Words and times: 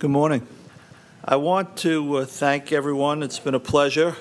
Good 0.00 0.08
morning. 0.08 0.46
I 1.22 1.36
want 1.36 1.76
to 1.84 2.16
uh, 2.16 2.24
thank 2.24 2.72
everyone. 2.72 3.22
It's 3.22 3.38
been 3.38 3.54
a 3.54 3.60
pleasure. 3.60 4.16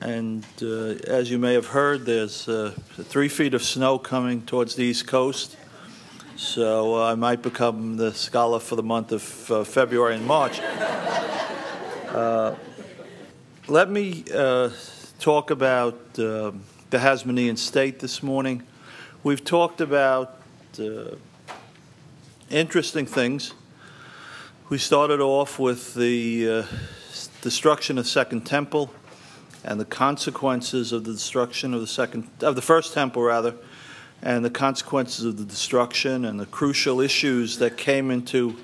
And 0.00 0.44
uh, 0.60 0.96
as 1.06 1.30
you 1.30 1.38
may 1.38 1.54
have 1.54 1.68
heard, 1.68 2.06
there's 2.06 2.48
uh, 2.48 2.74
three 2.94 3.28
feet 3.28 3.54
of 3.54 3.62
snow 3.62 4.00
coming 4.00 4.42
towards 4.42 4.74
the 4.74 4.82
East 4.82 5.06
Coast. 5.06 5.56
So 6.34 6.96
uh, 6.96 7.12
I 7.12 7.14
might 7.14 7.40
become 7.40 7.98
the 7.98 8.12
scholar 8.12 8.58
for 8.58 8.74
the 8.74 8.82
month 8.82 9.12
of 9.12 9.50
uh, 9.52 9.62
February 9.62 10.16
and 10.16 10.26
March. 10.26 10.58
Uh, 10.58 12.56
let 13.68 13.88
me 13.92 14.24
talk 15.20 15.52
about 15.52 16.14
the 16.14 16.52
Hasmonean 16.90 17.58
state 17.58 18.00
this 18.00 18.24
morning. 18.24 18.64
We've 19.22 19.44
talked 19.44 19.80
about 19.80 20.36
interesting 22.50 23.06
things 23.06 23.54
we 24.72 24.78
started 24.78 25.20
off 25.20 25.58
with 25.58 25.92
the 25.92 26.48
uh, 26.48 26.62
destruction 27.42 27.98
of 27.98 28.06
Second 28.06 28.46
Temple 28.46 28.90
and 29.64 29.78
the 29.78 29.84
consequences 29.84 30.92
of 30.92 31.04
the 31.04 31.12
destruction 31.12 31.74
of 31.74 31.82
the 31.82 31.86
second 31.86 32.26
of 32.40 32.56
the 32.56 32.62
first 32.62 32.94
temple 32.94 33.22
rather 33.22 33.54
and 34.22 34.42
the 34.42 34.48
consequences 34.48 35.26
of 35.26 35.36
the 35.36 35.44
destruction 35.44 36.24
and 36.24 36.40
the 36.40 36.46
crucial 36.46 37.02
issues 37.02 37.58
that 37.58 37.76
came 37.76 38.10
into 38.10 38.56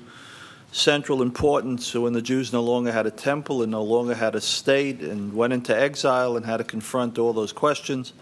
central 0.71 1.21
importance 1.21 1.93
when 1.93 2.13
the 2.13 2.23
Jews 2.23 2.51
no 2.51 2.63
longer 2.63 2.91
had 2.91 3.05
a 3.05 3.11
temple 3.11 3.61
and 3.61 3.71
no 3.71 3.83
longer 3.83 4.15
had 4.15 4.33
a 4.33 4.41
state 4.41 5.01
and 5.01 5.31
went 5.31 5.53
into 5.53 5.79
exile 5.79 6.37
and 6.37 6.43
had 6.43 6.57
to 6.57 6.63
confront 6.63 7.19
all 7.19 7.33
those 7.33 7.53
questions. 7.53 8.13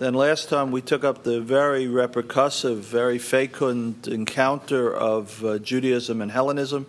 Then 0.00 0.14
last 0.14 0.48
time 0.48 0.72
we 0.72 0.80
took 0.82 1.04
up 1.04 1.22
the 1.22 1.40
very 1.40 1.86
repercussive, 1.86 2.78
very 2.78 3.18
fecund 3.18 4.08
encounter 4.08 4.92
of 4.92 5.44
uh, 5.44 5.58
Judaism 5.60 6.20
and 6.20 6.32
Hellenism 6.32 6.86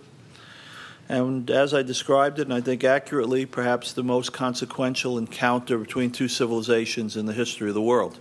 and 1.08 1.52
as 1.52 1.74
I 1.74 1.84
described 1.84 2.40
it, 2.40 2.44
and 2.44 2.54
I 2.54 2.62
think 2.62 2.84
accurately, 2.84 3.46
perhaps 3.46 3.94
the 3.94 4.04
most 4.04 4.34
consequential 4.34 5.18
encounter 5.18 5.78
between 5.78 6.12
two 6.12 6.28
civilizations 6.28 7.16
in 7.16 7.28
the 7.28 7.34
history 7.34 7.70
of 7.70 7.76
the 7.76 7.82
world. 7.82 8.20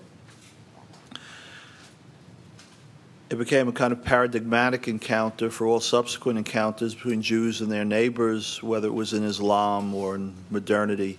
It 3.30 3.36
became 3.36 3.68
a 3.68 3.72
kind 3.72 3.92
of 3.92 4.04
paradigmatic 4.04 4.86
encounter 4.86 5.50
for 5.50 5.66
all 5.66 5.80
subsequent 5.80 6.38
encounters 6.38 6.94
between 6.94 7.22
Jews 7.22 7.62
and 7.62 7.72
their 7.72 7.84
neighbors, 7.84 8.62
whether 8.62 8.88
it 8.88 8.94
was 8.94 9.14
in 9.14 9.24
Islam 9.24 9.94
or 9.94 10.14
in 10.16 10.34
modernity. 10.50 11.18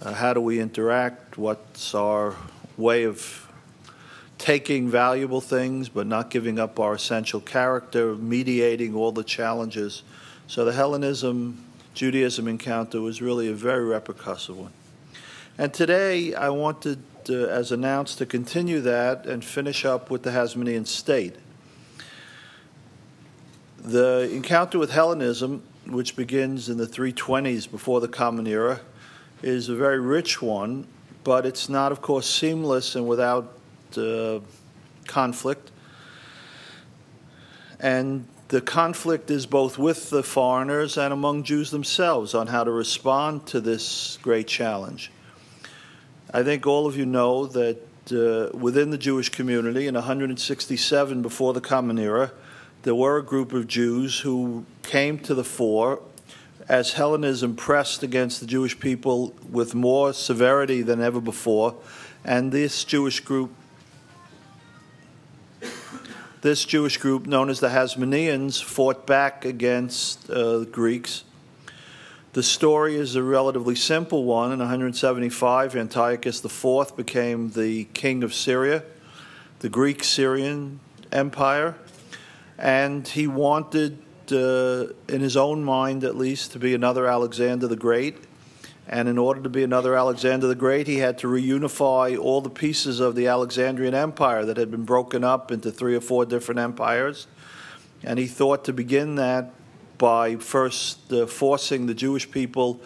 Uh, 0.00 0.14
how 0.14 0.32
do 0.32 0.40
we 0.40 0.58
interact? 0.58 1.36
What's 1.36 1.94
our 1.94 2.34
way 2.78 3.04
of 3.04 3.46
taking 4.38 4.88
valuable 4.88 5.42
things 5.42 5.90
but 5.90 6.06
not 6.06 6.30
giving 6.30 6.58
up 6.58 6.80
our 6.80 6.94
essential 6.94 7.40
character, 7.40 8.14
mediating 8.14 8.94
all 8.94 9.12
the 9.12 9.22
challenges? 9.22 10.02
So 10.46 10.64
the 10.64 10.72
Hellenism 10.72 11.64
Judaism 11.94 12.48
encounter 12.48 13.00
was 13.00 13.22
really 13.22 13.48
a 13.48 13.54
very 13.54 13.84
repercussive 13.84 14.56
one. 14.56 14.72
And 15.56 15.72
today 15.72 16.34
I 16.34 16.48
wanted, 16.48 16.98
uh, 17.30 17.34
as 17.34 17.70
announced, 17.70 18.18
to 18.18 18.26
continue 18.26 18.80
that 18.80 19.26
and 19.26 19.44
finish 19.44 19.84
up 19.84 20.10
with 20.10 20.24
the 20.24 20.30
Hasmonean 20.30 20.86
state. 20.86 21.36
The 23.78 24.28
encounter 24.32 24.78
with 24.78 24.90
Hellenism, 24.90 25.62
which 25.86 26.16
begins 26.16 26.68
in 26.68 26.78
the 26.78 26.86
320s 26.86 27.70
before 27.70 28.00
the 28.00 28.08
Common 28.08 28.46
Era, 28.48 28.80
is 29.42 29.68
a 29.68 29.76
very 29.76 30.00
rich 30.00 30.42
one, 30.42 30.86
but 31.22 31.46
it's 31.46 31.68
not, 31.68 31.92
of 31.92 32.02
course, 32.02 32.28
seamless 32.28 32.96
and 32.96 33.06
without 33.06 33.56
uh, 33.96 34.40
conflict. 35.06 35.70
And 37.78 38.26
the 38.54 38.60
conflict 38.60 39.32
is 39.32 39.46
both 39.46 39.78
with 39.78 40.10
the 40.10 40.22
foreigners 40.22 40.96
and 40.96 41.12
among 41.12 41.42
Jews 41.42 41.72
themselves 41.72 42.34
on 42.34 42.46
how 42.46 42.62
to 42.62 42.70
respond 42.70 43.46
to 43.48 43.60
this 43.60 44.16
great 44.22 44.46
challenge. 44.46 45.10
I 46.32 46.44
think 46.44 46.64
all 46.64 46.86
of 46.86 46.96
you 46.96 47.04
know 47.04 47.46
that 47.46 47.78
uh, 48.12 48.56
within 48.56 48.90
the 48.90 48.96
Jewish 48.96 49.28
community 49.28 49.88
in 49.88 49.96
167 49.96 51.20
before 51.20 51.52
the 51.52 51.60
Common 51.60 51.98
Era, 51.98 52.30
there 52.84 52.94
were 52.94 53.16
a 53.16 53.24
group 53.24 53.52
of 53.52 53.66
Jews 53.66 54.20
who 54.20 54.64
came 54.84 55.18
to 55.18 55.34
the 55.34 55.42
fore 55.42 55.98
as 56.68 56.92
Hellenism 56.92 57.56
pressed 57.56 58.04
against 58.04 58.38
the 58.38 58.46
Jewish 58.46 58.78
people 58.78 59.34
with 59.50 59.74
more 59.74 60.12
severity 60.12 60.80
than 60.80 61.00
ever 61.00 61.20
before, 61.20 61.74
and 62.24 62.52
this 62.52 62.84
Jewish 62.84 63.18
group 63.18 63.50
this 66.44 66.66
Jewish 66.66 66.98
group, 66.98 67.26
known 67.26 67.48
as 67.48 67.60
the 67.60 67.70
Hasmoneans, 67.70 68.62
fought 68.62 69.06
back 69.06 69.46
against 69.46 70.28
uh, 70.28 70.58
the 70.58 70.66
Greeks. 70.66 71.24
The 72.34 72.42
story 72.42 72.96
is 72.96 73.16
a 73.16 73.22
relatively 73.22 73.74
simple 73.74 74.24
one. 74.24 74.52
In 74.52 74.58
175, 74.58 75.74
Antiochus 75.74 76.44
IV 76.44 76.94
became 76.98 77.52
the 77.52 77.84
king 77.94 78.22
of 78.22 78.34
Syria, 78.34 78.82
the 79.60 79.70
Greek 79.70 80.04
Syrian 80.04 80.80
Empire, 81.10 81.76
and 82.58 83.08
he 83.08 83.26
wanted, 83.26 84.02
uh, 84.30 84.88
in 85.08 85.22
his 85.22 85.38
own 85.38 85.64
mind 85.64 86.04
at 86.04 86.14
least, 86.14 86.52
to 86.52 86.58
be 86.58 86.74
another 86.74 87.06
Alexander 87.06 87.68
the 87.68 87.74
Great. 87.74 88.18
And 88.86 89.08
in 89.08 89.16
order 89.16 89.40
to 89.42 89.48
be 89.48 89.62
another 89.62 89.96
Alexander 89.96 90.46
the 90.46 90.54
Great, 90.54 90.86
he 90.86 90.98
had 90.98 91.18
to 91.18 91.26
reunify 91.26 92.18
all 92.18 92.40
the 92.40 92.50
pieces 92.50 93.00
of 93.00 93.14
the 93.14 93.28
Alexandrian 93.28 93.94
Empire 93.94 94.44
that 94.44 94.56
had 94.56 94.70
been 94.70 94.84
broken 94.84 95.24
up 95.24 95.50
into 95.50 95.70
three 95.70 95.96
or 95.96 96.00
four 96.00 96.26
different 96.26 96.60
empires. 96.60 97.26
And 98.02 98.18
he 98.18 98.26
thought 98.26 98.64
to 98.66 98.72
begin 98.72 99.14
that 99.14 99.52
by 99.96 100.36
first 100.36 101.12
uh, 101.12 101.26
forcing 101.26 101.86
the 101.86 101.94
Jewish 101.94 102.30
people 102.30 102.80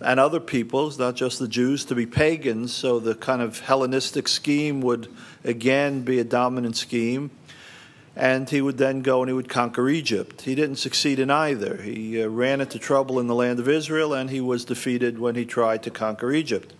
and 0.00 0.18
other 0.18 0.40
peoples, 0.40 0.98
not 0.98 1.14
just 1.16 1.38
the 1.38 1.48
Jews, 1.48 1.84
to 1.86 1.94
be 1.94 2.06
pagans. 2.06 2.72
So 2.72 2.98
the 2.98 3.14
kind 3.14 3.42
of 3.42 3.60
Hellenistic 3.60 4.28
scheme 4.28 4.80
would 4.80 5.08
again 5.44 6.02
be 6.02 6.18
a 6.18 6.24
dominant 6.24 6.76
scheme 6.76 7.30
and 8.14 8.48
he 8.50 8.60
would 8.60 8.78
then 8.78 9.00
go 9.00 9.22
and 9.22 9.28
he 9.28 9.32
would 9.32 9.48
conquer 9.48 9.88
Egypt. 9.88 10.42
He 10.42 10.54
didn't 10.54 10.76
succeed 10.76 11.18
in 11.18 11.30
either. 11.30 11.78
He 11.78 12.22
uh, 12.22 12.28
ran 12.28 12.60
into 12.60 12.78
trouble 12.78 13.18
in 13.18 13.26
the 13.26 13.34
land 13.34 13.58
of 13.58 13.68
Israel, 13.68 14.12
and 14.12 14.28
he 14.28 14.40
was 14.40 14.64
defeated 14.64 15.18
when 15.18 15.34
he 15.34 15.44
tried 15.44 15.82
to 15.84 15.90
conquer 15.90 16.32
Egypt. 16.32 16.74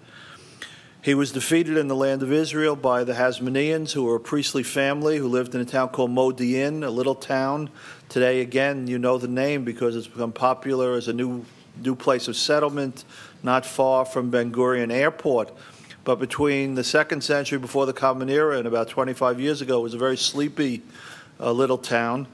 He 1.00 1.14
was 1.14 1.32
defeated 1.32 1.76
in 1.76 1.88
the 1.88 1.96
land 1.96 2.22
of 2.22 2.30
Israel 2.30 2.76
by 2.76 3.02
the 3.02 3.14
Hasmoneans, 3.14 3.92
who 3.92 4.04
were 4.04 4.16
a 4.16 4.20
priestly 4.20 4.62
family 4.62 5.16
who 5.16 5.26
lived 5.26 5.54
in 5.54 5.60
a 5.60 5.64
town 5.64 5.88
called 5.88 6.12
Modi'in, 6.12 6.84
a 6.84 6.90
little 6.90 7.16
town. 7.16 7.70
Today, 8.08 8.40
again, 8.40 8.86
you 8.86 8.98
know 8.98 9.18
the 9.18 9.26
name 9.26 9.64
because 9.64 9.96
it's 9.96 10.06
become 10.06 10.32
popular 10.32 10.92
as 10.92 11.08
a 11.08 11.12
new, 11.12 11.44
new 11.82 11.96
place 11.96 12.28
of 12.28 12.36
settlement 12.36 13.04
not 13.42 13.66
far 13.66 14.04
from 14.04 14.30
Ben 14.30 14.52
Gurion 14.52 14.92
Airport. 14.92 15.50
But 16.04 16.16
between 16.16 16.74
the 16.74 16.84
second 16.84 17.22
century 17.22 17.58
before 17.58 17.86
the 17.86 17.92
Common 17.92 18.28
Era 18.28 18.58
and 18.58 18.66
about 18.66 18.88
25 18.88 19.40
years 19.40 19.60
ago, 19.60 19.80
it 19.80 19.82
was 19.82 19.94
a 19.94 19.98
very 19.98 20.16
sleepy 20.16 20.82
a 21.42 21.52
little 21.52 21.78
town. 21.78 22.26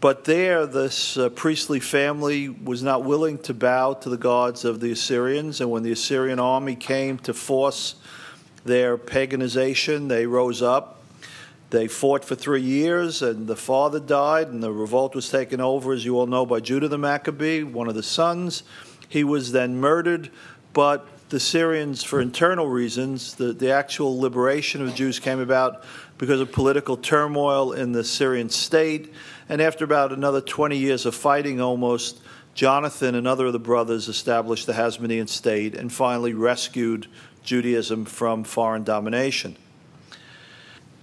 But 0.00 0.24
there, 0.24 0.66
this 0.66 1.16
uh, 1.16 1.28
priestly 1.30 1.80
family 1.80 2.48
was 2.48 2.82
not 2.82 3.04
willing 3.04 3.38
to 3.38 3.54
bow 3.54 3.94
to 3.94 4.08
the 4.08 4.16
gods 4.16 4.64
of 4.64 4.80
the 4.80 4.92
Assyrians. 4.92 5.60
And 5.60 5.70
when 5.70 5.82
the 5.82 5.92
Assyrian 5.92 6.38
army 6.38 6.76
came 6.76 7.18
to 7.18 7.34
force 7.34 7.96
their 8.64 8.96
paganization, 8.96 10.08
they 10.08 10.26
rose 10.26 10.62
up. 10.62 11.02
They 11.70 11.86
fought 11.86 12.24
for 12.24 12.34
three 12.34 12.62
years, 12.62 13.22
and 13.22 13.46
the 13.46 13.56
father 13.56 14.00
died, 14.00 14.48
and 14.48 14.62
the 14.62 14.72
revolt 14.72 15.14
was 15.14 15.28
taken 15.28 15.60
over, 15.60 15.92
as 15.92 16.04
you 16.04 16.18
all 16.18 16.26
know, 16.26 16.46
by 16.46 16.60
Judah 16.60 16.88
the 16.88 16.96
Maccabee, 16.96 17.62
one 17.62 17.88
of 17.88 17.94
the 17.94 18.02
sons. 18.02 18.62
He 19.08 19.22
was 19.22 19.52
then 19.52 19.78
murdered, 19.78 20.30
but 20.72 21.06
the 21.28 21.40
Syrians, 21.40 22.02
for 22.02 22.22
internal 22.22 22.68
reasons, 22.68 23.34
the, 23.34 23.52
the 23.52 23.70
actual 23.70 24.18
liberation 24.18 24.80
of 24.80 24.88
the 24.88 24.94
Jews 24.94 25.18
came 25.18 25.40
about 25.40 25.84
because 26.18 26.40
of 26.40 26.52
political 26.52 26.96
turmoil 26.96 27.72
in 27.72 27.92
the 27.92 28.04
Syrian 28.04 28.50
state. 28.50 29.12
And 29.48 29.62
after 29.62 29.84
about 29.84 30.12
another 30.12 30.40
20 30.40 30.76
years 30.76 31.06
of 31.06 31.14
fighting 31.14 31.60
almost, 31.60 32.20
Jonathan 32.54 33.14
and 33.14 33.28
other 33.28 33.46
of 33.46 33.52
the 33.52 33.58
brothers 33.60 34.08
established 34.08 34.66
the 34.66 34.72
Hasmonean 34.72 35.28
state 35.28 35.76
and 35.76 35.92
finally 35.92 36.34
rescued 36.34 37.06
Judaism 37.44 38.04
from 38.04 38.42
foreign 38.42 38.82
domination. 38.82 39.56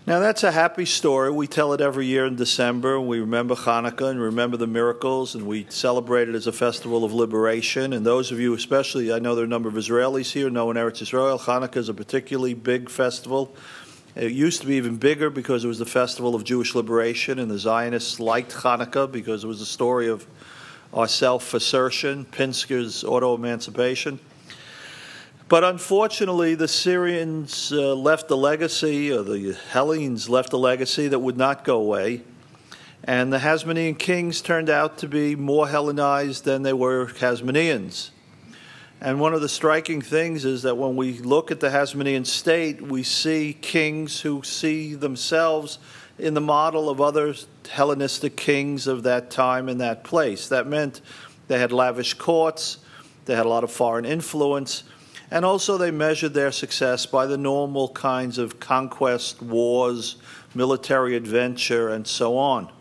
Now, 0.07 0.19
that's 0.19 0.43
a 0.43 0.51
happy 0.51 0.85
story. 0.85 1.31
We 1.31 1.47
tell 1.47 1.73
it 1.73 1.81
every 1.81 2.05
year 2.05 2.27
in 2.27 2.35
December. 2.35 2.99
We 3.01 3.21
remember 3.21 3.55
Hanukkah 3.55 4.11
and 4.11 4.21
remember 4.21 4.55
the 4.55 4.67
miracles, 4.67 5.33
and 5.33 5.47
we 5.47 5.65
celebrate 5.69 6.29
it 6.29 6.35
as 6.35 6.45
a 6.45 6.51
festival 6.51 7.03
of 7.03 7.11
liberation. 7.11 7.91
And 7.91 8.05
those 8.05 8.31
of 8.31 8.39
you, 8.39 8.53
especially, 8.53 9.11
I 9.11 9.17
know 9.17 9.33
there 9.33 9.41
are 9.41 9.47
a 9.47 9.49
number 9.49 9.67
of 9.67 9.73
Israelis 9.73 10.31
here, 10.31 10.51
know 10.51 10.69
in 10.69 10.77
Eretz 10.77 11.01
Israel, 11.01 11.39
Hanukkah 11.39 11.77
is 11.77 11.89
a 11.89 11.93
particularly 11.95 12.53
big 12.53 12.87
festival. 12.91 13.55
It 14.15 14.31
used 14.31 14.61
to 14.61 14.67
be 14.67 14.75
even 14.75 14.95
bigger 14.95 15.29
because 15.29 15.65
it 15.65 15.67
was 15.67 15.79
the 15.79 15.85
festival 15.85 16.35
of 16.35 16.45
Jewish 16.45 16.73
liberation, 16.73 17.37
and 17.37 17.51
the 17.51 17.59
Zionists 17.59 18.17
liked 18.17 18.51
Hanukkah 18.53 19.11
because 19.11 19.43
it 19.43 19.47
was 19.47 19.59
a 19.59 19.65
story 19.65 20.07
of 20.07 20.25
our 20.93 21.07
self 21.07 21.53
assertion, 21.53 22.23
Pinsker's 22.23 23.03
auto 23.03 23.35
emancipation. 23.35 24.19
But 25.49 25.65
unfortunately, 25.65 26.55
the 26.55 26.69
Syrians 26.69 27.73
uh, 27.73 27.93
left 27.93 28.31
a 28.31 28.35
legacy, 28.35 29.11
or 29.11 29.21
the 29.21 29.57
Hellenes 29.71 30.29
left 30.29 30.53
a 30.53 30.57
legacy 30.57 31.09
that 31.09 31.19
would 31.19 31.37
not 31.37 31.65
go 31.65 31.77
away. 31.77 32.21
And 33.03 33.33
the 33.33 33.39
Hasmonean 33.39 33.99
kings 33.99 34.41
turned 34.41 34.69
out 34.69 34.97
to 34.99 35.09
be 35.09 35.35
more 35.35 35.67
Hellenized 35.67 36.45
than 36.45 36.63
they 36.63 36.73
were 36.73 37.07
Hasmoneans. 37.07 38.11
And 39.05 39.19
one 39.19 39.35
of 39.35 39.41
the 39.41 39.49
striking 39.49 40.01
things 40.01 40.45
is 40.45 40.63
that 40.63 40.77
when 40.77 40.95
we 40.95 41.19
look 41.19 41.51
at 41.51 41.59
the 41.59 41.69
Hasmonean 41.69 42.25
state, 42.25 42.81
we 42.81 43.03
see 43.03 43.55
kings 43.61 44.21
who 44.21 44.41
see 44.41 44.95
themselves 44.95 45.77
in 46.17 46.33
the 46.33 46.41
model 46.41 46.89
of 46.89 46.99
other 46.99 47.35
Hellenistic 47.69 48.35
kings 48.35 48.87
of 48.87 49.03
that 49.03 49.29
time 49.29 49.69
and 49.69 49.79
that 49.79 50.03
place. 50.03 50.47
That 50.49 50.65
meant 50.65 51.01
they 51.47 51.59
had 51.59 51.71
lavish 51.71 52.15
courts, 52.15 52.79
they 53.25 53.35
had 53.35 53.45
a 53.45 53.49
lot 53.49 53.63
of 53.63 53.69
foreign 53.69 54.05
influence, 54.05 54.83
and 55.29 55.45
also 55.45 55.77
they 55.77 55.91
measured 55.91 56.33
their 56.33 56.51
success 56.51 57.05
by 57.05 57.27
the 57.27 57.37
normal 57.37 57.89
kinds 57.89 58.39
of 58.39 58.59
conquest, 58.59 59.39
wars, 59.39 60.15
military 60.55 61.15
adventure, 61.15 61.89
and 61.89 62.07
so 62.07 62.37
on. 62.37 62.71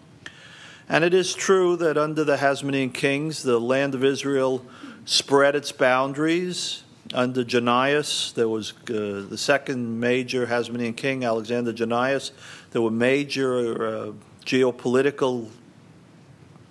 And 0.88 1.05
it 1.05 1.12
is 1.12 1.35
true 1.35 1.76
that 1.76 1.99
under 1.99 2.25
the 2.25 2.38
Hasmonean 2.38 2.94
kings, 2.94 3.43
the 3.43 3.61
land 3.61 3.94
of 3.94 4.03
Israel 4.03 4.65
spread 5.04 5.54
its 5.54 5.72
boundaries. 5.72 6.82
Under 7.12 7.44
Jannaeus, 7.44 8.32
there 8.32 8.48
was 8.48 8.72
uh, 8.88 9.26
the 9.28 9.36
second 9.36 10.00
major 10.00 10.46
Hasmonean 10.46 10.96
king, 10.96 11.24
Alexander 11.24 11.72
Jannaeus. 11.72 12.32
There 12.70 12.82
were 12.82 12.90
major 12.90 13.86
uh, 13.86 14.12
geopolitical 14.44 15.50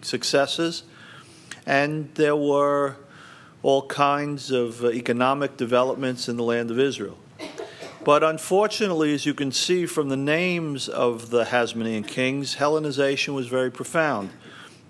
successes, 0.01 0.83
and 1.65 2.13
there 2.15 2.35
were 2.35 2.97
all 3.61 3.87
kinds 3.87 4.51
of 4.51 4.83
uh, 4.83 4.91
economic 4.91 5.55
developments 5.55 6.27
in 6.27 6.35
the 6.35 6.43
land 6.43 6.71
of 6.71 6.79
Israel. 6.79 7.17
But 8.03 8.21
unfortunately, 8.21 9.13
as 9.13 9.25
you 9.25 9.33
can 9.33 9.53
see 9.53 9.85
from 9.85 10.09
the 10.09 10.17
names 10.17 10.89
of 10.89 11.29
the 11.29 11.45
Hasmonean 11.45 12.05
kings, 12.05 12.57
Hellenization 12.57 13.33
was 13.33 13.47
very 13.47 13.71
profound. 13.71 14.31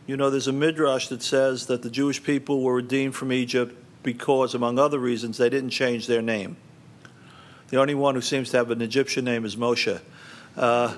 You 0.05 0.17
know, 0.17 0.29
there's 0.29 0.49
a 0.49 0.53
midrash 0.53 1.07
that 1.07 1.23
says 1.23 1.67
that 1.67 1.81
the 1.81 1.89
Jewish 1.89 2.21
people 2.21 2.61
were 2.61 2.75
redeemed 2.75 3.15
from 3.15 3.31
Egypt 3.31 3.73
because, 4.03 4.53
among 4.53 4.77
other 4.77 4.99
reasons, 4.99 5.37
they 5.37 5.49
didn't 5.49 5.69
change 5.69 6.07
their 6.07 6.21
name. 6.21 6.57
The 7.69 7.79
only 7.79 7.95
one 7.95 8.13
who 8.13 8.21
seems 8.21 8.49
to 8.51 8.57
have 8.57 8.69
an 8.69 8.81
Egyptian 8.81 9.23
name 9.23 9.45
is 9.45 9.55
Moshe. 9.55 10.01
Uh, 10.57 10.97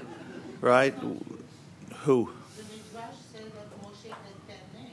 right? 0.59 0.93
Who? 0.93 2.31
The 2.57 2.63
Midrash 2.63 3.13
says 3.31 3.43
that 3.53 3.83
Moshe 3.83 4.09
has 4.09 4.33
dead 4.47 4.57
names. 4.73 4.91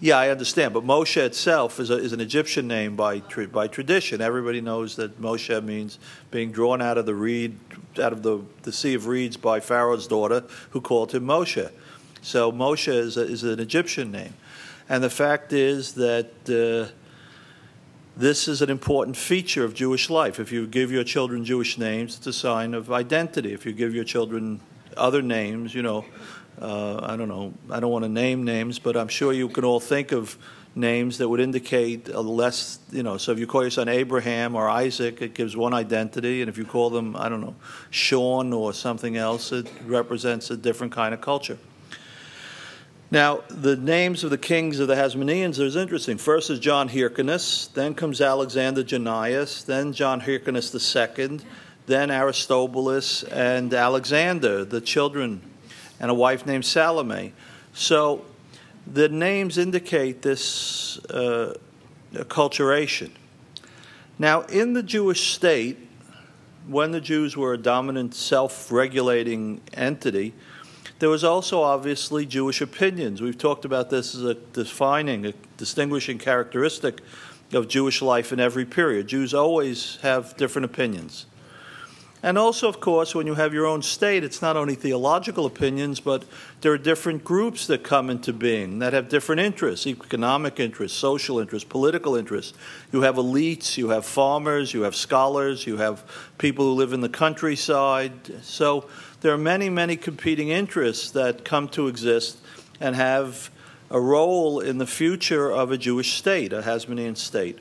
Yeah, 0.00 0.18
I 0.18 0.30
understand, 0.30 0.74
but 0.74 0.84
Moshe 0.84 1.16
itself 1.16 1.78
is, 1.78 1.90
a, 1.90 1.98
is 1.98 2.12
an 2.12 2.20
Egyptian 2.20 2.66
name 2.66 2.96
by 2.96 3.20
by 3.52 3.68
tradition. 3.68 4.20
Everybody 4.20 4.60
knows 4.60 4.96
that 4.96 5.22
Moshe 5.22 5.62
means 5.62 6.00
being 6.32 6.50
drawn 6.50 6.82
out 6.82 6.98
of 6.98 7.06
the 7.06 7.14
reed, 7.14 7.56
out 8.02 8.12
of 8.12 8.24
the, 8.24 8.40
the 8.62 8.72
sea 8.72 8.94
of 8.94 9.06
reeds 9.06 9.36
by 9.36 9.60
Pharaoh's 9.60 10.08
daughter, 10.08 10.42
who 10.70 10.80
called 10.80 11.12
him 11.12 11.24
Moshe. 11.24 11.70
So 12.26 12.50
Moshe 12.50 12.92
is, 12.92 13.16
a, 13.16 13.20
is 13.20 13.44
an 13.44 13.60
Egyptian 13.60 14.10
name. 14.10 14.34
And 14.88 15.02
the 15.04 15.10
fact 15.10 15.52
is 15.52 15.94
that 15.94 16.26
uh, 16.50 16.92
this 18.16 18.48
is 18.48 18.62
an 18.62 18.68
important 18.68 19.16
feature 19.16 19.64
of 19.64 19.74
Jewish 19.74 20.10
life. 20.10 20.40
If 20.40 20.50
you 20.50 20.66
give 20.66 20.90
your 20.90 21.04
children 21.04 21.44
Jewish 21.44 21.78
names, 21.78 22.16
it's 22.16 22.26
a 22.26 22.32
sign 22.32 22.74
of 22.74 22.90
identity. 22.90 23.52
If 23.52 23.64
you 23.64 23.72
give 23.72 23.94
your 23.94 24.02
children 24.02 24.60
other 24.96 25.22
names, 25.22 25.72
you 25.72 25.82
know, 25.82 26.04
uh, 26.60 26.98
I 27.00 27.16
don't 27.16 27.28
know, 27.28 27.54
I 27.70 27.78
don't 27.78 27.92
want 27.92 28.04
to 28.04 28.08
name 28.08 28.42
names, 28.42 28.80
but 28.80 28.96
I'm 28.96 29.06
sure 29.08 29.32
you 29.32 29.48
can 29.48 29.64
all 29.64 29.78
think 29.78 30.10
of 30.10 30.36
names 30.74 31.18
that 31.18 31.28
would 31.28 31.40
indicate 31.40 32.08
a 32.08 32.20
less, 32.20 32.80
you 32.90 33.04
know, 33.04 33.18
so 33.18 33.30
if 33.30 33.38
you 33.38 33.46
call 33.46 33.62
your 33.62 33.70
son 33.70 33.88
Abraham 33.88 34.56
or 34.56 34.68
Isaac, 34.68 35.22
it 35.22 35.32
gives 35.32 35.56
one 35.56 35.72
identity, 35.72 36.42
and 36.42 36.48
if 36.48 36.58
you 36.58 36.64
call 36.64 36.90
them, 36.90 37.14
I 37.14 37.28
don't 37.28 37.40
know, 37.40 37.54
Sean 37.90 38.52
or 38.52 38.72
something 38.72 39.16
else, 39.16 39.52
it 39.52 39.70
represents 39.86 40.50
a 40.50 40.56
different 40.56 40.92
kind 40.92 41.14
of 41.14 41.20
culture. 41.20 41.58
Now, 43.10 43.42
the 43.48 43.76
names 43.76 44.24
of 44.24 44.30
the 44.30 44.38
kings 44.38 44.80
of 44.80 44.88
the 44.88 44.96
Hasmoneans 44.96 45.60
is 45.60 45.76
interesting. 45.76 46.18
First 46.18 46.50
is 46.50 46.58
John 46.58 46.88
Hyrcanus, 46.88 47.68
then 47.68 47.94
comes 47.94 48.20
Alexander 48.20 48.82
Jannaeus, 48.82 49.62
then 49.64 49.92
John 49.92 50.20
Hyrcanus 50.20 50.74
II, 50.74 51.38
then 51.86 52.10
Aristobulus 52.10 53.22
and 53.22 53.72
Alexander, 53.72 54.64
the 54.64 54.80
children, 54.80 55.40
and 56.00 56.10
a 56.10 56.14
wife 56.14 56.46
named 56.46 56.64
Salome. 56.64 57.32
So 57.74 58.24
the 58.88 59.08
names 59.08 59.56
indicate 59.56 60.22
this 60.22 60.98
uh, 61.06 61.54
acculturation. 62.12 63.12
Now, 64.18 64.42
in 64.42 64.72
the 64.72 64.82
Jewish 64.82 65.32
state, 65.32 65.78
when 66.66 66.90
the 66.90 67.00
Jews 67.00 67.36
were 67.36 67.52
a 67.52 67.58
dominant 67.58 68.16
self 68.16 68.72
regulating 68.72 69.60
entity, 69.74 70.34
there 70.98 71.08
was 71.08 71.24
also 71.24 71.62
obviously 71.62 72.24
Jewish 72.26 72.60
opinions. 72.60 73.20
We've 73.20 73.36
talked 73.36 73.64
about 73.64 73.90
this 73.90 74.14
as 74.14 74.22
a 74.22 74.34
defining, 74.34 75.26
a 75.26 75.32
distinguishing 75.56 76.18
characteristic 76.18 77.00
of 77.52 77.68
Jewish 77.68 78.02
life 78.02 78.32
in 78.32 78.40
every 78.40 78.64
period. 78.64 79.08
Jews 79.08 79.34
always 79.34 79.98
have 80.02 80.36
different 80.36 80.64
opinions. 80.64 81.26
And 82.22 82.38
also, 82.38 82.66
of 82.66 82.80
course, 82.80 83.14
when 83.14 83.26
you 83.26 83.34
have 83.34 83.52
your 83.52 83.66
own 83.66 83.82
state, 83.82 84.24
it's 84.24 84.40
not 84.40 84.56
only 84.56 84.74
theological 84.74 85.46
opinions, 85.46 86.00
but 86.00 86.24
there 86.60 86.72
are 86.72 86.78
different 86.78 87.22
groups 87.22 87.66
that 87.66 87.84
come 87.84 88.10
into 88.10 88.32
being 88.32 88.78
that 88.78 88.94
have 88.94 89.08
different 89.08 89.42
interests 89.42 89.86
economic 89.86 90.58
interests, 90.58 90.98
social 90.98 91.38
interests, 91.38 91.68
political 91.68 92.16
interests. 92.16 92.56
You 92.90 93.02
have 93.02 93.16
elites, 93.16 93.76
you 93.76 93.90
have 93.90 94.04
farmers, 94.06 94.72
you 94.72 94.82
have 94.82 94.96
scholars, 94.96 95.66
you 95.66 95.76
have 95.76 96.02
people 96.38 96.64
who 96.64 96.72
live 96.72 96.92
in 96.92 97.02
the 97.02 97.08
countryside. 97.08 98.12
So 98.42 98.88
there 99.26 99.34
are 99.34 99.38
many, 99.38 99.68
many 99.68 99.96
competing 99.96 100.50
interests 100.50 101.10
that 101.10 101.44
come 101.44 101.66
to 101.66 101.88
exist 101.88 102.38
and 102.78 102.94
have 102.94 103.50
a 103.90 104.00
role 104.00 104.60
in 104.60 104.78
the 104.78 104.86
future 104.86 105.50
of 105.50 105.72
a 105.72 105.76
Jewish 105.76 106.12
state, 106.12 106.52
a 106.52 106.62
Hasmonean 106.62 107.16
state. 107.16 107.58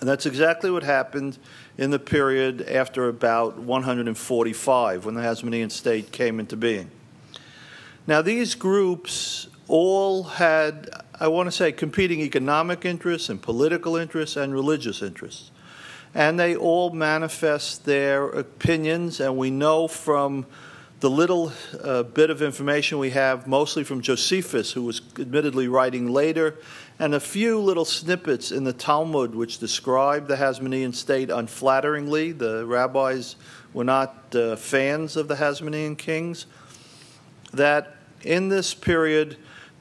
And 0.00 0.08
that's 0.08 0.26
exactly 0.26 0.72
what 0.72 0.82
happened 0.82 1.38
in 1.78 1.92
the 1.92 2.00
period 2.00 2.62
after 2.62 3.08
about 3.08 3.56
145, 3.56 5.04
when 5.04 5.14
the 5.14 5.20
Hasmonean 5.20 5.70
state 5.70 6.10
came 6.10 6.40
into 6.40 6.56
being. 6.56 6.90
Now, 8.08 8.20
these 8.20 8.56
groups 8.56 9.46
all 9.68 10.24
had, 10.24 10.90
I 11.20 11.28
want 11.28 11.46
to 11.46 11.52
say, 11.52 11.70
competing 11.70 12.20
economic 12.20 12.84
interests 12.84 13.28
and 13.28 13.40
political 13.40 13.94
interests 13.94 14.34
and 14.34 14.52
religious 14.52 15.02
interests 15.02 15.52
and 16.14 16.38
they 16.38 16.54
all 16.54 16.90
manifest 16.90 17.84
their 17.84 18.26
opinions. 18.26 19.20
And 19.20 19.36
we 19.36 19.50
know 19.50 19.88
from 19.88 20.46
the 21.00 21.10
little 21.10 21.52
uh, 21.82 22.04
bit 22.04 22.30
of 22.30 22.40
information 22.40 22.98
we 22.98 23.10
have, 23.10 23.46
mostly 23.46 23.84
from 23.84 24.00
Josephus, 24.00 24.72
who 24.72 24.82
was 24.82 25.02
admittedly 25.18 25.68
writing 25.68 26.10
later, 26.10 26.56
and 26.98 27.14
a 27.14 27.20
few 27.20 27.58
little 27.58 27.84
snippets 27.84 28.52
in 28.52 28.64
the 28.64 28.72
Talmud 28.72 29.34
which 29.34 29.58
describe 29.58 30.28
the 30.28 30.36
Hasmonean 30.36 30.94
state 30.94 31.28
unflatteringly. 31.28 32.38
The 32.38 32.64
rabbis 32.64 33.34
were 33.72 33.84
not 33.84 34.34
uh, 34.34 34.54
fans 34.56 35.16
of 35.16 35.26
the 35.26 35.34
Hasmonean 35.34 35.98
kings. 35.98 36.46
That 37.52 37.96
in 38.22 38.48
this 38.48 38.72
period, 38.72 39.36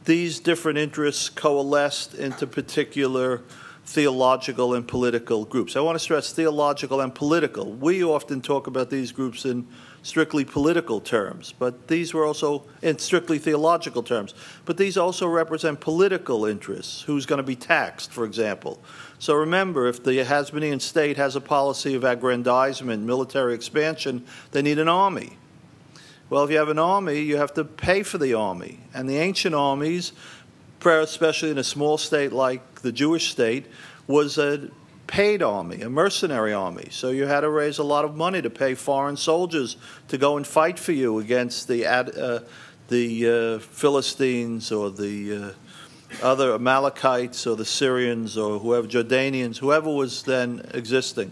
these 0.06 0.40
different 0.40 0.80
interests 0.80 1.30
coalesced 1.30 2.16
into 2.16 2.48
particular 2.48 3.42
theological 3.86 4.74
and 4.74 4.88
political 4.88 5.46
groups. 5.46 5.76
I 5.76 5.82
want 5.82 5.96
to 5.96 6.00
stress 6.00 6.32
theological 6.32 7.02
and 7.02 7.14
political. 7.14 7.72
We 7.72 8.04
often 8.04 8.42
talk 8.42 8.68
about 8.68 8.90
these 8.90 9.12
groups 9.12 9.46
in 9.46 9.68
strictly 10.04 10.44
political 10.44 11.00
terms, 11.00 11.54
but 11.58 11.88
these 11.88 12.14
were 12.14 12.26
also 12.26 12.64
in 12.82 12.98
strictly 12.98 13.38
theological 13.38 14.04
terms. 14.04 14.34
But 14.66 14.78
these 14.78 14.98
also 14.98 15.28
represent 15.28 15.80
political 15.80 16.46
interests. 16.46 17.02
Who's 17.04 17.26
going 17.26 17.38
to 17.38 17.44
be 17.44 17.56
taxed, 17.56 18.12
for 18.12 18.26
example? 18.26 18.82
So 19.20 19.34
remember, 19.36 19.88
if 19.88 20.04
the 20.04 20.12
Hasmonean 20.12 20.82
state 20.82 21.18
has 21.18 21.36
a 21.36 21.42
policy 21.42 21.96
of 21.96 22.04
aggrandizement, 22.04 23.04
military 23.04 23.54
expansion, 23.54 24.26
they 24.52 24.62
need 24.62 24.80
an 24.80 24.90
army. 24.90 25.38
Well, 26.30 26.44
if 26.44 26.52
you 26.52 26.58
have 26.58 26.70
an 26.70 26.80
army, 26.80 27.20
you 27.20 27.38
have 27.38 27.54
to 27.54 27.64
pay 27.64 28.02
for 28.04 28.18
the 28.18 28.34
army. 28.34 28.80
And 28.94 29.10
the 29.10 29.18
ancient 29.18 29.54
armies 29.54 30.14
especially 30.86 31.52
in 31.52 31.58
a 31.58 31.64
small 31.64 31.98
state 31.98 32.32
like 32.32 32.82
the 32.82 32.92
Jewish 32.92 33.32
state, 33.32 33.66
was 34.08 34.38
a 34.38 34.70
paid 35.08 35.42
army, 35.42 35.82
a 35.82 35.90
mercenary 35.90 36.54
army. 36.54 36.88
So 36.92 37.10
you 37.12 37.26
had 37.26 37.42
to 37.42 37.50
raise 37.50 37.78
a 37.78 37.84
lot 37.84 38.06
of 38.06 38.16
money 38.16 38.42
to 38.42 38.50
pay 38.50 38.74
foreign 38.74 39.18
soldiers 39.18 39.78
to 40.08 40.18
go 40.18 40.38
and 40.38 40.46
fight 40.46 40.80
for 40.80 40.92
you 40.92 41.20
against 41.20 41.68
the 41.68 41.86
uh, 41.86 42.40
the 42.90 43.30
uh, 43.30 43.60
Philistines 43.60 44.72
or 44.72 44.90
the 44.90 45.36
uh, 45.36 45.52
other 46.22 46.54
Amalekites 46.54 47.48
or 47.48 47.56
the 47.56 47.66
Syrians 47.66 48.38
or 48.38 48.60
whoever 48.60 48.88
Jordanians, 48.88 49.58
whoever 49.58 49.90
was 49.90 50.24
then 50.24 50.70
existing. 50.74 51.32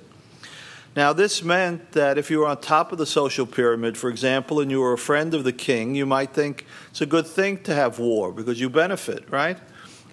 Now, 0.93 1.13
this 1.13 1.41
meant 1.41 1.93
that 1.93 2.17
if 2.17 2.29
you 2.29 2.39
were 2.39 2.48
on 2.48 2.60
top 2.60 2.91
of 2.91 2.98
the 2.98 3.05
social 3.05 3.45
pyramid, 3.45 3.98
for 3.98 4.10
example, 4.10 4.60
and 4.60 4.69
you 4.69 4.81
were 4.81 4.91
a 4.91 4.98
friend 4.98 5.33
of 5.33 5.45
the 5.45 5.53
king, 5.53 5.95
you 5.95 6.05
might 6.05 6.33
think 6.33 6.65
it's 6.89 7.00
a 7.00 7.05
good 7.05 7.25
thing 7.25 7.63
to 7.63 7.74
have 7.74 7.98
war 7.98 8.33
because 8.33 8.60
you 8.60 8.69
benefit, 8.69 9.24
right? 9.29 9.57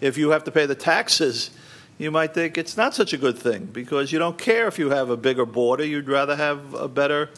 If 0.00 0.16
you 0.16 0.30
have 0.30 0.44
to 0.44 0.52
pay 0.52 0.66
the 0.66 0.76
taxes, 0.76 1.50
you 1.98 2.12
might 2.12 2.32
think 2.32 2.56
it's 2.56 2.76
not 2.76 2.94
such 2.94 3.12
a 3.12 3.16
good 3.16 3.36
thing 3.36 3.64
because 3.64 4.12
you 4.12 4.20
don't 4.20 4.38
care 4.38 4.68
if 4.68 4.78
you 4.78 4.90
have 4.90 5.10
a 5.10 5.16
bigger 5.16 5.44
border, 5.44 5.84
you'd 5.84 6.08
rather 6.08 6.36
have 6.36 6.74
a 6.74 6.86
better 6.86 7.30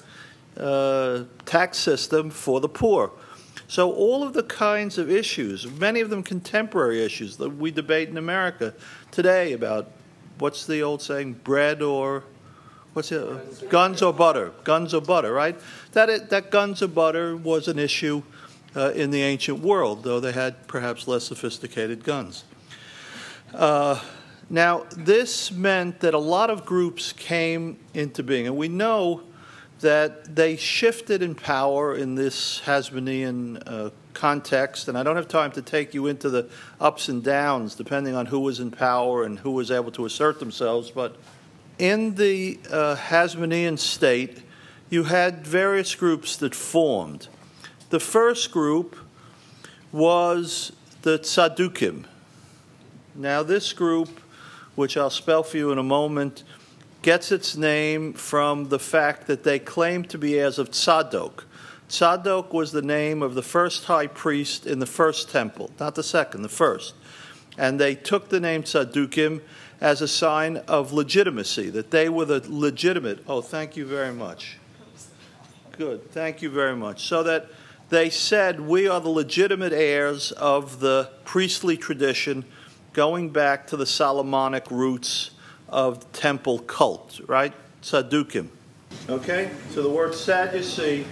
uh, 0.58 1.24
tax 1.46 1.78
system 1.78 2.28
for 2.28 2.60
the 2.60 2.68
poor. 2.68 3.10
So, 3.68 3.90
all 3.90 4.22
of 4.22 4.34
the 4.34 4.42
kinds 4.42 4.98
of 4.98 5.10
issues, 5.10 5.66
many 5.66 6.00
of 6.00 6.10
them 6.10 6.22
contemporary 6.22 7.02
issues 7.02 7.38
that 7.38 7.50
we 7.50 7.70
debate 7.70 8.10
in 8.10 8.18
America 8.18 8.74
today 9.10 9.52
about 9.52 9.92
what's 10.38 10.66
the 10.66 10.82
old 10.82 11.00
saying, 11.00 11.34
bread 11.44 11.80
or 11.80 12.24
what's 12.92 13.12
it? 13.12 13.68
Guns 13.70 14.02
or 14.02 14.12
butter. 14.12 14.52
Guns 14.64 14.94
or 14.94 15.00
butter, 15.00 15.32
right? 15.32 15.58
That, 15.92 16.30
that 16.30 16.50
guns 16.50 16.82
or 16.82 16.88
butter 16.88 17.36
was 17.36 17.68
an 17.68 17.78
issue 17.78 18.22
uh, 18.76 18.92
in 18.94 19.10
the 19.10 19.22
ancient 19.22 19.60
world, 19.60 20.04
though 20.04 20.20
they 20.20 20.32
had 20.32 20.66
perhaps 20.66 21.08
less 21.08 21.24
sophisticated 21.24 22.04
guns. 22.04 22.44
Uh, 23.52 24.00
now, 24.48 24.84
this 24.96 25.52
meant 25.52 26.00
that 26.00 26.14
a 26.14 26.18
lot 26.18 26.50
of 26.50 26.64
groups 26.64 27.12
came 27.12 27.78
into 27.94 28.22
being, 28.22 28.46
and 28.46 28.56
we 28.56 28.68
know 28.68 29.22
that 29.80 30.36
they 30.36 30.56
shifted 30.56 31.22
in 31.22 31.34
power 31.34 31.94
in 31.94 32.14
this 32.14 32.60
Hasmonean 32.64 33.62
uh, 33.66 33.90
context, 34.12 34.88
and 34.88 34.98
I 34.98 35.02
don't 35.02 35.16
have 35.16 35.28
time 35.28 35.52
to 35.52 35.62
take 35.62 35.94
you 35.94 36.06
into 36.06 36.28
the 36.28 36.48
ups 36.80 37.08
and 37.08 37.22
downs 37.22 37.74
depending 37.74 38.14
on 38.14 38.26
who 38.26 38.40
was 38.40 38.60
in 38.60 38.70
power 38.70 39.24
and 39.24 39.38
who 39.38 39.52
was 39.52 39.70
able 39.70 39.90
to 39.92 40.04
assert 40.04 40.38
themselves, 40.38 40.90
but 40.90 41.16
in 41.80 42.14
the 42.16 42.60
uh, 42.70 42.94
Hasmonean 42.94 43.78
state, 43.78 44.42
you 44.90 45.04
had 45.04 45.46
various 45.46 45.94
groups 45.94 46.36
that 46.36 46.54
formed. 46.54 47.28
The 47.88 47.98
first 47.98 48.50
group 48.50 48.96
was 49.90 50.72
the 51.02 51.18
Tzaddukim. 51.18 52.04
Now, 53.14 53.42
this 53.42 53.72
group, 53.72 54.20
which 54.74 54.96
I'll 54.96 55.10
spell 55.10 55.42
for 55.42 55.56
you 55.56 55.72
in 55.72 55.78
a 55.78 55.82
moment, 55.82 56.44
gets 57.00 57.32
its 57.32 57.56
name 57.56 58.12
from 58.12 58.68
the 58.68 58.78
fact 58.78 59.26
that 59.26 59.42
they 59.42 59.58
claim 59.58 60.04
to 60.04 60.18
be 60.18 60.38
heirs 60.38 60.58
of 60.58 60.70
Tzadok. 60.70 61.44
Tzadok 61.88 62.52
was 62.52 62.72
the 62.72 62.82
name 62.82 63.22
of 63.22 63.34
the 63.34 63.42
first 63.42 63.86
high 63.86 64.06
priest 64.06 64.66
in 64.66 64.80
the 64.80 64.86
first 64.86 65.30
temple, 65.30 65.70
not 65.80 65.94
the 65.94 66.02
second, 66.02 66.42
the 66.42 66.48
first. 66.50 66.94
And 67.56 67.80
they 67.80 67.94
took 67.94 68.28
the 68.28 68.38
name 68.38 68.64
Tzaddukim 68.64 69.40
as 69.80 70.02
a 70.02 70.08
sign 70.08 70.58
of 70.68 70.92
legitimacy, 70.92 71.70
that 71.70 71.90
they 71.90 72.08
were 72.08 72.24
the 72.24 72.44
legitimate. 72.48 73.24
Oh, 73.26 73.40
thank 73.40 73.76
you 73.76 73.86
very 73.86 74.12
much. 74.12 74.58
Good, 75.72 76.10
thank 76.12 76.42
you 76.42 76.50
very 76.50 76.76
much. 76.76 77.04
So 77.04 77.22
that 77.22 77.48
they 77.88 78.10
said, 78.10 78.60
We 78.60 78.86
are 78.86 79.00
the 79.00 79.08
legitimate 79.08 79.72
heirs 79.72 80.32
of 80.32 80.80
the 80.80 81.10
priestly 81.24 81.76
tradition 81.76 82.44
going 82.92 83.30
back 83.30 83.66
to 83.68 83.76
the 83.76 83.86
Solomonic 83.86 84.70
roots 84.70 85.30
of 85.68 86.10
temple 86.12 86.58
cult, 86.60 87.20
right? 87.26 87.54
Saddukim. 87.82 88.48
Okay? 89.08 89.50
So 89.70 89.82
the 89.82 89.90
word 89.90 90.14
Sadducee 90.14 91.06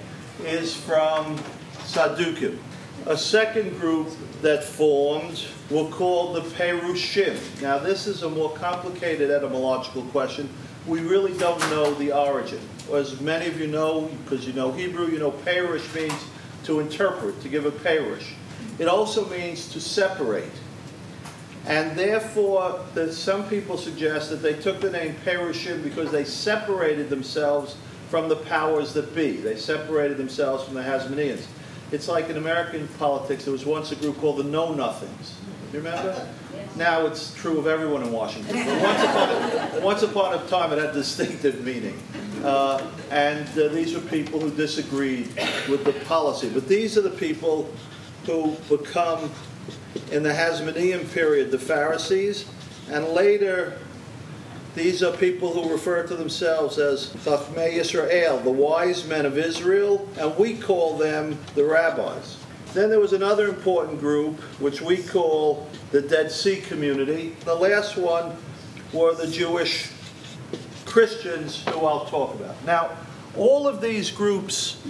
is 0.45 0.77
from 0.77 1.39
Saddukim. 1.79 2.59
A 3.07 3.17
second 3.17 3.79
group 3.81 4.09
that 4.43 4.63
formed 4.63 5.47
were 5.71 5.89
called 5.91 6.37
the 6.37 6.41
Perushim. 6.41 7.39
Now, 7.61 7.79
this 7.79 8.07
is 8.07 8.23
a 8.23 8.31
more 8.31 8.51
complicated 8.55 9.31
etymological 9.31 10.03
question. 10.05 10.49
We 10.87 11.01
really 11.01 11.37
don't 11.37 11.61
know 11.71 11.93
the 11.95 12.13
origin. 12.13 12.61
As 12.93 13.21
many 13.21 13.47
of 13.47 13.61
you 13.61 13.67
know, 13.67 14.11
because 14.25 14.47
you 14.47 14.55
know 14.55 14.73
Hebrew, 14.73 15.09
you 15.09 15.19
know 15.19 15.33
Perush 15.33 15.95
means 15.95 16.25
to 16.65 16.81
interpret, 16.81 17.41
to 17.43 17.49
give 17.49 17.67
a 17.67 17.71
Perush. 17.71 18.33
It 18.79 18.89
also 18.89 19.29
means 19.29 19.69
to 19.73 19.81
separate. 19.81 20.53
And 21.67 21.99
therefore, 21.99 22.83
some 23.11 23.47
people 23.49 23.77
suggest 23.77 24.31
that 24.31 24.37
they 24.37 24.55
took 24.55 24.81
the 24.81 24.91
name 24.91 25.17
Perushim 25.25 25.85
because 25.85 26.11
they 26.11 26.25
separated 26.25 27.11
themselves 27.11 27.77
from 28.09 28.31
the 28.31 28.37
powers 28.37 28.95
that 28.95 29.15
be. 29.15 29.33
They 29.33 29.57
separated 29.57 30.17
themselves 30.17 30.65
from 30.65 30.75
the 30.75 30.83
Hasmoneans. 30.83 31.45
It's 31.93 32.09
like 32.09 32.31
in 32.31 32.39
American 32.39 32.89
politics, 32.99 33.45
there 33.45 33.53
was 33.53 33.67
once 33.67 33.93
a 33.93 33.97
group 33.97 34.17
called 34.19 34.39
the 34.39 34.45
Know 34.45 34.73
Nothings. 34.75 35.39
You 35.73 35.81
remember? 35.81 36.29
Now 36.77 37.07
it's 37.07 37.35
true 37.35 37.59
of 37.59 37.67
everyone 37.67 38.03
in 38.03 38.11
Washington. 38.11 38.55
But 38.55 38.83
once 38.83 39.03
upon 39.03 39.29
a, 39.29 39.81
once 39.85 40.03
upon 40.03 40.35
a 40.35 40.47
time, 40.49 40.73
it 40.73 40.79
had 40.79 40.95
distinctive 40.95 41.63
meaning. 41.63 42.01
Uh, 42.43 42.91
and 43.11 43.47
uh, 43.59 43.69
these 43.69 43.95
were 43.95 44.01
people 44.01 44.41
who 44.41 44.51
disagreed 44.51 45.27
with 45.69 45.85
the 45.85 45.93
policy. 46.07 46.49
But 46.49 46.69
these 46.69 46.97
are 46.97 47.03
the 47.03 47.11
people 47.11 47.71
who 48.25 48.57
become 48.71 49.31
in 50.11 50.23
the 50.23 50.31
Hasmonean 50.31 51.13
period, 51.13 51.51
the 51.51 51.59
Pharisees, 51.59 52.47
and 52.91 53.09
later 53.09 53.79
these 54.75 55.03
are 55.03 55.15
people 55.17 55.53
who 55.53 55.71
refer 55.71 56.07
to 56.07 56.15
themselves 56.15 56.79
as 56.79 57.11
Chachmei 57.25 57.73
Israel, 57.73 58.39
the 58.39 58.51
wise 58.51 59.07
men 59.07 59.27
of 59.27 59.37
Israel, 59.37 60.09
and 60.19 60.35
we 60.39 60.57
call 60.57 60.97
them 60.97 61.39
the 61.55 61.65
rabbis. 61.65 62.38
Then 62.75 62.91
there 62.91 63.01
was 63.01 63.13
another 63.13 63.49
important 63.49 63.99
group, 63.99 64.41
which 64.61 64.81
we 64.81 65.03
call 65.03 65.69
the 65.91 66.03
Dead 66.03 66.31
Sea 66.31 66.61
community. 66.61 67.35
The 67.45 67.55
last 67.55 67.97
one 67.97 68.37
were 68.93 69.15
the 69.15 69.27
Jewish 69.27 69.91
Christians, 70.85 71.65
who 71.69 71.87
I'll 71.87 72.07
talk 72.07 72.35
about. 72.35 72.63
Now, 72.65 72.91
all 73.37 73.67
of 73.67 73.81
these 73.81 74.11
groups 74.11 74.83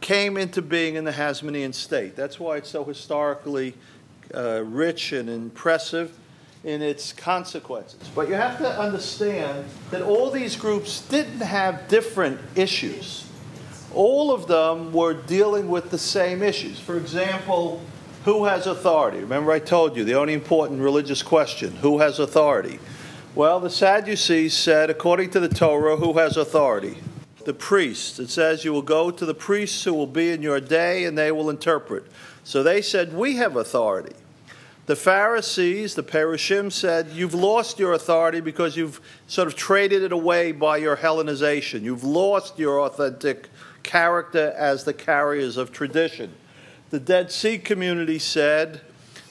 came 0.00 0.36
into 0.36 0.62
being 0.62 0.94
in 0.94 1.04
the 1.04 1.12
Hasmonean 1.12 1.74
state. 1.74 2.16
That's 2.16 2.40
why 2.40 2.56
it's 2.56 2.68
so 2.68 2.84
historically 2.84 3.74
uh, 4.34 4.62
rich 4.64 5.12
and 5.12 5.28
impressive 5.28 6.16
in 6.64 6.80
its 6.80 7.12
consequences. 7.12 8.00
But 8.14 8.28
you 8.28 8.34
have 8.34 8.58
to 8.58 8.68
understand 8.68 9.66
that 9.90 10.02
all 10.02 10.30
these 10.30 10.56
groups 10.56 11.02
didn't 11.08 11.40
have 11.40 11.88
different 11.88 12.40
issues. 12.54 13.26
All 13.94 14.32
of 14.32 14.46
them 14.46 14.92
were 14.92 15.14
dealing 15.14 15.68
with 15.68 15.90
the 15.90 15.98
same 15.98 16.42
issues. 16.42 16.80
For 16.80 16.96
example, 16.96 17.82
who 18.24 18.44
has 18.44 18.66
authority? 18.66 19.18
Remember, 19.18 19.52
I 19.52 19.58
told 19.58 19.96
you 19.96 20.04
the 20.04 20.14
only 20.14 20.32
important 20.32 20.80
religious 20.80 21.22
question 21.22 21.76
who 21.76 21.98
has 21.98 22.18
authority? 22.18 22.78
Well, 23.34 23.60
the 23.60 23.70
Sadducees 23.70 24.54
said, 24.54 24.90
according 24.90 25.30
to 25.30 25.40
the 25.40 25.48
Torah, 25.48 25.96
who 25.96 26.18
has 26.18 26.36
authority? 26.36 26.98
The 27.44 27.54
priests. 27.54 28.18
It 28.18 28.30
says, 28.30 28.64
You 28.64 28.72
will 28.72 28.82
go 28.82 29.10
to 29.10 29.26
the 29.26 29.34
priests 29.34 29.82
who 29.84 29.94
will 29.94 30.06
be 30.06 30.30
in 30.30 30.42
your 30.42 30.60
day 30.60 31.04
and 31.04 31.16
they 31.18 31.32
will 31.32 31.50
interpret. 31.50 32.04
So 32.44 32.62
they 32.62 32.82
said, 32.82 33.12
We 33.12 33.36
have 33.36 33.56
authority. 33.56 34.14
The 34.84 34.96
Pharisees, 34.96 35.94
the 35.94 36.02
Perushim, 36.02 36.72
said, 36.72 37.10
You've 37.12 37.34
lost 37.34 37.78
your 37.78 37.92
authority 37.92 38.40
because 38.40 38.76
you've 38.76 39.00
sort 39.28 39.46
of 39.46 39.54
traded 39.54 40.02
it 40.02 40.10
away 40.10 40.50
by 40.50 40.78
your 40.78 40.96
Hellenization. 40.96 41.82
You've 41.82 42.02
lost 42.02 42.58
your 42.58 42.80
authentic 42.80 43.48
character 43.84 44.52
as 44.56 44.82
the 44.82 44.92
carriers 44.92 45.56
of 45.56 45.70
tradition. 45.70 46.34
The 46.90 46.98
Dead 46.98 47.30
Sea 47.30 47.58
community 47.58 48.18
said, 48.18 48.80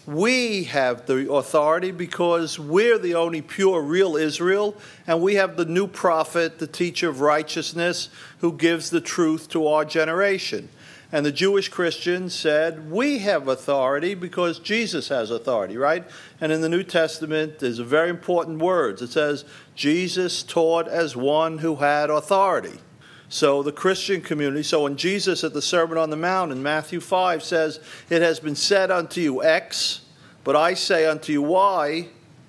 We 0.06 0.64
have 0.66 1.06
the 1.06 1.30
authority 1.30 1.92
because 1.92 2.58
we're 2.58 2.98
the 2.98 3.16
only 3.16 3.42
pure, 3.42 3.82
real 3.82 4.16
Israel, 4.16 4.78
and 5.06 5.22
we 5.22 5.36
have 5.36 5.58
the 5.58 5.66
new 5.66 5.86
prophet, 5.86 6.60
the 6.60 6.68
teacher 6.68 7.10
of 7.10 7.20
righteousness, 7.20 8.08
who 8.40 8.54
gives 8.54 8.90
the 8.90 9.02
truth 9.02 9.50
to 9.50 9.68
our 9.68 9.84
generation. 9.84 10.70
And 11.12 11.26
the 11.26 11.32
Jewish 11.32 11.68
Christians 11.68 12.34
said, 12.34 12.90
We 12.90 13.20
have 13.20 13.48
authority 13.48 14.16
because 14.16 14.60
Jesus 14.60 15.10
has 15.10 15.30
authority, 15.30 15.78
right? 15.78 16.06
And 16.40 16.52
in 16.52 16.62
the 16.62 16.70
New 16.70 16.84
Testament, 16.84 17.60
there's 17.60 17.80
a 17.80 17.84
very 17.84 18.10
important 18.10 18.60
words. 18.60 19.02
It 19.02 19.12
says, 19.12 19.44
Jesus 19.76 20.42
taught 20.42 20.88
as 20.88 21.16
one 21.16 21.58
who 21.58 21.76
had 21.78 22.10
authority. 22.10 22.80
So 23.28 23.62
the 23.62 23.72
Christian 23.72 24.22
community, 24.22 24.64
so 24.64 24.84
when 24.84 24.96
Jesus 24.96 25.44
at 25.44 25.54
the 25.54 25.62
Sermon 25.62 25.98
on 25.98 26.10
the 26.10 26.18
Mount 26.18 26.52
in 26.52 26.64
Matthew 26.64 27.02
5 27.02 27.44
says, 27.44 27.80
It 28.10 28.22
has 28.22 28.40
been 28.40 28.56
said 28.56 28.90
unto 28.90 29.20
you 29.20 29.44
X, 29.44 30.02
but 30.46 30.56
I 30.56 30.76
say 30.76 31.06
unto 31.06 31.34
you 31.34 31.42
Y, 31.42 32.08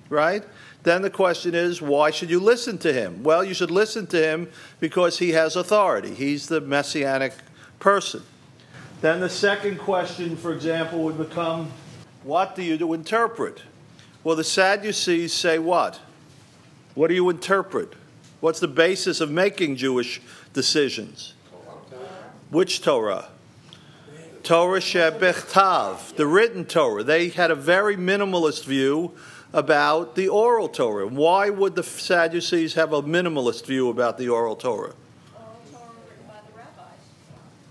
right? 0.09 0.43
Then 0.83 1.01
the 1.01 1.09
question 1.09 1.55
is, 1.55 1.81
why 1.81 2.11
should 2.11 2.29
you 2.29 2.41
listen 2.41 2.77
to 2.79 2.91
him? 2.91 3.23
Well, 3.23 3.43
you 3.43 3.53
should 3.53 3.71
listen 3.71 4.05
to 4.07 4.21
him 4.21 4.49
because 4.81 5.19
he 5.19 5.29
has 5.29 5.55
authority. 5.55 6.13
He's 6.13 6.47
the 6.47 6.59
messianic 6.59 7.33
person. 7.79 8.21
Then 9.03 9.19
the 9.19 9.27
second 9.27 9.79
question, 9.79 10.37
for 10.37 10.53
example, 10.53 11.03
would 11.03 11.17
become 11.17 11.69
what 12.23 12.55
do 12.55 12.63
you 12.63 12.77
do 12.77 12.93
interpret? 12.93 13.61
Well, 14.23 14.37
the 14.37 14.45
Sadducees 14.45 15.33
say 15.33 15.59
what? 15.59 15.99
What 16.95 17.09
do 17.09 17.13
you 17.13 17.29
interpret? 17.29 17.95
What's 18.39 18.61
the 18.61 18.69
basis 18.69 19.19
of 19.19 19.29
making 19.29 19.75
Jewish 19.75 20.21
decisions? 20.53 21.33
Which 22.49 22.81
Torah? 22.81 23.27
Torah 24.41 24.79
Shebechtav, 24.79 26.15
the 26.15 26.25
written 26.25 26.63
Torah. 26.63 27.03
They 27.03 27.27
had 27.27 27.51
a 27.51 27.55
very 27.55 27.97
minimalist 27.97 28.63
view 28.63 29.11
about 29.51 30.15
the 30.15 30.29
oral 30.29 30.69
Torah. 30.69 31.07
Why 31.07 31.49
would 31.49 31.75
the 31.75 31.83
Sadducees 31.83 32.75
have 32.75 32.93
a 32.93 33.01
minimalist 33.01 33.65
view 33.65 33.89
about 33.89 34.17
the 34.17 34.29
oral 34.29 34.55
Torah? 34.55 34.93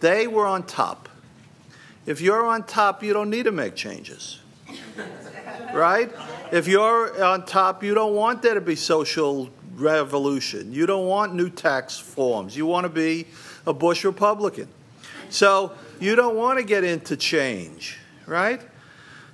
They 0.01 0.27
were 0.27 0.47
on 0.47 0.65
top. 0.65 1.09
If 2.05 2.21
you're 2.21 2.45
on 2.45 2.65
top, 2.65 3.03
you 3.03 3.13
don't 3.13 3.31
need 3.31 3.45
to 3.45 3.53
make 3.53 3.75
changes. 3.75 4.41
right? 5.73 6.11
If 6.51 6.67
you're 6.67 7.23
on 7.25 7.47
top, 7.47 7.83
you 7.83 7.95
don't 7.95 8.15
want 8.15 8.43
there 8.43 8.55
to 8.55 8.61
be 8.61 8.75
social 8.75 9.51
revolution. 9.75 10.73
You 10.73 10.87
don't 10.87 11.07
want 11.07 11.35
new 11.35 11.49
tax 11.49 11.99
forms. 11.99 12.57
You 12.57 12.67
want 12.67 12.85
to 12.85 12.91
be 12.91 13.27
a 13.67 13.73
Bush 13.73 14.05
Republican. 14.05 14.69
So 15.31 15.73
you 16.01 16.15
don't 16.15 16.37
want 16.37 16.59
to 16.59 16.65
get 16.65 16.85
into 16.85 17.17
change, 17.17 17.99
right? 18.27 18.61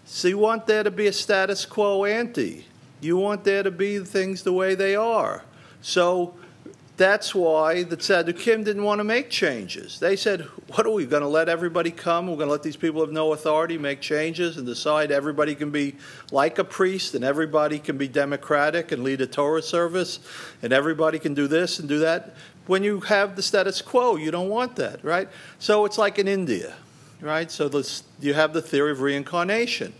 So 0.04 0.28
you 0.28 0.38
want 0.38 0.66
there 0.66 0.82
to 0.82 0.90
be 0.90 1.06
a 1.06 1.12
status 1.12 1.66
quo 1.66 2.04
ante. 2.04 2.66
You 3.00 3.16
want 3.16 3.44
there 3.44 3.62
to 3.62 3.70
be 3.70 3.98
things 4.00 4.42
the 4.42 4.52
way 4.52 4.74
they 4.74 4.94
are. 4.94 5.42
So 5.80 6.34
that's 6.98 7.32
why 7.32 7.84
the 7.84 7.96
Tzaddukim 7.96 8.64
didn't 8.64 8.82
want 8.82 8.98
to 8.98 9.04
make 9.04 9.30
changes. 9.30 10.00
They 10.00 10.16
said, 10.16 10.42
What 10.74 10.84
are 10.84 10.90
we 10.90 11.06
going 11.06 11.22
to 11.22 11.28
let 11.28 11.48
everybody 11.48 11.92
come? 11.92 12.26
We're 12.26 12.36
going 12.36 12.48
to 12.48 12.52
let 12.52 12.64
these 12.64 12.76
people 12.76 13.00
have 13.02 13.12
no 13.12 13.32
authority 13.32 13.78
make 13.78 14.00
changes 14.00 14.56
and 14.56 14.66
decide 14.66 15.12
everybody 15.12 15.54
can 15.54 15.70
be 15.70 15.94
like 16.32 16.58
a 16.58 16.64
priest 16.64 17.14
and 17.14 17.24
everybody 17.24 17.78
can 17.78 17.96
be 17.96 18.08
democratic 18.08 18.90
and 18.90 19.04
lead 19.04 19.20
a 19.20 19.28
Torah 19.28 19.62
service 19.62 20.18
and 20.60 20.72
everybody 20.72 21.20
can 21.20 21.34
do 21.34 21.46
this 21.46 21.78
and 21.78 21.88
do 21.88 22.00
that. 22.00 22.34
When 22.66 22.82
you 22.82 23.00
have 23.00 23.36
the 23.36 23.42
status 23.42 23.80
quo, 23.80 24.16
you 24.16 24.32
don't 24.32 24.48
want 24.48 24.74
that, 24.76 25.02
right? 25.04 25.28
So 25.60 25.84
it's 25.84 25.98
like 25.98 26.18
in 26.18 26.26
India, 26.26 26.74
right? 27.20 27.48
So 27.48 27.68
this, 27.68 28.02
you 28.20 28.34
have 28.34 28.52
the 28.52 28.60
theory 28.60 28.90
of 28.90 29.00
reincarnation 29.00 29.94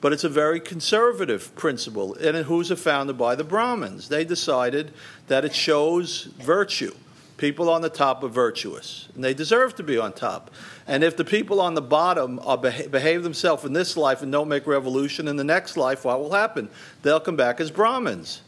but 0.00 0.12
it's 0.12 0.24
a 0.24 0.28
very 0.28 0.60
conservative 0.60 1.54
principle, 1.56 2.14
and 2.14 2.36
who's 2.46 2.72
founded 2.80 3.18
by 3.18 3.34
the 3.34 3.44
Brahmins. 3.44 4.08
They 4.08 4.24
decided 4.24 4.92
that 5.28 5.44
it 5.44 5.54
shows 5.54 6.24
virtue. 6.42 6.94
People 7.36 7.70
on 7.70 7.80
the 7.80 7.88
top 7.88 8.22
are 8.22 8.28
virtuous, 8.28 9.08
and 9.14 9.24
they 9.24 9.32
deserve 9.32 9.74
to 9.76 9.82
be 9.82 9.96
on 9.96 10.12
top. 10.12 10.50
And 10.86 11.02
if 11.02 11.16
the 11.16 11.24
people 11.24 11.60
on 11.60 11.74
the 11.74 11.82
bottom 11.82 12.38
are 12.44 12.58
beha- 12.58 12.88
behave 12.88 13.22
themselves 13.22 13.64
in 13.64 13.72
this 13.72 13.96
life 13.96 14.20
and 14.20 14.30
don't 14.30 14.48
make 14.48 14.66
revolution 14.66 15.26
in 15.26 15.36
the 15.36 15.44
next 15.44 15.76
life, 15.76 16.04
what 16.04 16.20
will 16.20 16.32
happen? 16.32 16.68
They'll 17.02 17.20
come 17.20 17.36
back 17.36 17.60
as 17.60 17.70
Brahmins. 17.70 18.42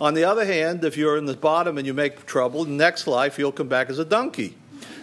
On 0.00 0.14
the 0.14 0.22
other 0.22 0.44
hand, 0.44 0.84
if 0.84 0.96
you're 0.96 1.16
in 1.16 1.26
the 1.26 1.34
bottom 1.34 1.76
and 1.78 1.86
you 1.86 1.92
make 1.92 2.26
trouble, 2.26 2.62
in 2.62 2.76
the 2.76 2.84
next 2.84 3.08
life 3.08 3.38
you'll 3.38 3.50
come 3.50 3.66
back 3.66 3.90
as 3.90 3.98
a 3.98 4.04
donkey. 4.04 4.56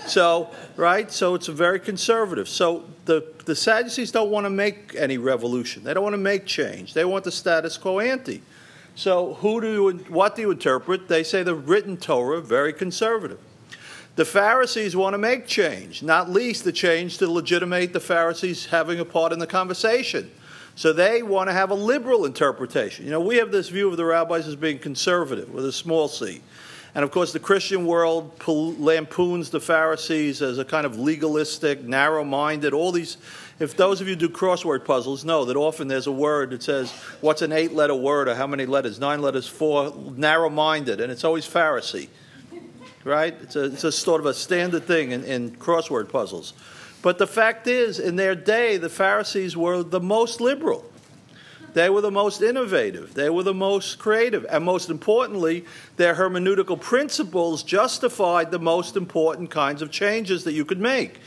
So, 0.08 0.50
right? 0.78 1.12
So 1.12 1.36
it's 1.36 1.50
a 1.50 1.52
very 1.52 1.80
conservative. 1.80 2.48
So 2.48 2.86
the, 3.06 3.26
the 3.46 3.56
Sadducees 3.56 4.12
don't 4.12 4.32
want 4.32 4.46
to 4.46 4.50
make 4.50 4.96
any 4.98 5.18
revolution. 5.18 5.84
They 5.84 5.94
don't 5.94 6.04
want 6.04 6.14
to 6.14 6.18
make 6.18 6.46
change. 6.46 6.94
They 6.94 7.06
want 7.06 7.24
the 7.24 7.32
status 7.32 7.78
quo 7.78 8.00
ante. 8.00 8.42
So 8.96 9.36
who 9.36 9.62
do 9.62 9.72
you, 9.72 9.92
what 10.10 10.36
do 10.36 10.42
you 10.42 10.52
interpret? 10.52 11.08
They 11.08 11.24
say 11.24 11.44
the 11.44 11.56
written 11.56 11.98
Torah, 11.98 12.42
very 12.42 12.74
conservative. 12.74 13.40
The 14.16 14.26
Pharisees 14.26 14.96
want 14.96 15.14
to 15.14 15.18
make 15.18 15.46
change, 15.46 16.02
not 16.02 16.30
least 16.30 16.64
the 16.64 16.72
change 16.72 17.18
to 17.18 17.30
legitimate 17.30 17.92
the 17.92 18.00
Pharisees 18.00 18.68
having 18.68 19.00
a 19.00 19.06
part 19.06 19.34
in 19.34 19.40
the 19.40 19.48
conversation. 19.48 20.32
So 20.76 20.94
they 20.94 21.22
want 21.22 21.50
to 21.50 21.54
have 21.54 21.70
a 21.70 21.76
liberal 21.76 22.26
interpretation. 22.26 23.06
You 23.06 23.12
know, 23.12 23.20
we 23.20 23.38
have 23.38 23.52
this 23.52 23.68
view 23.68 23.90
of 23.90 23.98
the 23.98 24.06
rabbis 24.06 24.48
as 24.48 24.56
being 24.56 24.80
conservative 24.80 25.50
with 25.54 25.66
a 25.66 25.72
small 25.72 26.08
c. 26.08 26.42
And 26.96 27.04
of 27.04 27.12
course, 27.12 27.34
the 27.34 27.42
Christian 27.42 27.86
world 27.86 28.42
lampoons 28.48 29.50
the 29.50 29.60
Pharisees 29.60 30.42
as 30.42 30.58
a 30.58 30.64
kind 30.64 30.86
of 30.86 30.98
legalistic, 30.98 31.84
narrow 31.84 32.24
minded, 32.24 32.74
all 32.74 32.94
these. 32.94 33.18
If 33.60 33.76
those 33.76 34.00
of 34.00 34.08
you 34.08 34.16
do 34.16 34.30
crossword 34.30 34.86
puzzles 34.86 35.26
know 35.26 35.44
that 35.46 35.58
often 35.58 35.90
there's 35.90 36.08
a 36.08 36.12
word 36.12 36.52
that 36.52 36.64
says, 36.64 36.92
What's 37.20 37.42
an 37.42 37.52
eight 37.52 37.74
letter 37.74 37.96
word 37.96 38.30
or 38.30 38.36
how 38.36 38.48
many 38.48 38.66
letters? 38.66 38.98
Nine 38.98 39.22
letters, 39.22 39.46
four, 39.46 39.94
narrow 40.16 40.50
minded, 40.50 41.02
and 41.02 41.12
it's 41.12 41.26
always 41.26 41.46
Pharisee. 41.46 42.08
Right? 43.04 43.36
It's 43.42 43.58
a, 43.58 43.66
it's 43.66 43.84
a 43.84 43.92
sort 43.92 44.22
of 44.22 44.26
a 44.26 44.34
standard 44.34 44.86
thing 44.86 45.12
in, 45.12 45.26
in 45.26 45.52
crossword 45.52 46.08
puzzles. 46.08 46.54
But 47.02 47.18
the 47.18 47.28
fact 47.28 47.68
is, 47.68 48.00
in 48.00 48.16
their 48.16 48.36
day, 48.36 48.78
the 48.78 48.90
Pharisees 48.90 49.56
were 49.56 49.84
the 49.84 50.00
most 50.00 50.40
liberal. 50.40 50.90
They 51.76 51.90
were 51.90 52.00
the 52.00 52.10
most 52.10 52.42
innovative. 52.42 53.16
They 53.16 53.30
were 53.30 53.44
the 53.44 53.54
most 53.54 54.00
creative. 54.00 54.46
And 54.50 54.64
most 54.64 54.90
importantly, 54.90 55.66
their 55.98 56.16
hermeneutical 56.16 56.80
principles 56.80 57.64
justified 57.64 58.50
the 58.50 58.60
most 58.60 58.96
important 58.96 59.52
kinds 59.52 59.82
of 59.82 59.92
changes 59.92 60.46
that 60.46 60.54
you 60.54 60.64
could 60.64 60.80
make. 60.80 61.20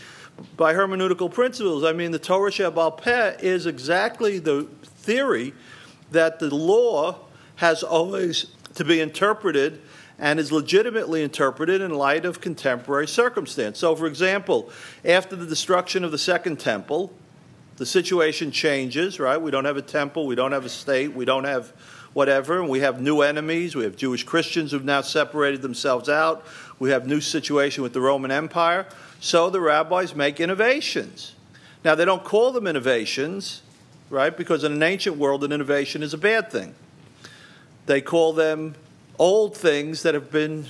By 0.57 0.73
hermeneutical 0.73 1.31
principles, 1.31 1.85
I 1.85 1.93
mean 1.93 2.13
the 2.13 2.19
Torah 2.19 2.51
Shebaal 2.51 2.97
Peh 2.97 3.37
is 3.41 3.67
exactly 3.67 4.39
the 4.39 4.67
theory 4.85 5.53
that 6.13 6.39
the 6.39 6.55
law 6.55 7.19
has 7.57 7.83
always 7.83 8.47
to 8.73 8.87
be 8.87 9.01
interpreted 9.01 9.83
and 10.19 10.41
is 10.41 10.51
legitimately 10.51 11.23
interpreted 11.23 11.83
in 11.83 11.93
light 11.93 12.25
of 12.25 12.41
contemporary 12.41 13.07
circumstance. 13.07 13.79
So, 13.79 13.95
for 13.95 14.07
example, 14.07 14.71
after 15.05 15.37
the 15.37 15.47
destruction 15.47 16.05
of 16.05 16.11
the 16.11 16.17
Second 16.17 16.59
Temple, 16.59 17.13
the 17.79 17.87
situation 17.87 18.51
changes, 18.51 19.19
right? 19.19 19.41
We 19.41 19.51
don't 19.51 19.65
have 19.65 19.77
a 19.77 19.83
temple, 19.83 20.27
we 20.27 20.35
don't 20.35 20.53
have 20.53 20.65
a 20.65 20.69
state, 20.69 21.15
we 21.15 21.25
don't 21.25 21.45
have 21.45 21.73
whatever, 22.13 22.59
and 22.59 22.69
we 22.69 22.81
have 22.81 23.01
new 23.01 23.21
enemies. 23.21 23.77
We 23.77 23.85
have 23.85 23.97
Jewish 23.97 24.25
Christians 24.25 24.73
who've 24.73 24.85
now 24.85 25.01
separated 25.01 25.63
themselves 25.63 26.09
out. 26.09 26.45
We 26.81 26.91
have 26.91 27.07
new 27.07 27.21
situation 27.21 27.85
with 27.85 27.93
the 27.93 28.01
Roman 28.01 28.33
Empire. 28.33 28.87
So 29.21 29.51
the 29.51 29.61
rabbis 29.61 30.17
make 30.17 30.41
innovations. 30.41 31.35
Now 31.85 31.95
they 31.95 32.05
don't 32.05 32.25
call 32.25 32.51
them 32.51 32.67
innovations, 32.67 33.63
right? 34.11 34.37
Because 34.37 34.65
in 34.65 34.73
an 34.73 34.83
ancient 34.83 35.17
world, 35.17 35.45
an 35.45 35.53
innovation 35.53 36.03
is 36.03 36.13
a 36.13 36.19
bad 36.19 36.51
thing. 36.51 36.75
They 37.87 38.01
call 38.01 38.33
them 38.33 38.75
old 39.19 39.57
things 39.57 40.03
that 40.03 40.15
have 40.15 40.31
been 40.31 40.67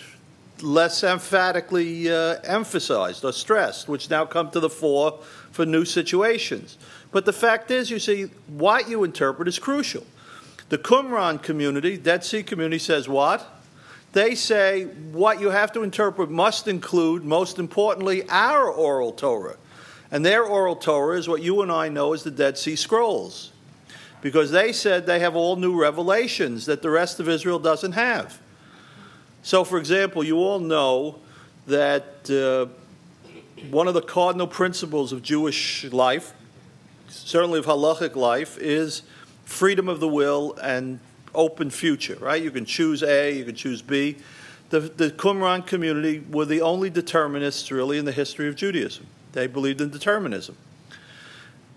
less 0.62 1.04
emphatically 1.04 2.10
uh, 2.10 2.36
emphasized 2.44 3.24
or 3.24 3.32
stressed, 3.32 3.88
which 3.88 4.10
now 4.10 4.24
come 4.24 4.50
to 4.50 4.60
the 4.60 4.70
fore 4.70 5.20
for 5.50 5.64
new 5.64 5.84
situations. 5.84 6.78
But 7.10 7.24
the 7.24 7.32
fact 7.32 7.70
is, 7.70 7.90
you 7.90 7.98
see, 7.98 8.24
what 8.46 8.88
you 8.88 9.04
interpret 9.04 9.48
is 9.48 9.58
crucial. 9.58 10.04
The 10.68 10.78
Qumran 10.78 11.42
community, 11.42 11.96
Dead 11.96 12.24
Sea 12.24 12.42
community, 12.42 12.78
says 12.78 13.08
what? 13.08 13.46
They 14.12 14.34
say 14.34 14.84
what 14.84 15.40
you 15.40 15.50
have 15.50 15.72
to 15.72 15.82
interpret 15.82 16.30
must 16.30 16.68
include, 16.68 17.24
most 17.24 17.58
importantly, 17.58 18.28
our 18.28 18.70
oral 18.70 19.12
Torah. 19.12 19.56
And 20.10 20.24
their 20.24 20.44
oral 20.44 20.76
Torah 20.76 21.18
is 21.18 21.28
what 21.28 21.42
you 21.42 21.62
and 21.62 21.70
I 21.70 21.88
know 21.88 22.14
as 22.14 22.22
the 22.22 22.30
Dead 22.30 22.56
Sea 22.56 22.76
Scrolls. 22.76 23.52
Because 24.20 24.50
they 24.50 24.72
said 24.72 25.06
they 25.06 25.20
have 25.20 25.36
all 25.36 25.56
new 25.56 25.78
revelations 25.78 26.66
that 26.66 26.82
the 26.82 26.90
rest 26.90 27.20
of 27.20 27.28
Israel 27.28 27.58
doesn't 27.58 27.92
have. 27.92 28.40
So, 29.42 29.64
for 29.64 29.78
example, 29.78 30.24
you 30.24 30.38
all 30.38 30.58
know 30.58 31.20
that 31.66 32.28
uh, 32.30 32.66
one 33.70 33.86
of 33.86 33.94
the 33.94 34.02
cardinal 34.02 34.46
principles 34.46 35.12
of 35.12 35.22
Jewish 35.22 35.84
life 35.84 36.32
certainly 37.08 37.58
of 37.58 37.66
halachic 37.66 38.16
life, 38.16 38.58
is 38.58 39.02
freedom 39.44 39.88
of 39.88 40.00
the 40.00 40.08
will 40.08 40.56
and 40.62 41.00
open 41.34 41.70
future, 41.70 42.16
right? 42.20 42.42
You 42.42 42.50
can 42.50 42.64
choose 42.64 43.02
A, 43.02 43.36
you 43.36 43.44
can 43.44 43.54
choose 43.54 43.82
B. 43.82 44.16
The, 44.70 44.80
the 44.80 45.10
Qumran 45.10 45.66
community 45.66 46.22
were 46.30 46.44
the 46.44 46.60
only 46.60 46.90
determinists 46.90 47.70
really 47.70 47.98
in 47.98 48.04
the 48.04 48.12
history 48.12 48.48
of 48.48 48.56
Judaism. 48.56 49.06
They 49.32 49.46
believed 49.46 49.80
in 49.80 49.90
determinism. 49.90 50.56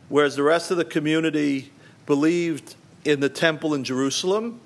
Whereas 0.09 0.35
the 0.35 0.43
rest 0.43 0.71
of 0.71 0.77
the 0.77 0.85
community 0.85 1.71
believed 2.05 2.75
in 3.05 3.21
the 3.21 3.29
temple 3.29 3.73
in 3.73 3.83
Jerusalem, 3.83 4.59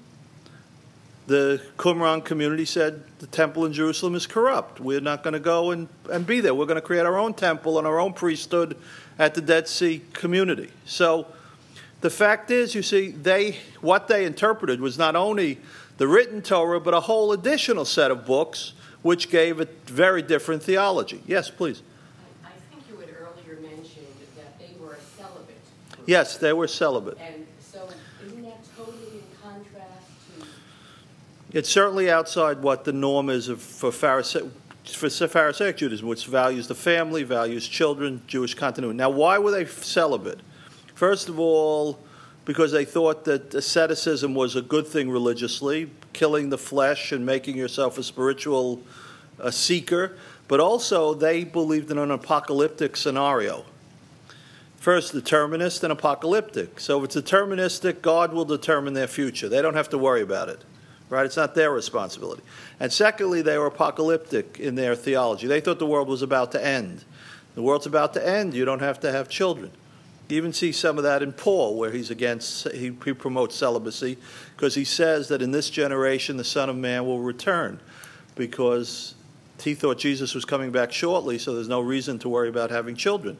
the 1.28 1.62
Qumran 1.78 2.24
community 2.24 2.66
said 2.66 3.04
the 3.20 3.28
temple 3.28 3.66
in 3.66 3.74
Jerusalem 3.74 4.16
is 4.16 4.28
corrupt. 4.28 4.80
We're 4.80 5.02
not 5.02 5.24
going 5.24 5.34
to 5.34 5.40
go 5.40 5.72
and, 5.72 5.88
and 6.12 6.26
be 6.26 6.40
there. 6.40 6.54
We're 6.54 6.66
going 6.66 6.76
to 6.76 6.82
create 6.82 7.06
our 7.06 7.18
own 7.18 7.34
temple 7.34 7.78
and 7.78 7.88
our 7.88 8.00
own 8.00 8.14
priesthood 8.14 8.78
at 9.18 9.34
the 9.34 9.42
Dead 9.42 9.68
Sea 9.68 10.02
community. 10.14 10.72
So 10.86 11.28
the 12.02 12.10
fact 12.10 12.52
is, 12.52 12.76
you 12.76 12.82
see, 12.82 13.12
they 13.12 13.58
what 13.82 14.08
they 14.08 14.26
interpreted 14.26 14.82
was 14.82 14.98
not 14.98 15.16
only 15.16 15.60
the 15.98 16.08
written 16.08 16.42
Torah, 16.42 16.80
but 16.80 16.94
a 16.94 17.00
whole 17.02 17.32
additional 17.32 17.86
set 17.86 18.12
of 18.12 18.26
books 18.26 18.74
which 19.02 19.30
gave 19.30 19.60
a 19.60 19.66
very 19.86 20.22
different 20.22 20.64
theology. 20.64 21.22
Yes, 21.28 21.50
please. 21.50 21.82
I 22.44 22.50
think 22.72 22.84
you 22.90 22.98
had 22.98 23.10
earlier 23.10 23.62
mentioned 23.62 24.08
that 24.36 24.60
they 24.60 24.74
were 24.80 24.98
celibate. 25.18 25.56
Yes, 26.06 26.38
they 26.38 26.54
were 26.54 26.68
celibate. 26.68 27.18
And 27.20 27.46
so 27.60 27.88
isn't 28.26 28.44
that 28.44 28.58
totally 28.76 28.98
in 29.14 29.24
contrast 29.42 30.08
to? 30.40 31.58
It's 31.58 31.70
certainly 31.70 32.10
outside 32.10 32.62
what 32.62 32.84
the 32.84 32.94
norm 32.94 33.30
is 33.30 33.48
of, 33.48 33.62
for 33.62 33.92
Pharisee, 33.92 34.50
for 34.94 35.10
Pharisaic 35.10 35.78
Judaism, 35.78 36.08
which 36.08 36.26
values 36.26 36.68
the 36.68 36.76
family, 36.76 37.24
values 37.24 37.68
children, 37.68 38.22
Jewish 38.28 38.54
continuity. 38.54 38.98
Now, 38.98 39.10
why 39.10 39.38
were 39.38 39.52
they 39.52 39.66
celibate? 39.66 40.40
First 40.94 41.30
of 41.30 41.40
all, 41.40 42.00
because 42.46 42.72
they 42.72 42.86
thought 42.86 43.26
that 43.26 43.54
asceticism 43.54 44.36
was 44.36 44.56
a 44.56 44.62
good 44.62 44.88
thing 44.88 45.10
religiously, 45.10 45.90
killing 46.14 46.50
the 46.50 46.58
flesh 46.58 47.12
and 47.12 47.26
making 47.26 47.58
yourself 47.58 47.98
a 47.98 48.04
spiritual 48.04 48.82
uh, 49.40 49.50
seeker, 49.50 50.18
but 50.48 50.60
also 50.60 51.14
they 51.14 51.44
believed 51.44 51.90
in 51.90 51.98
an 51.98 52.12
apocalyptic 52.12 52.96
scenario. 52.96 53.66
First, 54.78 55.14
determinist 55.14 55.84
and 55.84 55.92
apocalyptic. 55.92 56.80
So 56.80 57.00
if 57.00 57.06
it's 57.06 57.16
deterministic, 57.16 58.04
God 58.04 58.32
will 58.32 58.46
determine 58.46 58.94
their 58.94 59.08
future. 59.08 59.50
They 59.50 59.62
don't 59.62 59.74
have 59.74 59.90
to 59.90 59.98
worry 59.98 60.22
about 60.22 60.50
it 60.50 60.64
right? 61.10 61.26
It's 61.26 61.38
not 61.38 61.56
their 61.56 61.72
responsibility. 61.72 62.42
And 62.80 62.92
secondly, 62.92 63.42
they 63.42 63.58
were 63.58 63.68
apocalyptic 63.68 64.60
in 64.60 64.76
their 64.76 64.96
theology. 64.96 65.48
They 65.48 65.62
thought 65.62 65.80
the 65.80 65.86
world 65.86 66.08
was 66.08 66.22
about 66.22 66.52
to 66.54 66.66
end. 66.66 67.04
The 67.54 67.62
world's 67.62 67.86
about 67.86 68.14
to 68.14 68.28
end. 68.28 68.54
You 68.54 68.66
don't 68.66 68.82
have 68.82 69.00
to 69.02 69.12
have 69.12 69.30
children. 69.30 69.72
You 70.28 70.38
even 70.38 70.54
see 70.54 70.72
some 70.72 70.98
of 70.98 71.04
that 71.04 71.22
in 71.22 71.34
Paul, 71.34 71.78
where 71.78 71.92
he's 71.92 72.10
against, 72.10 72.72
he, 72.72 72.92
he 73.06 73.14
promotes 73.14 73.56
celibacy, 73.56 74.18
because 74.56 74.74
he 74.74 74.84
says 74.84 75.28
that 75.28 75.42
in 75.42 75.52
this 75.52 75.70
generation 75.70 76.38
the 76.38 76.44
Son 76.44 76.68
of 76.70 76.76
Man 76.76 77.06
will 77.06 77.20
return, 77.20 77.80
because 78.36 79.14
he 79.62 79.76
thought 79.76 80.00
Jesus 80.00 80.34
was 80.34 80.44
coming 80.44 80.72
back 80.72 80.92
shortly, 80.92 81.38
so 81.38 81.54
there's 81.54 81.70
no 81.70 81.80
reason 81.80 82.18
to 82.20 82.30
worry 82.30 82.50
about 82.50 82.72
having 82.72 82.96
children. 82.96 83.38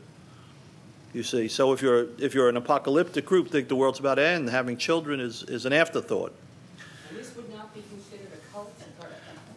You 1.12 1.24
see, 1.24 1.48
so 1.48 1.74
if 1.74 1.82
you're 1.82 2.08
if 2.20 2.36
you're 2.36 2.50
an 2.50 2.58
apocalyptic 2.58 3.26
group, 3.26 3.50
think 3.50 3.68
the 3.68 3.76
world's 3.76 4.00
about 4.00 4.16
to 4.16 4.26
end, 4.26 4.50
having 4.50 4.78
children 4.78 5.20
is, 5.20 5.44
is 5.44 5.66
an 5.66 5.74
afterthought. 5.74 6.34
And 7.10 7.18
this 7.18 7.36
would 7.36 7.50
not 7.52 7.74
be 7.74 7.82
considered 7.90 8.28
a 8.34 8.54
cult 8.54 8.72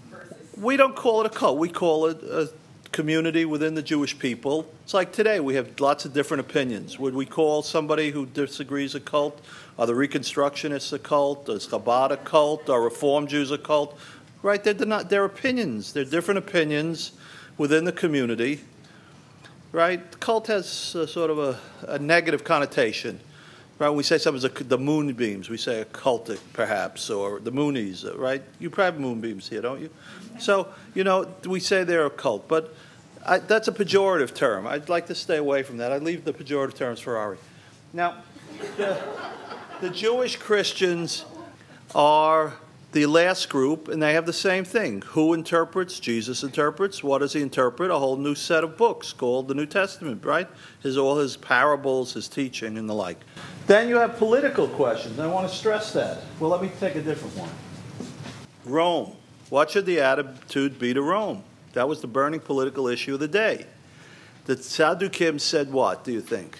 versus. 0.08 0.47
We 0.60 0.76
don't 0.76 0.96
call 0.96 1.20
it 1.20 1.26
a 1.26 1.30
cult. 1.30 1.58
We 1.58 1.68
call 1.68 2.06
it 2.06 2.22
a 2.22 2.50
community 2.90 3.44
within 3.44 3.74
the 3.74 3.82
Jewish 3.82 4.18
people. 4.18 4.66
It's 4.82 4.94
like 4.94 5.12
today, 5.12 5.40
we 5.40 5.54
have 5.54 5.78
lots 5.78 6.04
of 6.04 6.12
different 6.12 6.40
opinions. 6.40 6.98
Would 6.98 7.14
we 7.14 7.26
call 7.26 7.62
somebody 7.62 8.10
who 8.10 8.26
disagrees 8.26 8.94
a 8.94 9.00
cult? 9.00 9.40
Are 9.78 9.86
the 9.86 9.92
Reconstructionists 9.92 10.92
a 10.92 10.98
cult? 10.98 11.48
Is 11.48 11.66
Chabad 11.68 12.10
a 12.10 12.16
cult? 12.16 12.68
Are 12.68 12.82
Reform 12.82 13.26
Jews 13.26 13.50
a 13.50 13.58
cult? 13.58 13.98
Right? 14.42 14.62
They're 14.62 14.74
not. 14.74 15.10
They're 15.10 15.24
opinions. 15.24 15.92
They're 15.92 16.04
different 16.04 16.38
opinions 16.38 17.12
within 17.56 17.84
the 17.84 17.92
community 17.92 18.60
right? 19.72 20.18
Cult 20.20 20.46
has 20.46 20.68
sort 20.68 21.30
of 21.30 21.38
a, 21.38 21.58
a, 21.86 21.98
negative 21.98 22.44
connotation. 22.44 23.20
Right? 23.78 23.88
When 23.88 23.96
we 23.96 24.02
say 24.02 24.18
something's 24.18 24.68
the 24.68 24.78
moonbeams, 24.78 25.48
we 25.48 25.56
say 25.56 25.84
occultic, 25.84 26.40
perhaps, 26.52 27.10
or 27.10 27.38
the 27.38 27.52
moonies, 27.52 28.04
right? 28.18 28.42
You 28.58 28.70
probably 28.70 28.92
have 28.92 29.00
moonbeams 29.00 29.48
here, 29.48 29.60
don't 29.60 29.80
you? 29.80 29.90
So, 30.40 30.68
you 30.94 31.04
know, 31.04 31.28
we 31.46 31.60
say 31.60 31.84
they're 31.84 32.06
a 32.06 32.10
cult, 32.10 32.48
but 32.48 32.74
I, 33.24 33.38
that's 33.38 33.68
a 33.68 33.72
pejorative 33.72 34.34
term. 34.34 34.66
I'd 34.66 34.88
like 34.88 35.06
to 35.06 35.14
stay 35.14 35.36
away 35.36 35.62
from 35.62 35.76
that. 35.76 35.92
I 35.92 35.98
leave 35.98 36.24
the 36.24 36.32
pejorative 36.32 36.74
terms 36.74 36.98
for 36.98 37.16
Ari. 37.16 37.38
Now, 37.92 38.22
the, 38.76 39.00
the 39.80 39.90
Jewish 39.90 40.36
Christians 40.36 41.24
are 41.94 42.54
the 42.92 43.06
last 43.06 43.48
group, 43.48 43.88
and 43.88 44.02
they 44.02 44.14
have 44.14 44.24
the 44.24 44.32
same 44.32 44.64
thing. 44.64 45.02
Who 45.08 45.34
interprets? 45.34 46.00
Jesus 46.00 46.42
interprets. 46.42 47.04
What 47.04 47.18
does 47.18 47.34
he 47.34 47.42
interpret? 47.42 47.90
A 47.90 47.98
whole 47.98 48.16
new 48.16 48.34
set 48.34 48.64
of 48.64 48.76
books 48.76 49.12
called 49.12 49.48
the 49.48 49.54
New 49.54 49.66
Testament, 49.66 50.24
right? 50.24 50.48
His 50.82 50.96
all 50.96 51.18
his 51.18 51.36
parables, 51.36 52.14
his 52.14 52.28
teaching, 52.28 52.78
and 52.78 52.88
the 52.88 52.94
like. 52.94 53.18
Then 53.66 53.88
you 53.88 53.96
have 53.98 54.16
political 54.16 54.66
questions, 54.68 55.18
I 55.18 55.26
want 55.26 55.48
to 55.48 55.54
stress 55.54 55.92
that. 55.92 56.22
Well, 56.40 56.50
let 56.50 56.62
me 56.62 56.70
take 56.80 56.94
a 56.94 57.02
different 57.02 57.36
one. 57.36 57.50
Rome. 58.64 59.14
What 59.50 59.70
should 59.70 59.86
the 59.86 60.00
attitude 60.00 60.78
be 60.78 60.92
to 60.92 61.02
Rome? 61.02 61.42
That 61.72 61.88
was 61.88 62.00
the 62.00 62.06
burning 62.06 62.40
political 62.40 62.88
issue 62.88 63.14
of 63.14 63.20
the 63.20 63.28
day. 63.28 63.66
The 64.44 64.56
Sadducees 64.56 65.42
said 65.42 65.72
what, 65.72 66.04
do 66.04 66.12
you 66.12 66.20
think? 66.20 66.58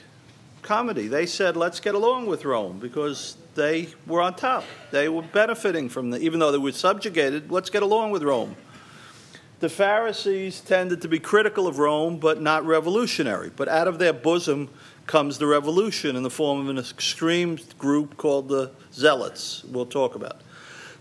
Comedy. 0.62 1.06
They 1.06 1.26
said, 1.26 1.56
let's 1.56 1.80
get 1.80 1.94
along 1.94 2.26
with 2.26 2.44
Rome 2.44 2.78
because 2.78 3.36
they 3.58 3.88
were 4.06 4.22
on 4.22 4.34
top. 4.34 4.64
They 4.92 5.08
were 5.08 5.22
benefiting 5.22 5.88
from 5.88 6.10
the, 6.10 6.20
even 6.20 6.38
though 6.38 6.52
they 6.52 6.58
were 6.58 6.72
subjugated, 6.72 7.50
let's 7.50 7.68
get 7.68 7.82
along 7.82 8.12
with 8.12 8.22
Rome. 8.22 8.56
The 9.58 9.68
Pharisees 9.68 10.60
tended 10.60 11.02
to 11.02 11.08
be 11.08 11.18
critical 11.18 11.66
of 11.66 11.80
Rome, 11.80 12.18
but 12.18 12.40
not 12.40 12.64
revolutionary. 12.64 13.50
But 13.54 13.68
out 13.68 13.88
of 13.88 13.98
their 13.98 14.12
bosom 14.12 14.70
comes 15.08 15.38
the 15.38 15.46
revolution 15.46 16.14
in 16.14 16.22
the 16.22 16.30
form 16.30 16.60
of 16.60 16.68
an 16.68 16.78
extreme 16.78 17.58
group 17.76 18.16
called 18.16 18.48
the 18.48 18.70
Zealots, 18.92 19.64
we'll 19.64 19.86
talk 19.86 20.14
about. 20.14 20.40